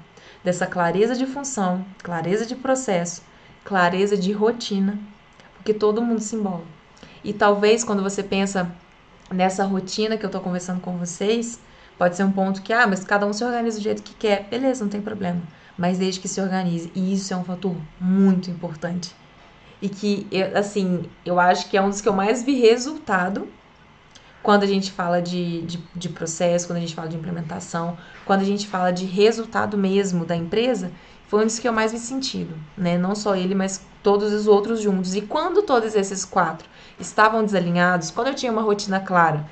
dessa 0.45 0.67
clareza 0.67 1.15
de 1.15 1.27
função, 1.27 1.85
clareza 2.03 2.45
de 2.45 2.57
processo, 2.57 3.23
clareza 3.65 4.17
de 4.17 4.33
rotina, 4.33 4.99
porque 5.57 5.73
todo 5.73 6.03
mundo 6.03 6.21
se 6.21 6.37
embola. 6.37 6.65
E 7.23 7.33
talvez 7.33 7.85
quando 7.85 8.03
você 8.03 8.23
pensa 8.23 8.71
nessa 9.31 9.65
rotina 9.65 10.17
que 10.17 10.27
eu 10.27 10.31
tô 10.31 10.41
conversando 10.41 10.81
com 10.81 10.97
vocês, 10.99 11.61
Pode 12.03 12.17
ser 12.17 12.25
um 12.25 12.33
ponto 12.33 12.63
que, 12.63 12.73
ah, 12.73 12.85
mas 12.85 13.05
cada 13.05 13.25
um 13.25 13.33
se 13.33 13.45
organiza 13.45 13.79
do 13.79 13.83
jeito 13.85 14.03
que 14.03 14.15
quer. 14.15 14.49
Beleza, 14.51 14.83
não 14.83 14.91
tem 14.91 15.01
problema. 15.01 15.41
Mas 15.79 15.99
desde 15.99 16.21
que 16.21 16.27
se 16.27 16.41
organize. 16.41 16.91
E 16.97 17.13
isso 17.13 17.33
é 17.33 17.37
um 17.37 17.45
fator 17.45 17.77
muito 18.01 18.51
importante. 18.51 19.15
E 19.81 19.89
que, 19.89 20.27
assim, 20.55 21.05
eu 21.25 21.39
acho 21.39 21.69
que 21.69 21.77
é 21.77 21.81
um 21.81 21.91
dos 21.91 22.01
que 22.01 22.09
eu 22.09 22.13
mais 22.13 22.43
vi 22.43 22.61
resultado 22.61 23.47
quando 24.43 24.65
a 24.65 24.67
gente 24.67 24.91
fala 24.91 25.23
de, 25.23 25.63
de, 25.63 25.79
de, 25.95 26.09
processo, 26.09 26.67
quando 26.67 26.79
a 26.79 26.81
gente 26.81 26.95
fala 26.95 27.09
de 27.09 27.17
implementação, 27.17 27.97
quando 28.25 28.41
a 28.41 28.45
gente 28.45 28.67
fala 28.67 28.91
de 28.91 29.05
resultado 29.05 29.79
mesmo 29.79 30.25
da 30.25 30.35
empresa, 30.35 30.91
foi 31.29 31.43
um 31.43 31.47
dos 31.47 31.59
que 31.59 31.69
eu 31.69 31.73
mais 31.73 31.93
vi 31.93 31.99
sentido, 31.99 32.55
né? 32.77 32.99
Não 32.99 33.15
só 33.15 33.37
ele, 33.37 33.55
mas 33.55 33.85
todos 34.03 34.33
os 34.33 34.47
outros 34.47 34.81
juntos. 34.81 35.15
E 35.15 35.23
quando 35.23 35.63
todos 35.63 35.95
esses 35.95 36.25
quatro 36.25 36.69
estavam 36.99 37.45
desalinhados, 37.45 38.11
quando 38.11 38.29
eu 38.29 38.35
tinha 38.35 38.53
uma 38.53 38.63
rotina 38.63 39.01
clara, 39.01 39.47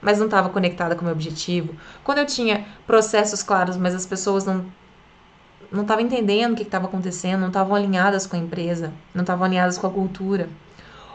mas 0.00 0.18
não 0.18 0.26
estava 0.26 0.48
conectada 0.48 0.94
com 0.94 1.02
o 1.02 1.04
meu 1.04 1.12
objetivo. 1.14 1.74
Quando 2.02 2.18
eu 2.18 2.26
tinha 2.26 2.66
processos 2.86 3.42
claros, 3.42 3.76
mas 3.76 3.94
as 3.94 4.06
pessoas 4.06 4.44
não 4.44 4.66
não 5.72 5.82
estavam 5.82 6.04
entendendo 6.04 6.52
o 6.52 6.56
que 6.56 6.62
estava 6.62 6.86
acontecendo, 6.86 7.40
não 7.40 7.48
estavam 7.48 7.74
alinhadas 7.74 8.26
com 8.26 8.36
a 8.36 8.38
empresa, 8.38 8.92
não 9.12 9.22
estavam 9.22 9.44
alinhadas 9.44 9.76
com 9.76 9.86
a 9.86 9.90
cultura. 9.90 10.48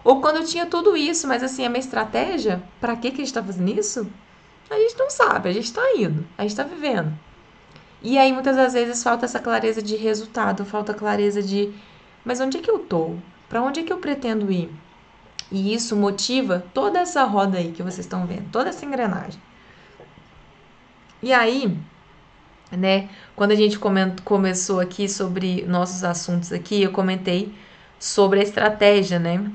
Ou 0.03 0.21
quando 0.21 0.37
eu 0.37 0.45
tinha 0.45 0.65
tudo 0.65 0.95
isso, 0.95 1.27
mas 1.27 1.43
assim, 1.43 1.65
a 1.65 1.69
minha 1.69 1.79
estratégia, 1.79 2.61
para 2.79 2.95
que, 2.95 3.09
que 3.09 3.15
a 3.15 3.19
gente 3.19 3.27
está 3.27 3.43
fazendo 3.43 3.69
isso? 3.69 4.09
A 4.69 4.75
gente 4.75 4.97
não 4.97 5.09
sabe, 5.09 5.49
a 5.49 5.51
gente 5.51 5.65
está 5.65 5.81
indo, 5.95 6.25
a 6.37 6.43
gente 6.43 6.51
está 6.51 6.63
vivendo. 6.63 7.17
E 8.01 8.17
aí 8.17 8.31
muitas 8.31 8.55
das 8.55 8.73
vezes 8.73 9.03
falta 9.03 9.25
essa 9.25 9.39
clareza 9.39 9.81
de 9.81 9.95
resultado, 9.95 10.63
falta 10.63 10.93
clareza 10.93 11.41
de, 11.43 11.73
mas 12.23 12.39
onde 12.39 12.57
é 12.57 12.61
que 12.61 12.71
eu 12.71 12.79
tô? 12.79 13.15
Para 13.49 13.61
onde 13.61 13.81
é 13.81 13.83
que 13.83 13.91
eu 13.91 13.97
pretendo 13.97 14.51
ir? 14.51 14.71
E 15.51 15.73
isso 15.73 15.95
motiva 15.95 16.63
toda 16.73 16.99
essa 16.99 17.23
roda 17.23 17.57
aí 17.57 17.71
que 17.71 17.81
vocês 17.81 18.05
estão 18.05 18.25
vendo, 18.25 18.49
toda 18.51 18.69
essa 18.69 18.85
engrenagem. 18.85 19.41
E 21.21 21.33
aí, 21.33 21.77
né, 22.71 23.09
quando 23.35 23.51
a 23.51 23.55
gente 23.55 23.77
começou 24.23 24.79
aqui 24.79 25.09
sobre 25.09 25.63
nossos 25.63 26.03
assuntos 26.03 26.53
aqui, 26.53 26.81
eu 26.81 26.91
comentei 26.91 27.53
sobre 27.99 28.39
a 28.39 28.43
estratégia, 28.43 29.19
né? 29.19 29.51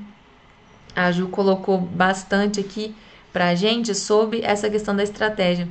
A 0.95 1.11
Ju 1.11 1.27
colocou 1.27 1.79
bastante 1.79 2.59
aqui 2.59 2.95
pra 3.33 3.53
gente 3.53 3.93
sobre 3.93 4.41
essa 4.41 4.69
questão 4.69 4.95
da 4.95 5.03
estratégia. 5.03 5.67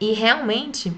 E 0.00 0.12
realmente 0.12 0.92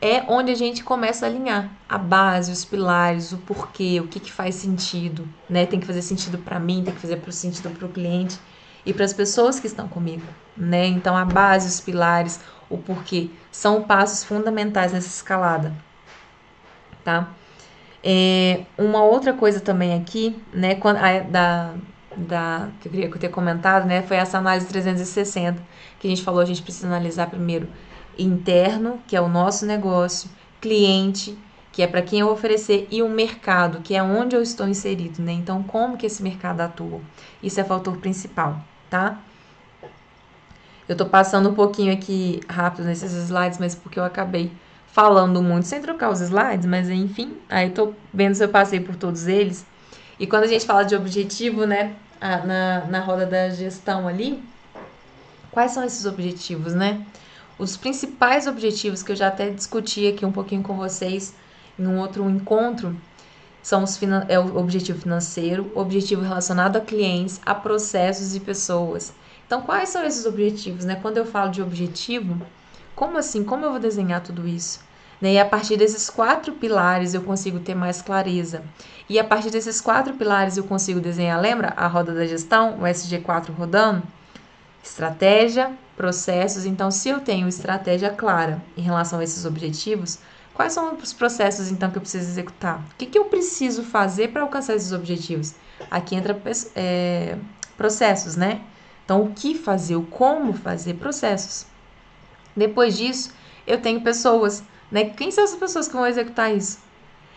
é 0.00 0.24
onde 0.26 0.50
a 0.50 0.54
gente 0.54 0.82
começa 0.82 1.24
a 1.24 1.28
alinhar 1.28 1.70
a 1.88 1.96
base, 1.96 2.50
os 2.50 2.64
pilares, 2.64 3.30
o 3.32 3.38
porquê, 3.38 4.00
o 4.00 4.08
que, 4.08 4.18
que 4.18 4.32
faz 4.32 4.56
sentido, 4.56 5.28
né? 5.48 5.64
Tem 5.64 5.78
que 5.78 5.86
fazer 5.86 6.02
sentido 6.02 6.38
para 6.38 6.58
mim, 6.58 6.82
tem 6.82 6.92
que 6.92 7.00
fazer 7.00 7.20
sentido 7.30 7.70
para 7.70 7.86
o 7.86 7.88
cliente 7.88 8.36
e 8.84 8.92
para 8.92 9.04
as 9.04 9.12
pessoas 9.12 9.60
que 9.60 9.68
estão 9.68 9.86
comigo, 9.86 10.26
né? 10.56 10.86
Então 10.86 11.16
a 11.16 11.24
base, 11.24 11.68
os 11.68 11.80
pilares, 11.80 12.40
o 12.68 12.78
porquê 12.78 13.30
são 13.52 13.84
passos 13.84 14.24
fundamentais 14.24 14.92
nessa 14.92 15.06
escalada, 15.06 15.72
tá? 17.04 17.28
É, 18.04 18.64
uma 18.76 19.04
outra 19.04 19.32
coisa 19.32 19.60
também 19.60 19.94
aqui, 19.94 20.36
né? 20.52 20.74
Quando, 20.74 20.96
a, 20.96 21.20
da, 21.20 21.74
da 22.16 22.68
que 22.80 22.88
eu 22.88 22.92
queria 22.92 23.10
ter 23.10 23.28
comentado, 23.28 23.86
né? 23.86 24.02
Foi 24.02 24.16
essa 24.16 24.38
análise 24.38 24.66
360 24.66 25.62
que 25.98 26.08
a 26.08 26.10
gente 26.10 26.22
falou, 26.22 26.40
a 26.40 26.44
gente 26.44 26.62
precisa 26.62 26.88
analisar 26.88 27.30
primeiro 27.30 27.68
interno, 28.18 29.00
que 29.06 29.16
é 29.16 29.20
o 29.20 29.28
nosso 29.28 29.64
negócio, 29.64 30.28
cliente, 30.60 31.38
que 31.70 31.82
é 31.82 31.86
para 31.86 32.02
quem 32.02 32.20
eu 32.20 32.28
oferecer, 32.28 32.86
e 32.90 33.02
o 33.02 33.08
mercado, 33.08 33.80
que 33.80 33.94
é 33.94 34.02
onde 34.02 34.36
eu 34.36 34.42
estou 34.42 34.68
inserido, 34.68 35.22
né? 35.22 35.32
Então, 35.32 35.62
como 35.62 35.96
que 35.96 36.06
esse 36.06 36.22
mercado 36.22 36.60
atua? 36.60 37.00
Isso 37.42 37.60
é 37.60 37.64
fator 37.64 37.96
principal, 37.96 38.60
tá? 38.90 39.18
Eu 40.88 40.96
tô 40.96 41.06
passando 41.06 41.48
um 41.48 41.54
pouquinho 41.54 41.92
aqui 41.92 42.40
rápido 42.48 42.84
nesses 42.84 43.12
slides, 43.12 43.58
mas 43.58 43.74
porque 43.74 43.98
eu 43.98 44.04
acabei 44.04 44.52
falando 44.92 45.42
muito 45.42 45.66
sem 45.66 45.80
trocar 45.80 46.10
os 46.10 46.20
slides, 46.20 46.66
mas 46.66 46.88
enfim, 46.88 47.36
aí 47.48 47.70
tô 47.70 47.94
vendo 48.12 48.34
se 48.34 48.44
eu 48.44 48.48
passei 48.48 48.78
por 48.78 48.94
todos 48.94 49.26
eles. 49.26 49.66
E 50.20 50.26
quando 50.26 50.44
a 50.44 50.46
gente 50.46 50.66
fala 50.66 50.84
de 50.84 50.94
objetivo, 50.94 51.66
né, 51.66 51.96
na, 52.20 52.84
na 52.86 53.00
roda 53.00 53.26
da 53.26 53.48
gestão 53.48 54.06
ali, 54.06 54.42
quais 55.50 55.72
são 55.72 55.82
esses 55.82 56.04
objetivos, 56.04 56.74
né? 56.74 57.04
Os 57.58 57.76
principais 57.76 58.46
objetivos 58.46 59.02
que 59.02 59.12
eu 59.12 59.16
já 59.16 59.28
até 59.28 59.50
discuti 59.50 60.06
aqui 60.06 60.24
um 60.26 60.32
pouquinho 60.32 60.62
com 60.62 60.76
vocês 60.76 61.34
em 61.78 61.86
um 61.86 61.98
outro 61.98 62.28
encontro 62.28 62.94
são 63.62 63.84
os 63.84 63.98
é 64.28 64.38
o 64.38 64.56
objetivo 64.56 65.00
financeiro, 65.00 65.70
objetivo 65.74 66.22
relacionado 66.22 66.76
a 66.76 66.80
clientes, 66.80 67.40
a 67.46 67.54
processos 67.54 68.34
e 68.34 68.40
pessoas. 68.40 69.14
Então, 69.46 69.62
quais 69.62 69.88
são 69.88 70.04
esses 70.04 70.26
objetivos, 70.26 70.84
né? 70.84 70.98
Quando 71.00 71.16
eu 71.16 71.24
falo 71.24 71.50
de 71.50 71.62
objetivo, 71.62 72.40
como 72.94 73.18
assim? 73.18 73.42
Como 73.44 73.64
eu 73.64 73.70
vou 73.70 73.80
desenhar 73.80 74.22
tudo 74.22 74.46
isso? 74.46 74.80
Né? 75.20 75.34
E 75.34 75.38
a 75.38 75.44
partir 75.44 75.76
desses 75.76 76.10
quatro 76.10 76.52
pilares 76.52 77.14
eu 77.14 77.22
consigo 77.22 77.60
ter 77.60 77.74
mais 77.74 78.02
clareza. 78.02 78.62
E 79.08 79.18
a 79.18 79.24
partir 79.24 79.50
desses 79.50 79.80
quatro 79.80 80.14
pilares 80.14 80.56
eu 80.56 80.64
consigo 80.64 81.00
desenhar, 81.00 81.40
lembra 81.40 81.72
a 81.76 81.86
roda 81.86 82.12
da 82.12 82.26
gestão, 82.26 82.78
o 82.80 82.82
SG4 82.82 83.54
rodando? 83.54 84.02
Estratégia, 84.82 85.70
processos. 85.96 86.66
Então, 86.66 86.90
se 86.90 87.08
eu 87.08 87.20
tenho 87.20 87.46
estratégia 87.46 88.10
clara 88.10 88.60
em 88.76 88.82
relação 88.82 89.20
a 89.20 89.24
esses 89.24 89.44
objetivos, 89.44 90.18
quais 90.52 90.72
são 90.72 90.96
os 90.96 91.12
processos 91.12 91.70
então 91.70 91.90
que 91.90 91.98
eu 91.98 92.02
preciso 92.02 92.28
executar? 92.28 92.80
O 92.80 92.96
que, 92.98 93.06
que 93.06 93.18
eu 93.18 93.26
preciso 93.26 93.84
fazer 93.84 94.32
para 94.32 94.42
alcançar 94.42 94.74
esses 94.74 94.92
objetivos? 94.92 95.54
Aqui 95.88 96.16
entra 96.16 96.40
é, 96.74 97.36
processos, 97.76 98.34
né? 98.34 98.60
Então, 99.04 99.22
o 99.22 99.32
que 99.32 99.54
fazer, 99.54 99.94
o 99.94 100.02
como 100.02 100.52
fazer, 100.52 100.94
processos. 100.94 101.66
Depois 102.56 102.96
disso, 102.96 103.32
eu 103.66 103.80
tenho 103.80 104.00
pessoas, 104.00 104.62
né? 104.90 105.04
Quem 105.04 105.30
são 105.30 105.44
as 105.44 105.54
pessoas 105.54 105.88
que 105.88 105.94
vão 105.94 106.06
executar 106.06 106.54
isso? 106.54 106.78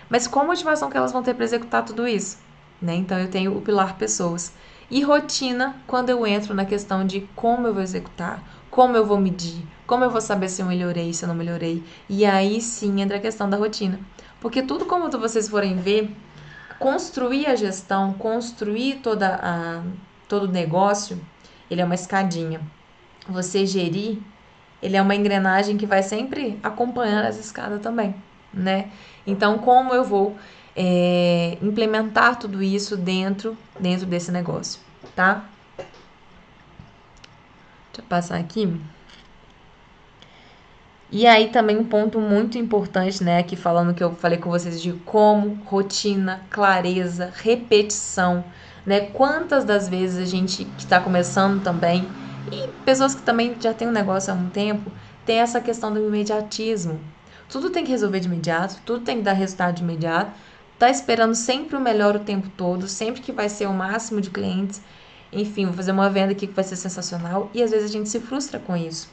Mas 0.09 0.27
qual 0.27 0.45
a 0.45 0.47
motivação 0.47 0.89
que 0.89 0.97
elas 0.97 1.11
vão 1.11 1.23
ter 1.23 1.33
para 1.33 1.45
executar 1.45 1.83
tudo 1.83 2.07
isso? 2.07 2.37
Né? 2.81 2.95
Então, 2.95 3.17
eu 3.17 3.29
tenho 3.29 3.57
o 3.57 3.61
pilar 3.61 3.97
pessoas. 3.97 4.53
E 4.89 5.01
rotina, 5.01 5.75
quando 5.87 6.09
eu 6.09 6.27
entro 6.27 6.53
na 6.53 6.65
questão 6.65 7.05
de 7.05 7.21
como 7.35 7.67
eu 7.67 7.73
vou 7.73 7.81
executar, 7.81 8.43
como 8.69 8.95
eu 8.95 9.05
vou 9.05 9.19
medir, 9.19 9.65
como 9.87 10.03
eu 10.03 10.11
vou 10.11 10.21
saber 10.21 10.49
se 10.49 10.61
eu 10.61 10.67
melhorei, 10.67 11.11
se 11.13 11.23
eu 11.23 11.27
não 11.27 11.35
melhorei. 11.35 11.83
E 12.07 12.25
aí 12.25 12.61
sim 12.61 13.01
entra 13.01 13.17
a 13.17 13.21
questão 13.21 13.49
da 13.49 13.57
rotina. 13.57 13.99
Porque 14.39 14.61
tudo 14.61 14.85
como 14.85 15.09
vocês 15.09 15.49
forem 15.49 15.75
ver, 15.75 16.15
construir 16.77 17.47
a 17.47 17.55
gestão, 17.55 18.13
construir 18.13 18.97
toda 18.97 19.39
a, 19.41 19.81
todo 20.27 20.43
o 20.43 20.51
negócio, 20.51 21.19
ele 21.69 21.81
é 21.81 21.85
uma 21.85 21.95
escadinha. 21.95 22.61
Você 23.27 23.65
gerir, 23.65 24.19
ele 24.81 24.97
é 24.97 25.01
uma 25.01 25.15
engrenagem 25.15 25.77
que 25.77 25.85
vai 25.85 26.03
sempre 26.03 26.59
acompanhando 26.61 27.25
essa 27.25 27.39
escada 27.39 27.79
também, 27.79 28.15
né? 28.53 28.89
Então, 29.25 29.57
como 29.57 29.93
eu 29.93 30.03
vou 30.03 30.35
é, 30.75 31.57
implementar 31.61 32.37
tudo 32.37 32.61
isso 32.61 32.97
dentro, 32.97 33.57
dentro 33.79 34.05
desse 34.05 34.31
negócio, 34.31 34.79
tá? 35.15 35.45
Deixa 37.87 38.01
eu 38.01 38.03
passar 38.09 38.37
aqui. 38.37 38.79
E 41.11 41.25
aí 41.25 41.47
também 41.49 41.77
um 41.77 41.85
ponto 41.85 42.19
muito 42.19 42.57
importante, 42.57 43.23
né, 43.23 43.39
aqui 43.39 43.55
falando 43.55 43.93
que 43.93 44.03
eu 44.03 44.15
falei 44.15 44.37
com 44.37 44.49
vocês 44.49 44.81
de 44.81 44.91
como, 44.91 45.61
rotina, 45.65 46.41
clareza, 46.49 47.31
repetição, 47.35 48.43
né? 48.85 48.99
Quantas 48.99 49.63
das 49.63 49.87
vezes 49.87 50.17
a 50.21 50.25
gente 50.25 50.65
que 50.65 50.83
está 50.83 50.99
começando 50.99 51.63
também 51.63 52.05
e 52.51 52.67
pessoas 52.83 53.15
que 53.15 53.21
também 53.21 53.55
já 53.59 53.73
têm 53.73 53.87
um 53.87 53.91
negócio 53.91 54.31
há 54.31 54.35
um 54.35 54.49
tempo, 54.49 54.91
tem 55.25 55.39
essa 55.39 55.59
questão 55.59 55.93
do 55.93 55.99
imediatismo. 55.99 56.99
Tudo 57.49 57.69
tem 57.69 57.83
que 57.83 57.91
resolver 57.91 58.19
de 58.19 58.27
imediato, 58.27 58.81
tudo 58.85 59.03
tem 59.03 59.17
que 59.17 59.23
dar 59.23 59.33
resultado 59.33 59.75
de 59.75 59.83
imediato, 59.83 60.31
tá 60.77 60.89
esperando 60.89 61.35
sempre 61.35 61.75
o 61.75 61.81
melhor 61.81 62.15
o 62.15 62.19
tempo 62.19 62.49
todo, 62.57 62.87
sempre 62.87 63.21
que 63.21 63.31
vai 63.31 63.49
ser 63.49 63.67
o 63.67 63.73
máximo 63.73 64.21
de 64.21 64.29
clientes. 64.29 64.81
Enfim, 65.31 65.65
vou 65.65 65.73
fazer 65.73 65.91
uma 65.91 66.09
venda 66.09 66.31
aqui 66.31 66.47
que 66.47 66.53
vai 66.53 66.63
ser 66.63 66.75
sensacional 66.75 67.49
e 67.53 67.61
às 67.61 67.71
vezes 67.71 67.89
a 67.89 67.93
gente 67.93 68.09
se 68.09 68.19
frustra 68.19 68.59
com 68.59 68.75
isso, 68.75 69.09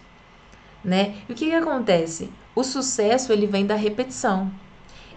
né? 0.84 1.16
E 1.28 1.32
o 1.32 1.34
que, 1.34 1.46
que 1.46 1.54
acontece? 1.54 2.30
O 2.54 2.62
sucesso 2.62 3.32
ele 3.32 3.46
vem 3.46 3.66
da 3.66 3.74
repetição. 3.74 4.50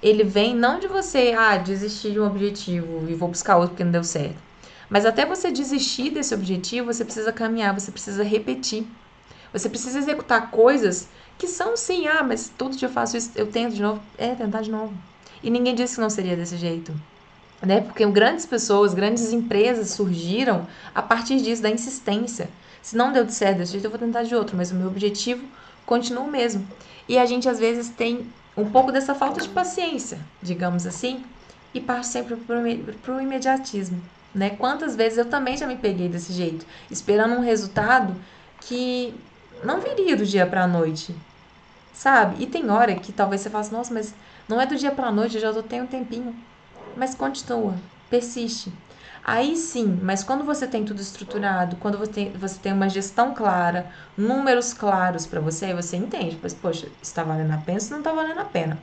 Ele 0.01 0.23
vem 0.23 0.55
não 0.55 0.79
de 0.79 0.87
você, 0.87 1.33
ah, 1.37 1.57
desistir 1.57 2.11
de 2.11 2.19
um 2.19 2.27
objetivo 2.27 3.05
e 3.09 3.13
vou 3.13 3.29
buscar 3.29 3.57
outro 3.57 3.71
porque 3.71 3.83
não 3.83 3.91
deu 3.91 4.03
certo. 4.03 4.37
Mas 4.89 5.05
até 5.05 5.25
você 5.25 5.51
desistir 5.51 6.09
desse 6.11 6.33
objetivo, 6.33 6.93
você 6.93 7.03
precisa 7.03 7.31
caminhar, 7.31 7.73
você 7.73 7.91
precisa 7.91 8.23
repetir. 8.23 8.87
Você 9.51 9.69
precisa 9.69 9.97
executar 9.99 10.51
coisas 10.51 11.07
que 11.37 11.47
são 11.47 11.75
sim, 11.75 12.07
ah, 12.07 12.23
mas 12.23 12.51
todo 12.57 12.75
dia 12.75 12.87
eu 12.87 12.91
faço 12.91 13.17
isso, 13.17 13.31
eu 13.35 13.47
tento 13.47 13.75
de 13.75 13.81
novo. 13.81 14.01
É, 14.17 14.35
tentar 14.35 14.61
de 14.61 14.71
novo. 14.71 14.93
E 15.41 15.49
ninguém 15.49 15.75
disse 15.75 15.95
que 15.95 16.01
não 16.01 16.09
seria 16.09 16.35
desse 16.35 16.57
jeito. 16.57 16.93
Né? 17.61 17.81
Porque 17.81 18.05
grandes 18.05 18.45
pessoas, 18.45 18.93
grandes 18.93 19.31
empresas 19.31 19.91
surgiram 19.91 20.67
a 20.93 21.01
partir 21.01 21.41
disso, 21.41 21.61
da 21.61 21.69
insistência. 21.69 22.49
Se 22.81 22.95
não 22.95 23.11
deu 23.11 23.27
certo 23.29 23.57
desse 23.57 23.71
jeito, 23.71 23.85
eu 23.85 23.89
vou 23.89 23.99
tentar 23.99 24.23
de 24.23 24.35
outro, 24.35 24.55
mas 24.55 24.71
o 24.71 24.75
meu 24.75 24.87
objetivo 24.87 25.43
continua 25.85 26.23
o 26.23 26.31
mesmo. 26.31 26.67
E 27.07 27.17
a 27.17 27.25
gente 27.25 27.49
às 27.49 27.59
vezes 27.59 27.89
tem 27.89 28.27
um 28.55 28.69
pouco 28.69 28.91
dessa 28.91 29.15
falta 29.15 29.41
de 29.41 29.49
paciência, 29.49 30.19
digamos 30.41 30.85
assim, 30.85 31.23
e 31.73 31.81
parte 31.81 32.07
sempre 32.07 32.35
para 32.35 33.15
o 33.15 33.21
imediatismo. 33.21 34.01
Né? 34.35 34.49
Quantas 34.49 34.97
vezes 34.97 35.17
eu 35.17 35.25
também 35.25 35.55
já 35.55 35.65
me 35.65 35.77
peguei 35.77 36.09
desse 36.09 36.33
jeito, 36.33 36.65
esperando 36.91 37.35
um 37.35 37.39
resultado 37.39 38.13
que 38.59 39.13
não 39.63 39.79
viria 39.79 40.17
do 40.17 40.25
dia 40.25 40.45
para 40.45 40.63
a 40.63 40.67
noite, 40.67 41.15
sabe? 41.93 42.43
E 42.43 42.45
tem 42.45 42.69
hora 42.69 42.93
que 42.95 43.13
talvez 43.13 43.39
você 43.41 43.49
faça, 43.49 43.73
nossa, 43.73 43.93
mas 43.93 44.13
não 44.49 44.59
é 44.59 44.65
do 44.65 44.75
dia 44.75 44.91
para 44.91 45.07
a 45.07 45.11
noite, 45.11 45.35
eu 45.37 45.41
já 45.41 45.63
tenho 45.63 45.85
um 45.85 45.87
tempinho. 45.87 46.35
Mas 46.97 47.15
continua, 47.15 47.75
persiste. 48.09 48.73
Aí 49.23 49.55
sim, 49.55 49.99
mas 50.03 50.21
quando 50.21 50.43
você 50.43 50.67
tem 50.67 50.83
tudo 50.83 51.01
estruturado, 51.01 51.77
quando 51.77 51.97
você 51.97 52.11
tem, 52.11 52.31
você 52.33 52.59
tem 52.59 52.73
uma 52.73 52.89
gestão 52.89 53.33
clara, 53.33 53.89
números 54.17 54.73
claros 54.73 55.25
para 55.25 55.39
você, 55.39 55.65
aí 55.65 55.73
você 55.73 55.95
entende, 55.95 56.35
pois, 56.35 56.53
poxa, 56.53 56.87
está 57.01 57.23
valendo 57.23 57.51
a 57.53 57.57
pena, 57.57 57.79
se 57.79 57.89
não 57.89 57.99
está 57.99 58.11
valendo 58.11 58.39
a 58.39 58.45
pena. 58.45 58.77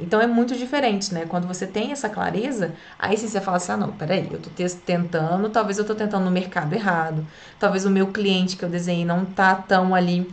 Então 0.00 0.20
é 0.20 0.26
muito 0.26 0.56
diferente, 0.56 1.12
né? 1.12 1.26
Quando 1.26 1.46
você 1.46 1.66
tem 1.66 1.92
essa 1.92 2.08
clareza, 2.08 2.74
aí 2.98 3.16
sim 3.16 3.28
você 3.28 3.40
fala 3.40 3.58
assim: 3.58 3.72
ah, 3.72 3.76
não, 3.76 3.92
peraí, 3.92 4.28
eu 4.30 4.40
tô 4.40 4.50
tentando, 4.84 5.48
talvez 5.50 5.78
eu 5.78 5.84
tô 5.84 5.94
tentando 5.94 6.24
no 6.24 6.30
mercado 6.30 6.72
errado, 6.74 7.26
talvez 7.58 7.84
o 7.84 7.90
meu 7.90 8.08
cliente 8.08 8.56
que 8.56 8.64
eu 8.64 8.68
desenhei 8.68 9.04
não 9.04 9.24
tá 9.24 9.54
tão 9.54 9.94
ali 9.94 10.26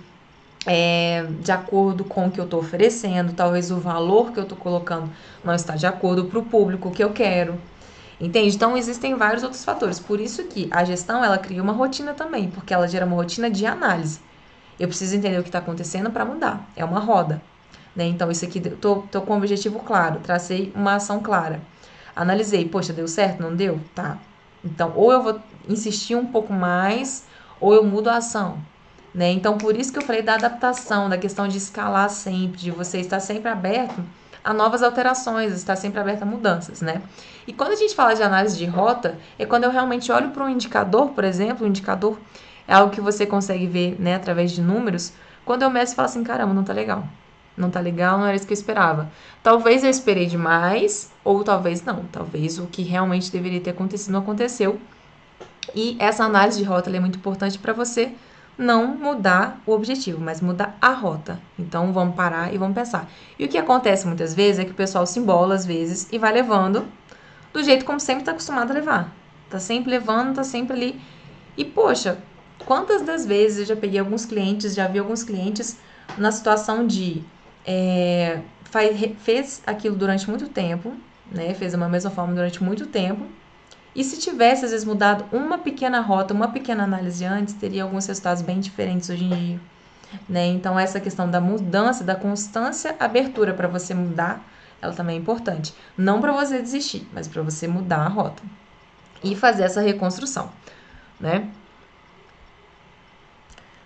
é, 0.66 1.26
de 1.42 1.52
acordo 1.52 2.04
com 2.04 2.28
o 2.28 2.32
que 2.32 2.40
eu 2.40 2.46
estou 2.46 2.60
oferecendo, 2.60 3.34
talvez 3.34 3.72
o 3.72 3.78
valor 3.78 4.32
que 4.32 4.40
eu 4.40 4.44
estou 4.44 4.58
colocando 4.58 5.10
não 5.44 5.54
está 5.54 5.76
de 5.76 5.86
acordo 5.86 6.26
para 6.26 6.40
o 6.40 6.46
público 6.46 6.92
que 6.92 7.04
eu 7.04 7.12
quero. 7.12 7.60
Entende? 8.20 8.56
Então 8.56 8.76
existem 8.76 9.16
vários 9.16 9.44
outros 9.44 9.64
fatores. 9.64 10.00
Por 10.00 10.20
isso 10.20 10.44
que 10.46 10.68
a 10.72 10.84
gestão 10.84 11.24
ela 11.24 11.38
cria 11.38 11.62
uma 11.62 11.74
rotina 11.74 12.14
também, 12.14 12.50
porque 12.50 12.74
ela 12.74 12.88
gera 12.88 13.06
uma 13.06 13.16
rotina 13.16 13.50
de 13.50 13.66
análise. 13.66 14.20
Eu 14.80 14.88
preciso 14.88 15.16
entender 15.16 15.40
o 15.40 15.44
que 15.44 15.50
está 15.50 15.60
acontecendo 15.60 16.12
para 16.12 16.26
mudar. 16.26 16.68
É 16.76 16.84
uma 16.84 17.00
roda. 17.00 17.42
Né? 17.98 18.06
Então, 18.06 18.30
isso 18.30 18.46
aqui, 18.46 18.62
tô, 18.62 18.98
tô 19.12 19.22
com 19.22 19.34
um 19.34 19.38
objetivo 19.38 19.80
claro, 19.80 20.20
tracei 20.20 20.72
uma 20.76 20.94
ação 20.94 21.20
clara. 21.20 21.60
Analisei, 22.16 22.64
poxa, 22.70 22.94
deu 22.94 23.08
certo? 23.08 23.42
Não 23.42 23.56
deu? 23.56 23.82
Tá. 23.96 24.20
Então, 24.64 24.94
ou 24.96 25.12
eu 25.12 25.24
vou 25.24 25.40
insistir 25.68 26.16
um 26.16 26.28
pouco 26.28 26.54
mais, 26.54 27.26
ou 27.60 27.74
eu 27.74 27.84
mudo 27.84 28.08
a 28.08 28.18
ação. 28.18 28.60
Né? 29.16 29.32
Então, 29.32 29.58
por 29.58 29.76
isso 29.76 29.92
que 29.92 29.98
eu 29.98 30.04
falei 30.04 30.22
da 30.22 30.36
adaptação, 30.36 31.10
da 31.10 31.18
questão 31.18 31.48
de 31.48 31.58
escalar 31.58 32.08
sempre, 32.12 32.60
de 32.62 32.70
você 32.70 33.00
estar 33.00 33.20
sempre 33.20 33.50
aberto 33.50 34.00
a 34.44 34.54
novas 34.54 34.84
alterações, 34.84 35.52
estar 35.54 35.76
sempre 35.76 36.00
aberto 36.00 36.22
a 36.22 36.26
mudanças, 36.26 36.82
né? 36.82 37.02
E 37.48 37.52
quando 37.52 37.72
a 37.72 37.76
gente 37.76 37.96
fala 37.96 38.14
de 38.14 38.22
análise 38.24 38.58
de 38.58 38.66
rota, 38.66 39.18
é 39.40 39.46
quando 39.46 39.64
eu 39.64 39.72
realmente 39.72 40.12
olho 40.12 40.30
para 40.30 40.44
um 40.44 40.50
indicador, 40.50 41.10
por 41.10 41.24
exemplo, 41.24 41.66
um 41.66 41.70
indicador 41.70 42.18
é 42.68 42.74
algo 42.74 42.94
que 42.94 43.02
você 43.02 43.26
consegue 43.26 43.66
ver, 43.66 44.00
né, 44.00 44.16
através 44.16 44.52
de 44.52 44.62
números, 44.62 45.12
quando 45.44 45.64
eu 45.64 45.70
meço 45.70 45.94
e 45.94 45.96
falo 45.96 46.06
assim, 46.06 46.24
caramba, 46.24 46.54
não 46.54 46.64
tá 46.64 46.72
legal. 46.72 47.04
Não 47.58 47.72
tá 47.72 47.80
legal, 47.80 48.20
não 48.20 48.28
era 48.28 48.36
isso 48.36 48.46
que 48.46 48.54
eu 48.54 48.58
esperava. 48.58 49.10
Talvez 49.42 49.84
eu 49.84 49.90
esperei 49.90 50.28
demais, 50.28 51.12
ou 51.24 51.44
talvez 51.44 51.84
não. 51.84 52.06
Talvez 52.12 52.60
o 52.60 52.68
que 52.68 52.84
realmente 52.84 53.32
deveria 53.32 53.60
ter 53.60 53.72
acontecido 53.72 54.14
não 54.14 54.20
aconteceu. 54.20 54.80
E 55.76 55.98
essa 56.00 56.24
análise 56.24 56.60
de 56.60 56.64
rota 56.64 56.96
é 56.96 57.00
muito 57.00 57.18
importante 57.18 57.58
para 57.58 57.74
você 57.74 58.12
não 58.58 58.88
mudar 58.88 59.62
o 59.66 59.72
objetivo, 59.72 60.20
mas 60.20 60.40
mudar 60.40 60.78
a 60.82 60.92
rota. 60.92 61.40
Então 61.58 61.92
vamos 61.92 62.16
parar 62.16 62.54
e 62.54 62.58
vamos 62.58 62.76
pensar. 62.76 63.10
E 63.38 63.46
o 63.46 63.48
que 63.48 63.58
acontece 63.58 64.08
muitas 64.08 64.34
vezes 64.34 64.60
é 64.60 64.66
que 64.66 64.72
o 64.72 64.76
pessoal 64.76 65.06
se 65.06 65.20
embola 65.20 65.56
às 65.56 65.66
vezes 65.66 66.08
e 66.12 66.18
vai 66.18 66.32
levando 66.32 66.86
do 67.54 67.64
jeito 67.64 67.86
como 67.86 68.00
sempre 68.00 68.22
está 68.22 68.32
acostumado 68.32 68.72
a 68.72 68.74
levar. 68.74 69.14
Tá 69.50 69.60
sempre 69.60 69.92
levando, 69.92 70.36
tá 70.36 70.44
sempre 70.44 70.76
ali. 70.76 71.02
E 71.56 71.66
poxa, 71.66 72.18
quantas 72.66 73.02
das 73.02 73.26
vezes 73.26 73.60
eu 73.60 73.66
já 73.66 73.76
peguei 73.76 74.00
alguns 74.00 74.26
clientes, 74.26 74.76
já 74.76 74.88
vi 74.88 75.00
alguns 75.00 75.24
clientes 75.24 75.78
na 76.18 76.32
situação 76.32 76.86
de 76.86 77.24
é, 77.68 78.40
faz, 78.64 78.98
fez 79.20 79.62
aquilo 79.68 79.98
durante 79.98 80.30
muito 80.30 80.48
tempo, 80.48 80.96
né? 81.30 81.54
Fez 81.54 81.74
da 81.74 81.90
mesma 81.90 82.10
forma 82.10 82.34
durante 82.34 82.64
muito 82.64 82.88
tempo. 82.88 83.26
E 83.94 84.04
se 84.04 84.18
tivesse, 84.20 84.64
às 84.64 84.72
vezes, 84.72 84.86
mudado 84.86 85.26
uma 85.36 85.58
pequena 85.58 86.00
rota, 86.00 86.34
uma 86.34 86.48
pequena 86.48 86.84
análise 86.86 87.26
antes, 87.26 87.54
teria 87.56 87.84
alguns 87.84 88.06
resultados 88.06 88.42
bem 88.42 88.60
diferentes 88.60 89.10
hoje 89.10 89.26
em 89.26 89.30
dia. 89.30 89.60
Né? 90.30 90.46
Então, 90.48 90.80
essa 90.80 91.00
questão 91.00 91.30
da 91.30 91.42
mudança, 91.42 92.04
da 92.04 92.16
constância, 92.16 92.96
abertura 93.00 93.54
para 93.54 93.68
você 93.68 93.94
mudar, 93.94 94.48
ela 94.82 94.94
também 94.94 95.18
é 95.18 95.20
importante. 95.20 95.74
Não 95.98 96.22
para 96.22 96.32
você 96.32 96.62
desistir, 96.62 97.08
mas 97.12 97.28
para 97.28 97.42
você 97.42 97.68
mudar 97.68 98.06
a 98.06 98.08
rota 98.08 98.42
e 99.24 99.36
fazer 99.36 99.64
essa 99.64 99.82
reconstrução, 99.82 100.52
né? 101.20 101.50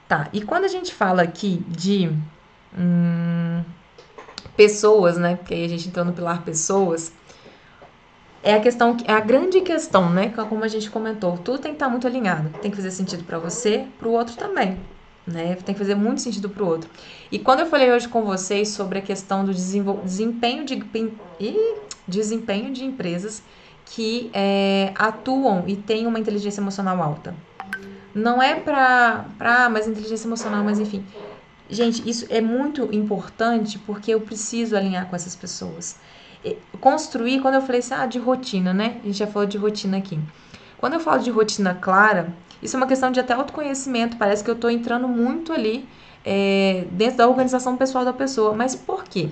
Tá, 0.07 0.27
e 0.33 0.41
quando 0.41 0.65
a 0.65 0.67
gente 0.67 0.93
fala 0.93 1.21
aqui 1.21 1.63
de 1.69 2.13
hum, 2.77 3.63
pessoas, 4.55 5.17
né? 5.17 5.35
Porque 5.35 5.53
aí 5.53 5.65
a 5.65 5.69
gente 5.69 5.87
entrou 5.87 6.05
no 6.05 6.13
pilar 6.13 6.43
pessoas, 6.43 7.11
é 8.43 8.55
a 8.55 8.59
questão, 8.59 8.97
é 9.05 9.13
a 9.13 9.19
grande 9.19 9.61
questão, 9.61 10.09
né? 10.09 10.29
Como 10.29 10.63
a 10.63 10.67
gente 10.67 10.89
comentou, 10.89 11.37
tudo 11.37 11.59
tem 11.59 11.71
que 11.71 11.75
estar 11.75 11.89
muito 11.89 12.07
alinhado. 12.07 12.49
Tem 12.61 12.71
que 12.71 12.77
fazer 12.77 12.91
sentido 12.91 13.23
para 13.23 13.37
você, 13.37 13.85
para 13.99 14.07
o 14.07 14.11
outro 14.11 14.35
também, 14.35 14.79
né? 15.27 15.55
Tem 15.63 15.75
que 15.75 15.79
fazer 15.79 15.95
muito 15.95 16.21
sentido 16.21 16.49
para 16.49 16.63
o 16.63 16.67
outro. 16.67 16.89
E 17.31 17.37
quando 17.37 17.59
eu 17.59 17.65
falei 17.67 17.91
hoje 17.91 18.07
com 18.07 18.23
vocês 18.23 18.69
sobre 18.69 18.99
a 18.99 19.01
questão 19.01 19.45
do 19.45 19.53
desempenho 19.53 20.65
de, 20.65 20.83
desempenho 22.07 22.73
de 22.73 22.83
empresas 22.83 23.43
que 23.85 24.31
é, 24.33 24.91
atuam 24.95 25.65
e 25.67 25.75
têm 25.75 26.07
uma 26.07 26.17
inteligência 26.17 26.61
emocional 26.61 27.01
alta. 27.01 27.35
Não 28.13 28.41
é 28.41 28.55
para, 28.55 29.25
ah, 29.39 29.69
mas 29.69 29.87
inteligência 29.87 30.27
emocional, 30.27 30.63
mas 30.63 30.79
enfim. 30.79 31.05
Gente, 31.71 32.07
isso 32.07 32.25
é 32.29 32.41
muito 32.41 32.93
importante 32.93 33.79
porque 33.79 34.11
eu 34.11 34.21
preciso 34.21 34.75
alinhar 34.75 35.07
com 35.07 35.15
essas 35.15 35.35
pessoas 35.35 35.97
construir, 36.79 37.39
quando 37.41 37.55
eu 37.55 37.61
falei 37.61 37.79
assim, 37.79 37.93
ah, 37.93 38.05
de 38.05 38.19
rotina, 38.19 38.73
né? 38.73 38.99
A 39.03 39.05
gente 39.05 39.17
já 39.17 39.27
falou 39.27 39.47
de 39.47 39.57
rotina 39.57 39.97
aqui. 39.97 40.19
Quando 40.77 40.93
eu 40.93 40.99
falo 40.99 41.21
de 41.21 41.29
rotina 41.29 41.75
clara, 41.75 42.33
isso 42.61 42.75
é 42.75 42.77
uma 42.77 42.87
questão 42.87 43.11
de 43.11 43.19
até 43.19 43.33
autoconhecimento. 43.33 44.17
Parece 44.17 44.43
que 44.43 44.49
eu 44.49 44.55
estou 44.55 44.69
entrando 44.69 45.07
muito 45.07 45.53
ali 45.53 45.87
é, 46.25 46.87
dentro 46.91 47.17
da 47.17 47.27
organização 47.27 47.77
pessoal 47.77 48.03
da 48.03 48.13
pessoa. 48.13 48.53
Mas 48.53 48.75
por 48.75 49.03
quê? 49.03 49.29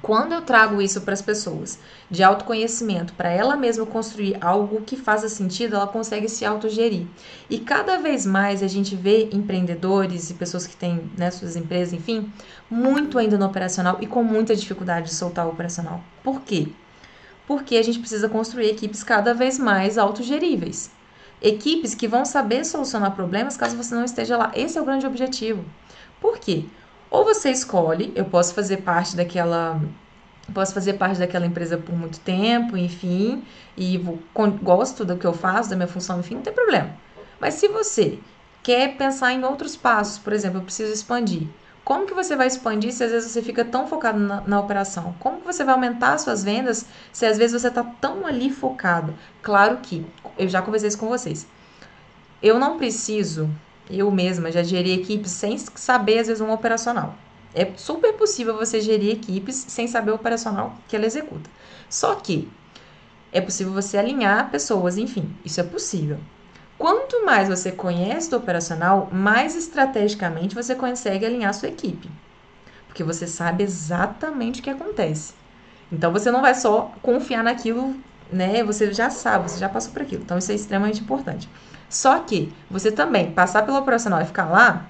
Quando 0.00 0.32
eu 0.32 0.42
trago 0.42 0.80
isso 0.80 1.00
para 1.00 1.12
as 1.12 1.20
pessoas, 1.20 1.78
de 2.10 2.22
autoconhecimento, 2.22 3.12
para 3.14 3.30
ela 3.30 3.56
mesma 3.56 3.84
construir 3.84 4.36
algo 4.40 4.82
que 4.82 4.96
faça 4.96 5.28
sentido, 5.28 5.74
ela 5.74 5.88
consegue 5.88 6.28
se 6.28 6.44
autogerir. 6.44 7.06
E 7.50 7.58
cada 7.58 7.98
vez 7.98 8.24
mais 8.24 8.62
a 8.62 8.68
gente 8.68 8.94
vê 8.94 9.28
empreendedores 9.32 10.30
e 10.30 10.34
pessoas 10.34 10.66
que 10.66 10.76
têm 10.76 11.10
né, 11.16 11.30
suas 11.30 11.56
empresas, 11.56 11.92
enfim, 11.92 12.32
muito 12.70 13.18
ainda 13.18 13.36
no 13.36 13.46
operacional 13.46 13.98
e 14.00 14.06
com 14.06 14.22
muita 14.22 14.54
dificuldade 14.54 15.08
de 15.08 15.14
soltar 15.14 15.46
o 15.46 15.50
operacional. 15.50 16.00
Por 16.22 16.42
quê? 16.42 16.68
Porque 17.46 17.76
a 17.76 17.82
gente 17.82 17.98
precisa 17.98 18.28
construir 18.28 18.70
equipes 18.70 19.02
cada 19.02 19.34
vez 19.34 19.58
mais 19.58 19.98
autogeríveis. 19.98 20.90
Equipes 21.42 21.94
que 21.94 22.08
vão 22.08 22.24
saber 22.24 22.64
solucionar 22.64 23.14
problemas 23.14 23.56
caso 23.56 23.76
você 23.76 23.94
não 23.94 24.04
esteja 24.04 24.36
lá. 24.36 24.52
Esse 24.54 24.78
é 24.78 24.82
o 24.82 24.84
grande 24.84 25.06
objetivo. 25.06 25.64
Por 26.20 26.38
quê? 26.38 26.64
Ou 27.10 27.24
você 27.24 27.50
escolhe, 27.50 28.12
eu 28.14 28.24
posso 28.24 28.54
fazer 28.54 28.78
parte 28.78 29.16
daquela 29.16 29.80
posso 30.52 30.72
fazer 30.72 30.94
parte 30.94 31.18
daquela 31.18 31.46
empresa 31.46 31.76
por 31.76 31.94
muito 31.94 32.18
tempo, 32.20 32.76
enfim, 32.76 33.44
e 33.76 33.98
vou, 33.98 34.18
gosto 34.62 35.04
do 35.04 35.16
que 35.16 35.26
eu 35.26 35.34
faço, 35.34 35.68
da 35.68 35.76
minha 35.76 35.86
função, 35.86 36.20
enfim, 36.20 36.36
não 36.36 36.42
tem 36.42 36.54
problema. 36.54 36.90
Mas 37.38 37.54
se 37.54 37.68
você 37.68 38.18
quer 38.62 38.96
pensar 38.96 39.32
em 39.32 39.44
outros 39.44 39.76
passos, 39.76 40.18
por 40.18 40.32
exemplo, 40.32 40.58
eu 40.58 40.64
preciso 40.64 40.92
expandir. 40.92 41.46
Como 41.84 42.06
que 42.06 42.12
você 42.12 42.36
vai 42.36 42.46
expandir 42.46 42.92
se 42.92 43.02
às 43.02 43.10
vezes 43.10 43.30
você 43.30 43.40
fica 43.40 43.64
tão 43.64 43.86
focado 43.86 44.18
na, 44.18 44.42
na 44.42 44.60
operação? 44.60 45.14
Como 45.18 45.40
que 45.40 45.46
você 45.46 45.64
vai 45.64 45.74
aumentar 45.74 46.18
suas 46.18 46.44
vendas 46.44 46.84
se 47.12 47.24
às 47.24 47.38
vezes 47.38 47.60
você 47.62 47.68
está 47.68 47.82
tão 47.82 48.26
ali 48.26 48.50
focado? 48.50 49.14
Claro 49.40 49.78
que, 49.78 50.04
eu 50.36 50.48
já 50.48 50.60
conversei 50.60 50.88
isso 50.88 50.98
com 50.98 51.08
vocês. 51.08 51.46
Eu 52.42 52.58
não 52.58 52.76
preciso 52.76 53.50
eu 53.90 54.10
mesma 54.10 54.52
já 54.52 54.62
geri 54.62 54.92
equipes 54.92 55.30
sem 55.30 55.56
saber, 55.58 56.18
às 56.18 56.26
vezes, 56.26 56.40
um 56.40 56.52
operacional. 56.52 57.14
É 57.54 57.66
super 57.76 58.12
possível 58.14 58.56
você 58.56 58.80
gerir 58.80 59.12
equipes 59.12 59.56
sem 59.68 59.88
saber 59.88 60.10
o 60.10 60.16
operacional 60.16 60.74
que 60.86 60.94
ela 60.94 61.06
executa. 61.06 61.48
Só 61.88 62.14
que 62.14 62.48
é 63.32 63.40
possível 63.40 63.72
você 63.72 63.96
alinhar 63.96 64.50
pessoas, 64.50 64.98
enfim, 64.98 65.34
isso 65.44 65.60
é 65.60 65.64
possível. 65.64 66.18
Quanto 66.76 67.24
mais 67.24 67.48
você 67.48 67.72
conhece 67.72 68.30
do 68.30 68.36
operacional, 68.36 69.08
mais 69.10 69.56
estrategicamente 69.56 70.54
você 70.54 70.74
consegue 70.74 71.26
alinhar 71.26 71.52
sua 71.52 71.68
equipe. 71.68 72.08
Porque 72.86 73.02
você 73.02 73.26
sabe 73.26 73.64
exatamente 73.64 74.60
o 74.60 74.62
que 74.62 74.70
acontece. 74.70 75.34
Então 75.90 76.12
você 76.12 76.30
não 76.30 76.40
vai 76.40 76.54
só 76.54 76.92
confiar 77.02 77.42
naquilo, 77.42 77.96
né? 78.30 78.62
Você 78.62 78.92
já 78.92 79.10
sabe, 79.10 79.50
você 79.50 79.58
já 79.58 79.68
passou 79.68 79.92
por 79.92 80.02
aquilo. 80.02 80.22
Então 80.22 80.38
isso 80.38 80.52
é 80.52 80.54
extremamente 80.54 81.00
importante. 81.00 81.48
Só 81.88 82.18
que 82.20 82.52
você 82.70 82.92
também 82.92 83.30
passar 83.32 83.64
pelo 83.64 83.78
operacional 83.78 84.20
e 84.20 84.26
ficar 84.26 84.46
lá 84.46 84.86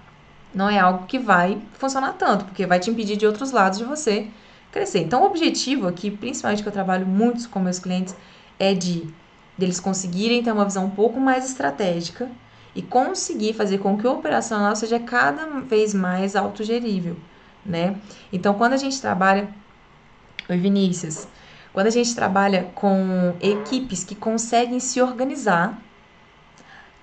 não 0.54 0.68
é 0.68 0.78
algo 0.78 1.06
que 1.06 1.18
vai 1.18 1.60
funcionar 1.74 2.14
tanto, 2.14 2.44
porque 2.46 2.66
vai 2.66 2.80
te 2.80 2.90
impedir 2.90 3.16
de 3.16 3.26
outros 3.26 3.52
lados 3.52 3.78
de 3.78 3.84
você 3.84 4.28
crescer. 4.72 5.00
Então, 5.00 5.22
o 5.22 5.26
objetivo 5.26 5.86
aqui, 5.86 6.10
principalmente 6.10 6.62
que 6.62 6.68
eu 6.68 6.72
trabalho 6.72 7.06
muito 7.06 7.48
com 7.48 7.60
meus 7.60 7.78
clientes, 7.78 8.16
é 8.58 8.74
de 8.74 9.06
deles 9.56 9.80
conseguirem 9.80 10.42
ter 10.42 10.52
uma 10.52 10.64
visão 10.64 10.86
um 10.86 10.90
pouco 10.90 11.20
mais 11.20 11.44
estratégica 11.44 12.28
e 12.74 12.82
conseguir 12.82 13.54
fazer 13.54 13.78
com 13.78 13.96
que 13.98 14.06
o 14.06 14.12
operacional 14.12 14.74
seja 14.76 15.00
cada 15.00 15.46
vez 15.60 15.92
mais 15.92 16.36
autogerível, 16.36 17.16
né? 17.64 17.96
Então, 18.32 18.54
quando 18.54 18.74
a 18.74 18.76
gente 18.76 19.00
trabalha, 19.00 19.48
oi 20.48 20.56
Vinícius, 20.56 21.26
quando 21.72 21.88
a 21.88 21.90
gente 21.90 22.14
trabalha 22.14 22.70
com 22.74 23.34
equipes 23.40 24.04
que 24.04 24.14
conseguem 24.14 24.80
se 24.80 25.00
organizar 25.00 25.78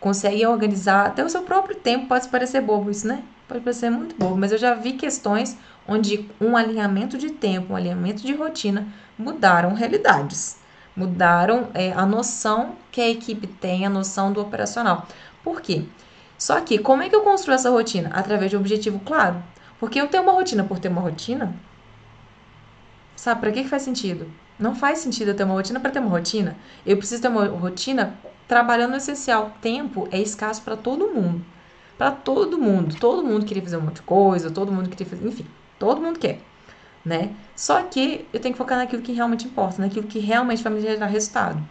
consegue 0.05 0.45
organizar 0.45 1.07
até 1.07 1.25
o 1.25 1.29
seu 1.29 1.41
próprio 1.41 1.75
tempo. 1.75 2.05
Pode 2.05 2.27
parecer 2.27 2.61
bobo 2.61 2.91
isso, 2.91 3.07
né? 3.07 3.23
Pode 3.47 3.61
parecer 3.61 3.89
muito 3.89 4.15
bobo, 4.15 4.37
mas 4.37 4.51
eu 4.51 4.57
já 4.59 4.75
vi 4.75 4.93
questões 4.93 5.57
onde 5.87 6.29
um 6.39 6.55
alinhamento 6.55 7.17
de 7.17 7.31
tempo, 7.31 7.73
um 7.73 7.75
alinhamento 7.75 8.21
de 8.21 8.31
rotina 8.31 8.87
mudaram 9.17 9.73
realidades, 9.73 10.57
mudaram 10.95 11.69
é, 11.73 11.91
a 11.91 12.05
noção 12.05 12.75
que 12.91 13.01
a 13.01 13.09
equipe 13.09 13.47
tem, 13.47 13.83
a 13.83 13.89
noção 13.89 14.31
do 14.31 14.39
operacional. 14.39 15.07
Por 15.43 15.59
quê? 15.59 15.85
Só 16.37 16.61
que, 16.61 16.77
como 16.77 17.01
é 17.01 17.09
que 17.09 17.15
eu 17.15 17.21
construo 17.21 17.55
essa 17.55 17.71
rotina? 17.71 18.11
Através 18.13 18.51
de 18.51 18.57
um 18.57 18.59
objetivo 18.59 18.99
claro. 18.99 19.41
Porque 19.79 19.99
eu 19.99 20.07
tenho 20.07 20.21
uma 20.21 20.33
rotina 20.33 20.63
por 20.63 20.77
ter 20.77 20.89
uma 20.89 21.01
rotina, 21.01 21.51
sabe, 23.15 23.41
para 23.41 23.51
que, 23.51 23.63
que 23.63 23.69
faz 23.69 23.81
sentido? 23.81 24.29
Não 24.59 24.75
faz 24.75 24.99
sentido 24.99 25.29
eu 25.29 25.35
ter 25.35 25.45
uma 25.45 25.55
rotina 25.55 25.79
para 25.79 25.89
ter 25.89 25.99
uma 25.99 26.11
rotina. 26.11 26.55
Eu 26.85 26.95
preciso 26.95 27.23
ter 27.23 27.27
uma 27.27 27.45
rotina 27.47 28.15
trabalhando 28.47 28.91
no 28.91 28.97
essencial. 28.97 29.51
Tempo 29.61 30.07
é 30.11 30.19
escasso 30.19 30.61
para 30.61 30.75
todo 30.75 31.07
mundo. 31.07 31.43
Para 31.97 32.11
todo 32.11 32.57
mundo. 32.57 32.95
Todo 32.99 33.23
mundo 33.23 33.45
queria 33.45 33.63
fazer 33.63 33.77
um 33.77 33.81
monte 33.81 33.95
de 33.95 34.01
coisa, 34.03 34.51
todo 34.51 34.71
mundo 34.71 34.89
queria 34.89 35.05
fazer. 35.05 35.27
Enfim, 35.27 35.45
todo 35.79 36.01
mundo 36.01 36.19
quer. 36.19 36.39
Né? 37.03 37.31
Só 37.55 37.81
que 37.83 38.27
eu 38.33 38.39
tenho 38.39 38.53
que 38.53 38.57
focar 38.57 38.77
naquilo 38.77 39.01
que 39.01 39.11
realmente 39.11 39.45
importa, 39.45 39.81
naquilo 39.81 40.07
que 40.07 40.19
realmente 40.19 40.63
vai 40.63 40.73
me 40.73 40.81
gerar 40.81 41.05
resultado. 41.05 41.63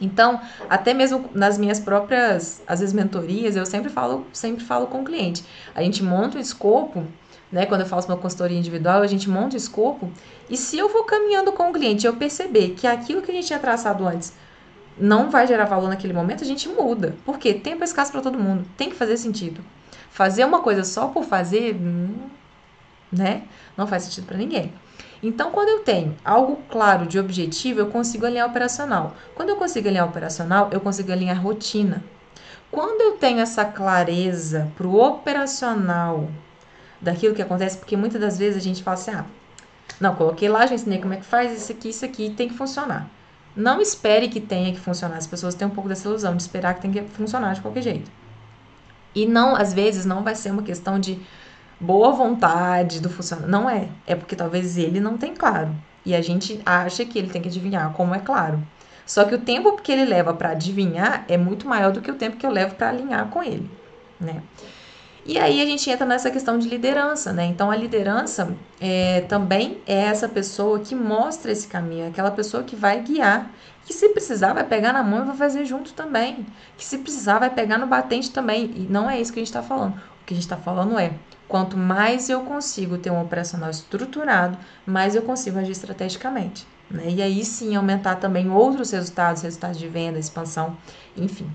Então, 0.00 0.40
até 0.68 0.92
mesmo 0.92 1.30
nas 1.32 1.56
minhas 1.56 1.78
próprias, 1.78 2.60
às 2.66 2.80
vezes, 2.80 2.92
mentorias, 2.92 3.54
eu 3.54 3.64
sempre 3.64 3.88
falo, 3.88 4.26
sempre 4.32 4.64
falo 4.64 4.88
com 4.88 5.02
o 5.02 5.04
cliente. 5.04 5.44
A 5.72 5.82
gente 5.82 6.02
monta 6.02 6.36
o 6.36 6.40
escopo, 6.40 7.04
né? 7.50 7.64
Quando 7.66 7.82
eu 7.82 7.86
faço 7.86 8.08
uma 8.08 8.16
consultoria 8.16 8.58
individual, 8.58 9.02
a 9.02 9.06
gente 9.06 9.30
monta 9.30 9.54
o 9.54 9.56
escopo, 9.56 10.10
e 10.50 10.56
se 10.56 10.76
eu 10.76 10.88
vou 10.88 11.04
caminhando 11.04 11.52
com 11.52 11.70
o 11.70 11.72
cliente, 11.72 12.06
eu 12.06 12.16
perceber 12.16 12.70
que 12.70 12.86
aquilo 12.86 13.22
que 13.22 13.30
a 13.30 13.34
gente 13.34 13.46
tinha 13.46 13.58
traçado 13.60 14.06
antes 14.06 14.32
não 14.98 15.30
vai 15.30 15.46
gerar 15.46 15.64
valor 15.64 15.88
naquele 15.88 16.12
momento, 16.12 16.44
a 16.44 16.46
gente 16.46 16.68
muda. 16.68 17.14
Porque 17.24 17.54
tempo 17.54 17.82
é 17.82 17.84
escasso 17.84 18.12
para 18.12 18.20
todo 18.20 18.38
mundo. 18.38 18.64
Tem 18.76 18.90
que 18.90 18.96
fazer 18.96 19.16
sentido. 19.16 19.60
Fazer 20.10 20.44
uma 20.44 20.60
coisa 20.60 20.84
só 20.84 21.08
por 21.08 21.24
fazer, 21.24 21.74
hum, 21.74 22.14
né? 23.12 23.42
Não 23.76 23.86
faz 23.86 24.04
sentido 24.04 24.26
para 24.26 24.36
ninguém. 24.36 24.72
Então, 25.22 25.50
quando 25.50 25.70
eu 25.70 25.80
tenho 25.80 26.14
algo 26.24 26.58
claro 26.68 27.06
de 27.06 27.18
objetivo, 27.18 27.80
eu 27.80 27.86
consigo 27.86 28.26
alinhar 28.26 28.48
operacional. 28.48 29.14
Quando 29.34 29.48
eu 29.48 29.56
consigo 29.56 29.88
alinhar 29.88 30.06
operacional, 30.06 30.68
eu 30.70 30.80
consigo 30.80 31.10
alinhar 31.10 31.42
rotina. 31.42 32.04
Quando 32.70 33.00
eu 33.00 33.12
tenho 33.12 33.40
essa 33.40 33.64
clareza 33.64 34.70
para 34.76 34.86
o 34.86 35.00
operacional 35.00 36.28
daquilo 37.00 37.34
que 37.34 37.40
acontece, 37.42 37.78
porque 37.78 37.96
muitas 37.96 38.20
das 38.20 38.38
vezes 38.38 38.56
a 38.56 38.60
gente 38.60 38.82
fala 38.82 38.96
assim: 38.96 39.12
ah, 39.12 39.24
não, 40.00 40.14
coloquei 40.14 40.48
lá, 40.48 40.66
já 40.66 40.74
ensinei 40.74 41.00
como 41.00 41.14
é 41.14 41.16
que 41.16 41.24
faz 41.24 41.56
isso 41.56 41.72
aqui, 41.72 41.88
isso 41.88 42.04
aqui, 42.04 42.30
tem 42.30 42.48
que 42.48 42.54
funcionar. 42.54 43.08
Não 43.56 43.80
espere 43.80 44.28
que 44.28 44.40
tenha 44.40 44.72
que 44.72 44.80
funcionar. 44.80 45.16
As 45.16 45.26
pessoas 45.26 45.54
têm 45.54 45.66
um 45.66 45.70
pouco 45.70 45.88
dessa 45.88 46.08
ilusão 46.08 46.36
de 46.36 46.42
esperar 46.42 46.74
que 46.74 46.82
tem 46.82 46.90
que 46.90 47.02
funcionar 47.02 47.54
de 47.54 47.60
qualquer 47.60 47.82
jeito. 47.82 48.10
E 49.14 49.26
não, 49.26 49.54
às 49.54 49.72
vezes, 49.72 50.04
não 50.04 50.24
vai 50.24 50.34
ser 50.34 50.50
uma 50.50 50.62
questão 50.62 50.98
de 50.98 51.20
boa 51.78 52.10
vontade 52.12 53.00
do 53.00 53.08
funcionário. 53.08 53.50
Não 53.50 53.70
é. 53.70 53.88
É 54.06 54.14
porque 54.14 54.34
talvez 54.34 54.76
ele 54.76 54.98
não 54.98 55.16
tem 55.16 55.34
claro. 55.34 55.74
E 56.04 56.14
a 56.14 56.20
gente 56.20 56.60
acha 56.66 57.04
que 57.04 57.18
ele 57.18 57.30
tem 57.30 57.40
que 57.40 57.48
adivinhar 57.48 57.92
como 57.92 58.14
é 58.14 58.18
claro. 58.18 58.62
Só 59.06 59.24
que 59.24 59.34
o 59.34 59.40
tempo 59.40 59.80
que 59.80 59.92
ele 59.92 60.04
leva 60.04 60.32
para 60.34 60.50
adivinhar 60.50 61.24
é 61.28 61.36
muito 61.36 61.68
maior 61.68 61.92
do 61.92 62.00
que 62.00 62.10
o 62.10 62.14
tempo 62.14 62.36
que 62.36 62.46
eu 62.46 62.50
levo 62.50 62.74
para 62.74 62.88
alinhar 62.88 63.26
com 63.28 63.42
ele, 63.42 63.70
né? 64.18 64.42
E 65.26 65.38
aí 65.38 65.62
a 65.62 65.64
gente 65.64 65.88
entra 65.88 66.04
nessa 66.04 66.30
questão 66.30 66.58
de 66.58 66.68
liderança, 66.68 67.32
né? 67.32 67.46
Então 67.46 67.70
a 67.70 67.76
liderança 67.76 68.54
é, 68.78 69.22
também 69.22 69.80
é 69.86 70.00
essa 70.00 70.28
pessoa 70.28 70.78
que 70.80 70.94
mostra 70.94 71.50
esse 71.50 71.66
caminho, 71.66 72.08
aquela 72.08 72.30
pessoa 72.30 72.62
que 72.62 72.76
vai 72.76 73.00
guiar, 73.00 73.50
que 73.86 73.94
se 73.94 74.10
precisar 74.10 74.52
vai 74.52 74.64
pegar 74.64 74.92
na 74.92 75.02
mão 75.02 75.22
e 75.22 75.26
vai 75.26 75.36
fazer 75.36 75.64
junto 75.64 75.94
também, 75.94 76.46
que 76.76 76.84
se 76.84 76.98
precisar 76.98 77.38
vai 77.38 77.48
pegar 77.48 77.78
no 77.78 77.86
batente 77.86 78.30
também. 78.30 78.70
E 78.76 78.80
não 78.80 79.08
é 79.08 79.18
isso 79.18 79.32
que 79.32 79.38
a 79.38 79.42
gente 79.42 79.48
está 79.48 79.62
falando. 79.62 79.94
O 79.94 80.24
que 80.26 80.34
a 80.34 80.36
gente 80.36 80.44
está 80.44 80.58
falando 80.58 80.98
é 80.98 81.12
quanto 81.48 81.76
mais 81.76 82.28
eu 82.28 82.40
consigo 82.42 82.98
ter 82.98 83.10
um 83.10 83.22
operacional 83.22 83.70
estruturado, 83.70 84.58
mais 84.86 85.14
eu 85.14 85.22
consigo 85.22 85.58
agir 85.58 85.72
estrategicamente. 85.72 86.66
Né? 86.90 87.04
E 87.08 87.22
aí 87.22 87.44
sim 87.44 87.74
aumentar 87.74 88.16
também 88.16 88.50
outros 88.50 88.90
resultados, 88.90 89.42
resultados 89.42 89.78
de 89.78 89.88
venda, 89.88 90.18
expansão, 90.18 90.76
enfim. 91.16 91.50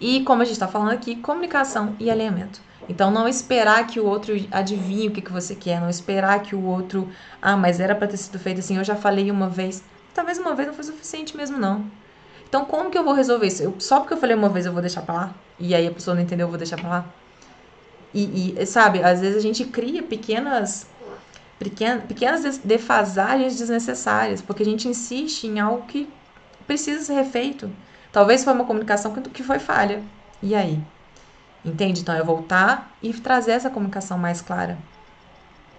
E 0.00 0.22
como 0.24 0.42
a 0.42 0.44
gente 0.44 0.54
está 0.54 0.68
falando 0.68 0.92
aqui, 0.92 1.16
comunicação 1.16 1.96
e 1.98 2.10
alinhamento. 2.10 2.60
Então, 2.88 3.10
não 3.10 3.26
esperar 3.26 3.86
que 3.86 3.98
o 3.98 4.04
outro 4.04 4.34
adivinhe 4.50 5.08
o 5.08 5.10
que, 5.10 5.22
que 5.22 5.32
você 5.32 5.54
quer, 5.54 5.80
não 5.80 5.88
esperar 5.88 6.42
que 6.42 6.54
o 6.54 6.62
outro, 6.64 7.08
ah, 7.40 7.56
mas 7.56 7.80
era 7.80 7.94
para 7.94 8.08
ter 8.08 8.16
sido 8.16 8.38
feito 8.38 8.60
assim, 8.60 8.76
eu 8.76 8.84
já 8.84 8.94
falei 8.94 9.30
uma 9.30 9.48
vez. 9.48 9.82
Talvez 10.12 10.38
uma 10.38 10.54
vez 10.54 10.68
não 10.68 10.74
foi 10.74 10.84
suficiente 10.84 11.36
mesmo, 11.36 11.58
não. 11.58 11.86
Então, 12.46 12.64
como 12.64 12.90
que 12.90 12.98
eu 12.98 13.04
vou 13.04 13.14
resolver 13.14 13.46
isso? 13.46 13.62
Eu, 13.62 13.74
só 13.78 14.00
porque 14.00 14.14
eu 14.14 14.18
falei 14.18 14.36
uma 14.36 14.48
vez 14.48 14.66
eu 14.66 14.72
vou 14.72 14.82
deixar 14.82 15.02
para 15.02 15.14
lá? 15.14 15.34
E 15.58 15.74
aí 15.74 15.86
a 15.86 15.90
pessoa 15.90 16.14
não 16.14 16.22
entendeu, 16.22 16.44
eu 16.44 16.50
vou 16.50 16.58
deixar 16.58 16.76
para 16.76 16.88
lá? 16.88 17.04
E, 18.12 18.54
e, 18.56 18.66
sabe, 18.66 19.02
às 19.02 19.20
vezes 19.20 19.36
a 19.36 19.40
gente 19.40 19.64
cria 19.64 20.00
pequenas, 20.00 20.86
pequenas, 21.58 22.04
pequenas 22.04 22.58
defasagens 22.58 23.58
desnecessárias, 23.58 24.40
porque 24.40 24.62
a 24.62 24.66
gente 24.66 24.86
insiste 24.86 25.44
em 25.44 25.58
algo 25.58 25.84
que 25.86 26.08
precisa 26.64 27.02
ser 27.02 27.14
refeito. 27.14 27.68
Talvez 28.14 28.44
foi 28.44 28.52
uma 28.52 28.64
comunicação 28.64 29.12
que 29.12 29.42
foi 29.42 29.58
falha. 29.58 30.00
E 30.40 30.54
aí? 30.54 30.80
Entende? 31.64 32.00
Então 32.00 32.14
é 32.14 32.22
voltar 32.22 32.94
e 33.02 33.12
trazer 33.12 33.50
essa 33.50 33.68
comunicação 33.68 34.16
mais 34.16 34.40
clara. 34.40 34.78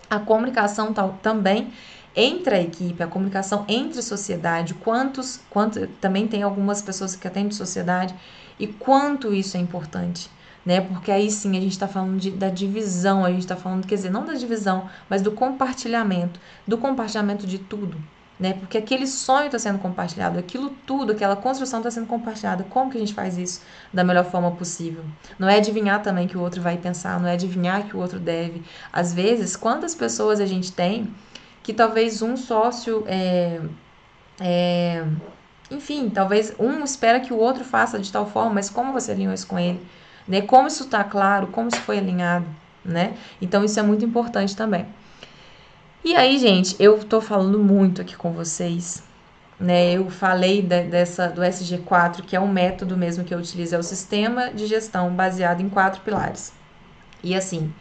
A 0.09 0.19
comunicação 0.19 0.93
tal, 0.93 1.17
também 1.23 1.71
entre 2.13 2.55
a 2.55 2.61
equipe, 2.61 3.01
a 3.01 3.07
comunicação 3.07 3.63
entre 3.69 4.01
sociedade, 4.01 4.73
quantos, 4.73 5.39
quanto 5.49 5.87
também 6.01 6.27
tem 6.27 6.43
algumas 6.43 6.81
pessoas 6.81 7.15
que 7.15 7.25
atendem 7.25 7.51
sociedade 7.51 8.13
e 8.59 8.67
quanto 8.67 9.33
isso 9.33 9.55
é 9.55 9.61
importante, 9.61 10.29
né? 10.65 10.81
Porque 10.81 11.13
aí 11.13 11.31
sim 11.31 11.51
a 11.51 11.61
gente 11.61 11.71
está 11.71 11.87
falando 11.87 12.19
de, 12.19 12.31
da 12.31 12.49
divisão, 12.49 13.23
a 13.23 13.29
gente 13.29 13.39
está 13.39 13.55
falando, 13.55 13.87
quer 13.87 13.95
dizer, 13.95 14.11
não 14.11 14.25
da 14.25 14.33
divisão, 14.33 14.89
mas 15.09 15.21
do 15.21 15.31
compartilhamento, 15.31 16.37
do 16.67 16.77
compartilhamento 16.77 17.47
de 17.47 17.59
tudo, 17.59 17.97
né? 18.39 18.53
Porque 18.53 18.77
aquele 18.77 19.07
sonho 19.07 19.45
está 19.45 19.57
sendo 19.57 19.79
compartilhado, 19.79 20.37
aquilo 20.37 20.69
tudo, 20.85 21.13
aquela 21.13 21.35
construção 21.35 21.79
está 21.79 21.89
sendo 21.89 22.07
compartilhada. 22.07 22.65
Como 22.69 22.91
que 22.91 22.97
a 22.97 22.99
gente 22.99 23.13
faz 23.13 23.37
isso 23.37 23.61
da 23.93 24.03
melhor 24.03 24.25
forma 24.25 24.51
possível? 24.51 25.03
Não 25.39 25.47
é 25.47 25.57
adivinhar 25.57 26.01
também 26.01 26.27
que 26.27 26.37
o 26.37 26.41
outro 26.41 26.61
vai 26.61 26.77
pensar, 26.77 27.19
não 27.19 27.29
é 27.29 27.33
adivinhar 27.33 27.83
que 27.83 27.95
o 27.95 27.99
outro 27.99 28.19
deve. 28.19 28.61
Às 28.91 29.13
vezes, 29.13 29.55
quantas 29.55 29.95
pessoas 29.95 30.39
a 30.39 30.45
gente 30.45 30.71
tem 30.71 31.13
que 31.63 31.73
talvez 31.73 32.21
um 32.21 32.37
sócio 32.37 33.03
é, 33.07 33.59
é, 34.39 35.03
enfim, 35.71 36.09
talvez 36.09 36.53
um 36.59 36.83
espera 36.83 37.19
que 37.19 37.33
o 37.33 37.37
outro 37.37 37.63
faça 37.63 37.97
de 37.99 38.11
tal 38.11 38.29
forma, 38.29 38.55
mas 38.55 38.69
como 38.69 38.93
você 38.93 39.11
alinhou 39.11 39.33
isso 39.33 39.47
com 39.47 39.57
ele? 39.57 39.81
Né? 40.27 40.41
Como 40.41 40.67
isso 40.67 40.83
está 40.83 41.03
claro, 41.03 41.47
como 41.47 41.69
isso 41.69 41.79
foi 41.81 41.97
alinhado, 41.97 42.45
né? 42.83 43.15
Então 43.41 43.63
isso 43.63 43.79
é 43.79 43.83
muito 43.83 44.03
importante 44.03 44.55
também. 44.55 44.85
E 46.05 46.15
aí, 46.15 46.37
gente, 46.37 46.75
eu 46.77 47.03
tô 47.03 47.19
falando 47.19 47.57
muito 47.57 47.99
aqui 47.99 48.15
com 48.15 48.31
vocês, 48.31 49.01
né? 49.59 49.93
Eu 49.93 50.07
falei 50.07 50.61
de, 50.61 50.83
dessa 50.83 51.27
do 51.29 51.41
SG4, 51.41 52.21
que 52.21 52.35
é 52.35 52.39
um 52.39 52.47
método 52.47 52.95
mesmo 52.95 53.23
que 53.23 53.33
eu 53.33 53.39
utilizo, 53.39 53.73
é 53.73 53.79
o 53.79 53.81
sistema 53.81 54.51
de 54.51 54.67
gestão 54.67 55.11
baseado 55.15 55.61
em 55.61 55.67
quatro 55.67 56.01
pilares. 56.01 56.53
E 57.23 57.33
assim, 57.33 57.73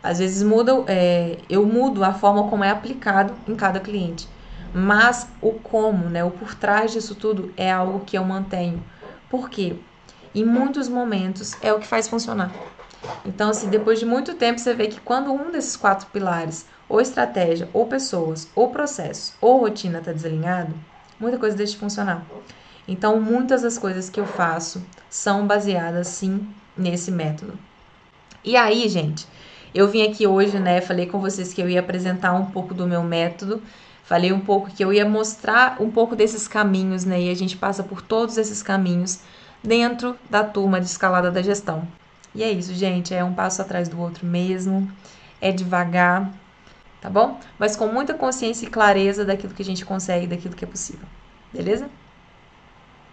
às 0.00 0.20
vezes 0.20 0.40
muda, 0.44 0.84
é, 0.86 1.38
eu 1.50 1.66
mudo 1.66 2.04
a 2.04 2.14
forma 2.14 2.48
como 2.48 2.62
é 2.62 2.70
aplicado 2.70 3.34
em 3.48 3.56
cada 3.56 3.80
cliente, 3.80 4.28
mas 4.72 5.26
o 5.42 5.50
como, 5.50 6.08
né? 6.08 6.22
O 6.22 6.30
por 6.30 6.54
trás 6.54 6.92
disso 6.92 7.16
tudo 7.16 7.52
é 7.56 7.72
algo 7.72 8.04
que 8.04 8.16
eu 8.16 8.22
mantenho. 8.22 8.84
Por 9.28 9.50
quê? 9.50 9.74
Em 10.32 10.44
muitos 10.44 10.88
momentos 10.88 11.56
é 11.60 11.72
o 11.72 11.80
que 11.80 11.88
faz 11.88 12.06
funcionar. 12.06 12.52
Então, 13.26 13.50
assim, 13.50 13.68
depois 13.68 13.98
de 13.98 14.06
muito 14.06 14.34
tempo, 14.34 14.60
você 14.60 14.72
vê 14.74 14.86
que 14.86 15.00
quando 15.00 15.32
um 15.32 15.50
desses 15.50 15.76
quatro 15.76 16.06
pilares 16.12 16.72
ou 16.88 17.00
estratégia, 17.00 17.68
ou 17.72 17.86
pessoas, 17.86 18.48
ou 18.54 18.70
processo, 18.70 19.34
ou 19.40 19.60
rotina 19.60 19.98
está 19.98 20.12
desalinhado, 20.12 20.74
muita 21.18 21.38
coisa 21.38 21.56
deixa 21.56 21.72
de 21.72 21.78
funcionar. 21.78 22.24
Então, 22.86 23.20
muitas 23.20 23.62
das 23.62 23.78
coisas 23.78 24.10
que 24.10 24.20
eu 24.20 24.26
faço 24.26 24.82
são 25.08 25.46
baseadas 25.46 26.08
sim 26.08 26.46
nesse 26.76 27.10
método. 27.10 27.58
E 28.44 28.56
aí, 28.56 28.88
gente, 28.88 29.26
eu 29.74 29.88
vim 29.88 30.02
aqui 30.02 30.26
hoje, 30.26 30.58
né? 30.58 30.80
Falei 30.80 31.06
com 31.06 31.18
vocês 31.18 31.54
que 31.54 31.62
eu 31.62 31.68
ia 31.68 31.80
apresentar 31.80 32.34
um 32.34 32.46
pouco 32.46 32.74
do 32.74 32.86
meu 32.86 33.02
método. 33.02 33.62
Falei 34.04 34.32
um 34.32 34.40
pouco 34.40 34.70
que 34.70 34.84
eu 34.84 34.92
ia 34.92 35.08
mostrar 35.08 35.80
um 35.80 35.90
pouco 35.90 36.14
desses 36.14 36.46
caminhos, 36.46 37.06
né? 37.06 37.22
E 37.22 37.30
a 37.30 37.34
gente 37.34 37.56
passa 37.56 37.82
por 37.82 38.02
todos 38.02 38.36
esses 38.36 38.62
caminhos 38.62 39.20
dentro 39.62 40.14
da 40.28 40.44
turma 40.44 40.78
de 40.78 40.86
escalada 40.86 41.30
da 41.30 41.40
gestão. 41.40 41.88
E 42.34 42.42
é 42.42 42.50
isso, 42.52 42.74
gente. 42.74 43.14
É 43.14 43.24
um 43.24 43.32
passo 43.32 43.62
atrás 43.62 43.88
do 43.88 43.98
outro 43.98 44.26
mesmo. 44.26 44.90
É 45.40 45.50
devagar, 45.50 46.30
tá 47.04 47.10
bom? 47.10 47.38
Mas 47.58 47.76
com 47.76 47.86
muita 47.86 48.14
consciência 48.14 48.64
e 48.64 48.70
clareza 48.70 49.26
daquilo 49.26 49.52
que 49.52 49.60
a 49.60 49.64
gente 49.64 49.84
consegue, 49.84 50.26
daquilo 50.26 50.56
que 50.56 50.64
é 50.64 50.66
possível. 50.66 51.06
Beleza? 51.52 51.90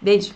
Beijo! 0.00 0.34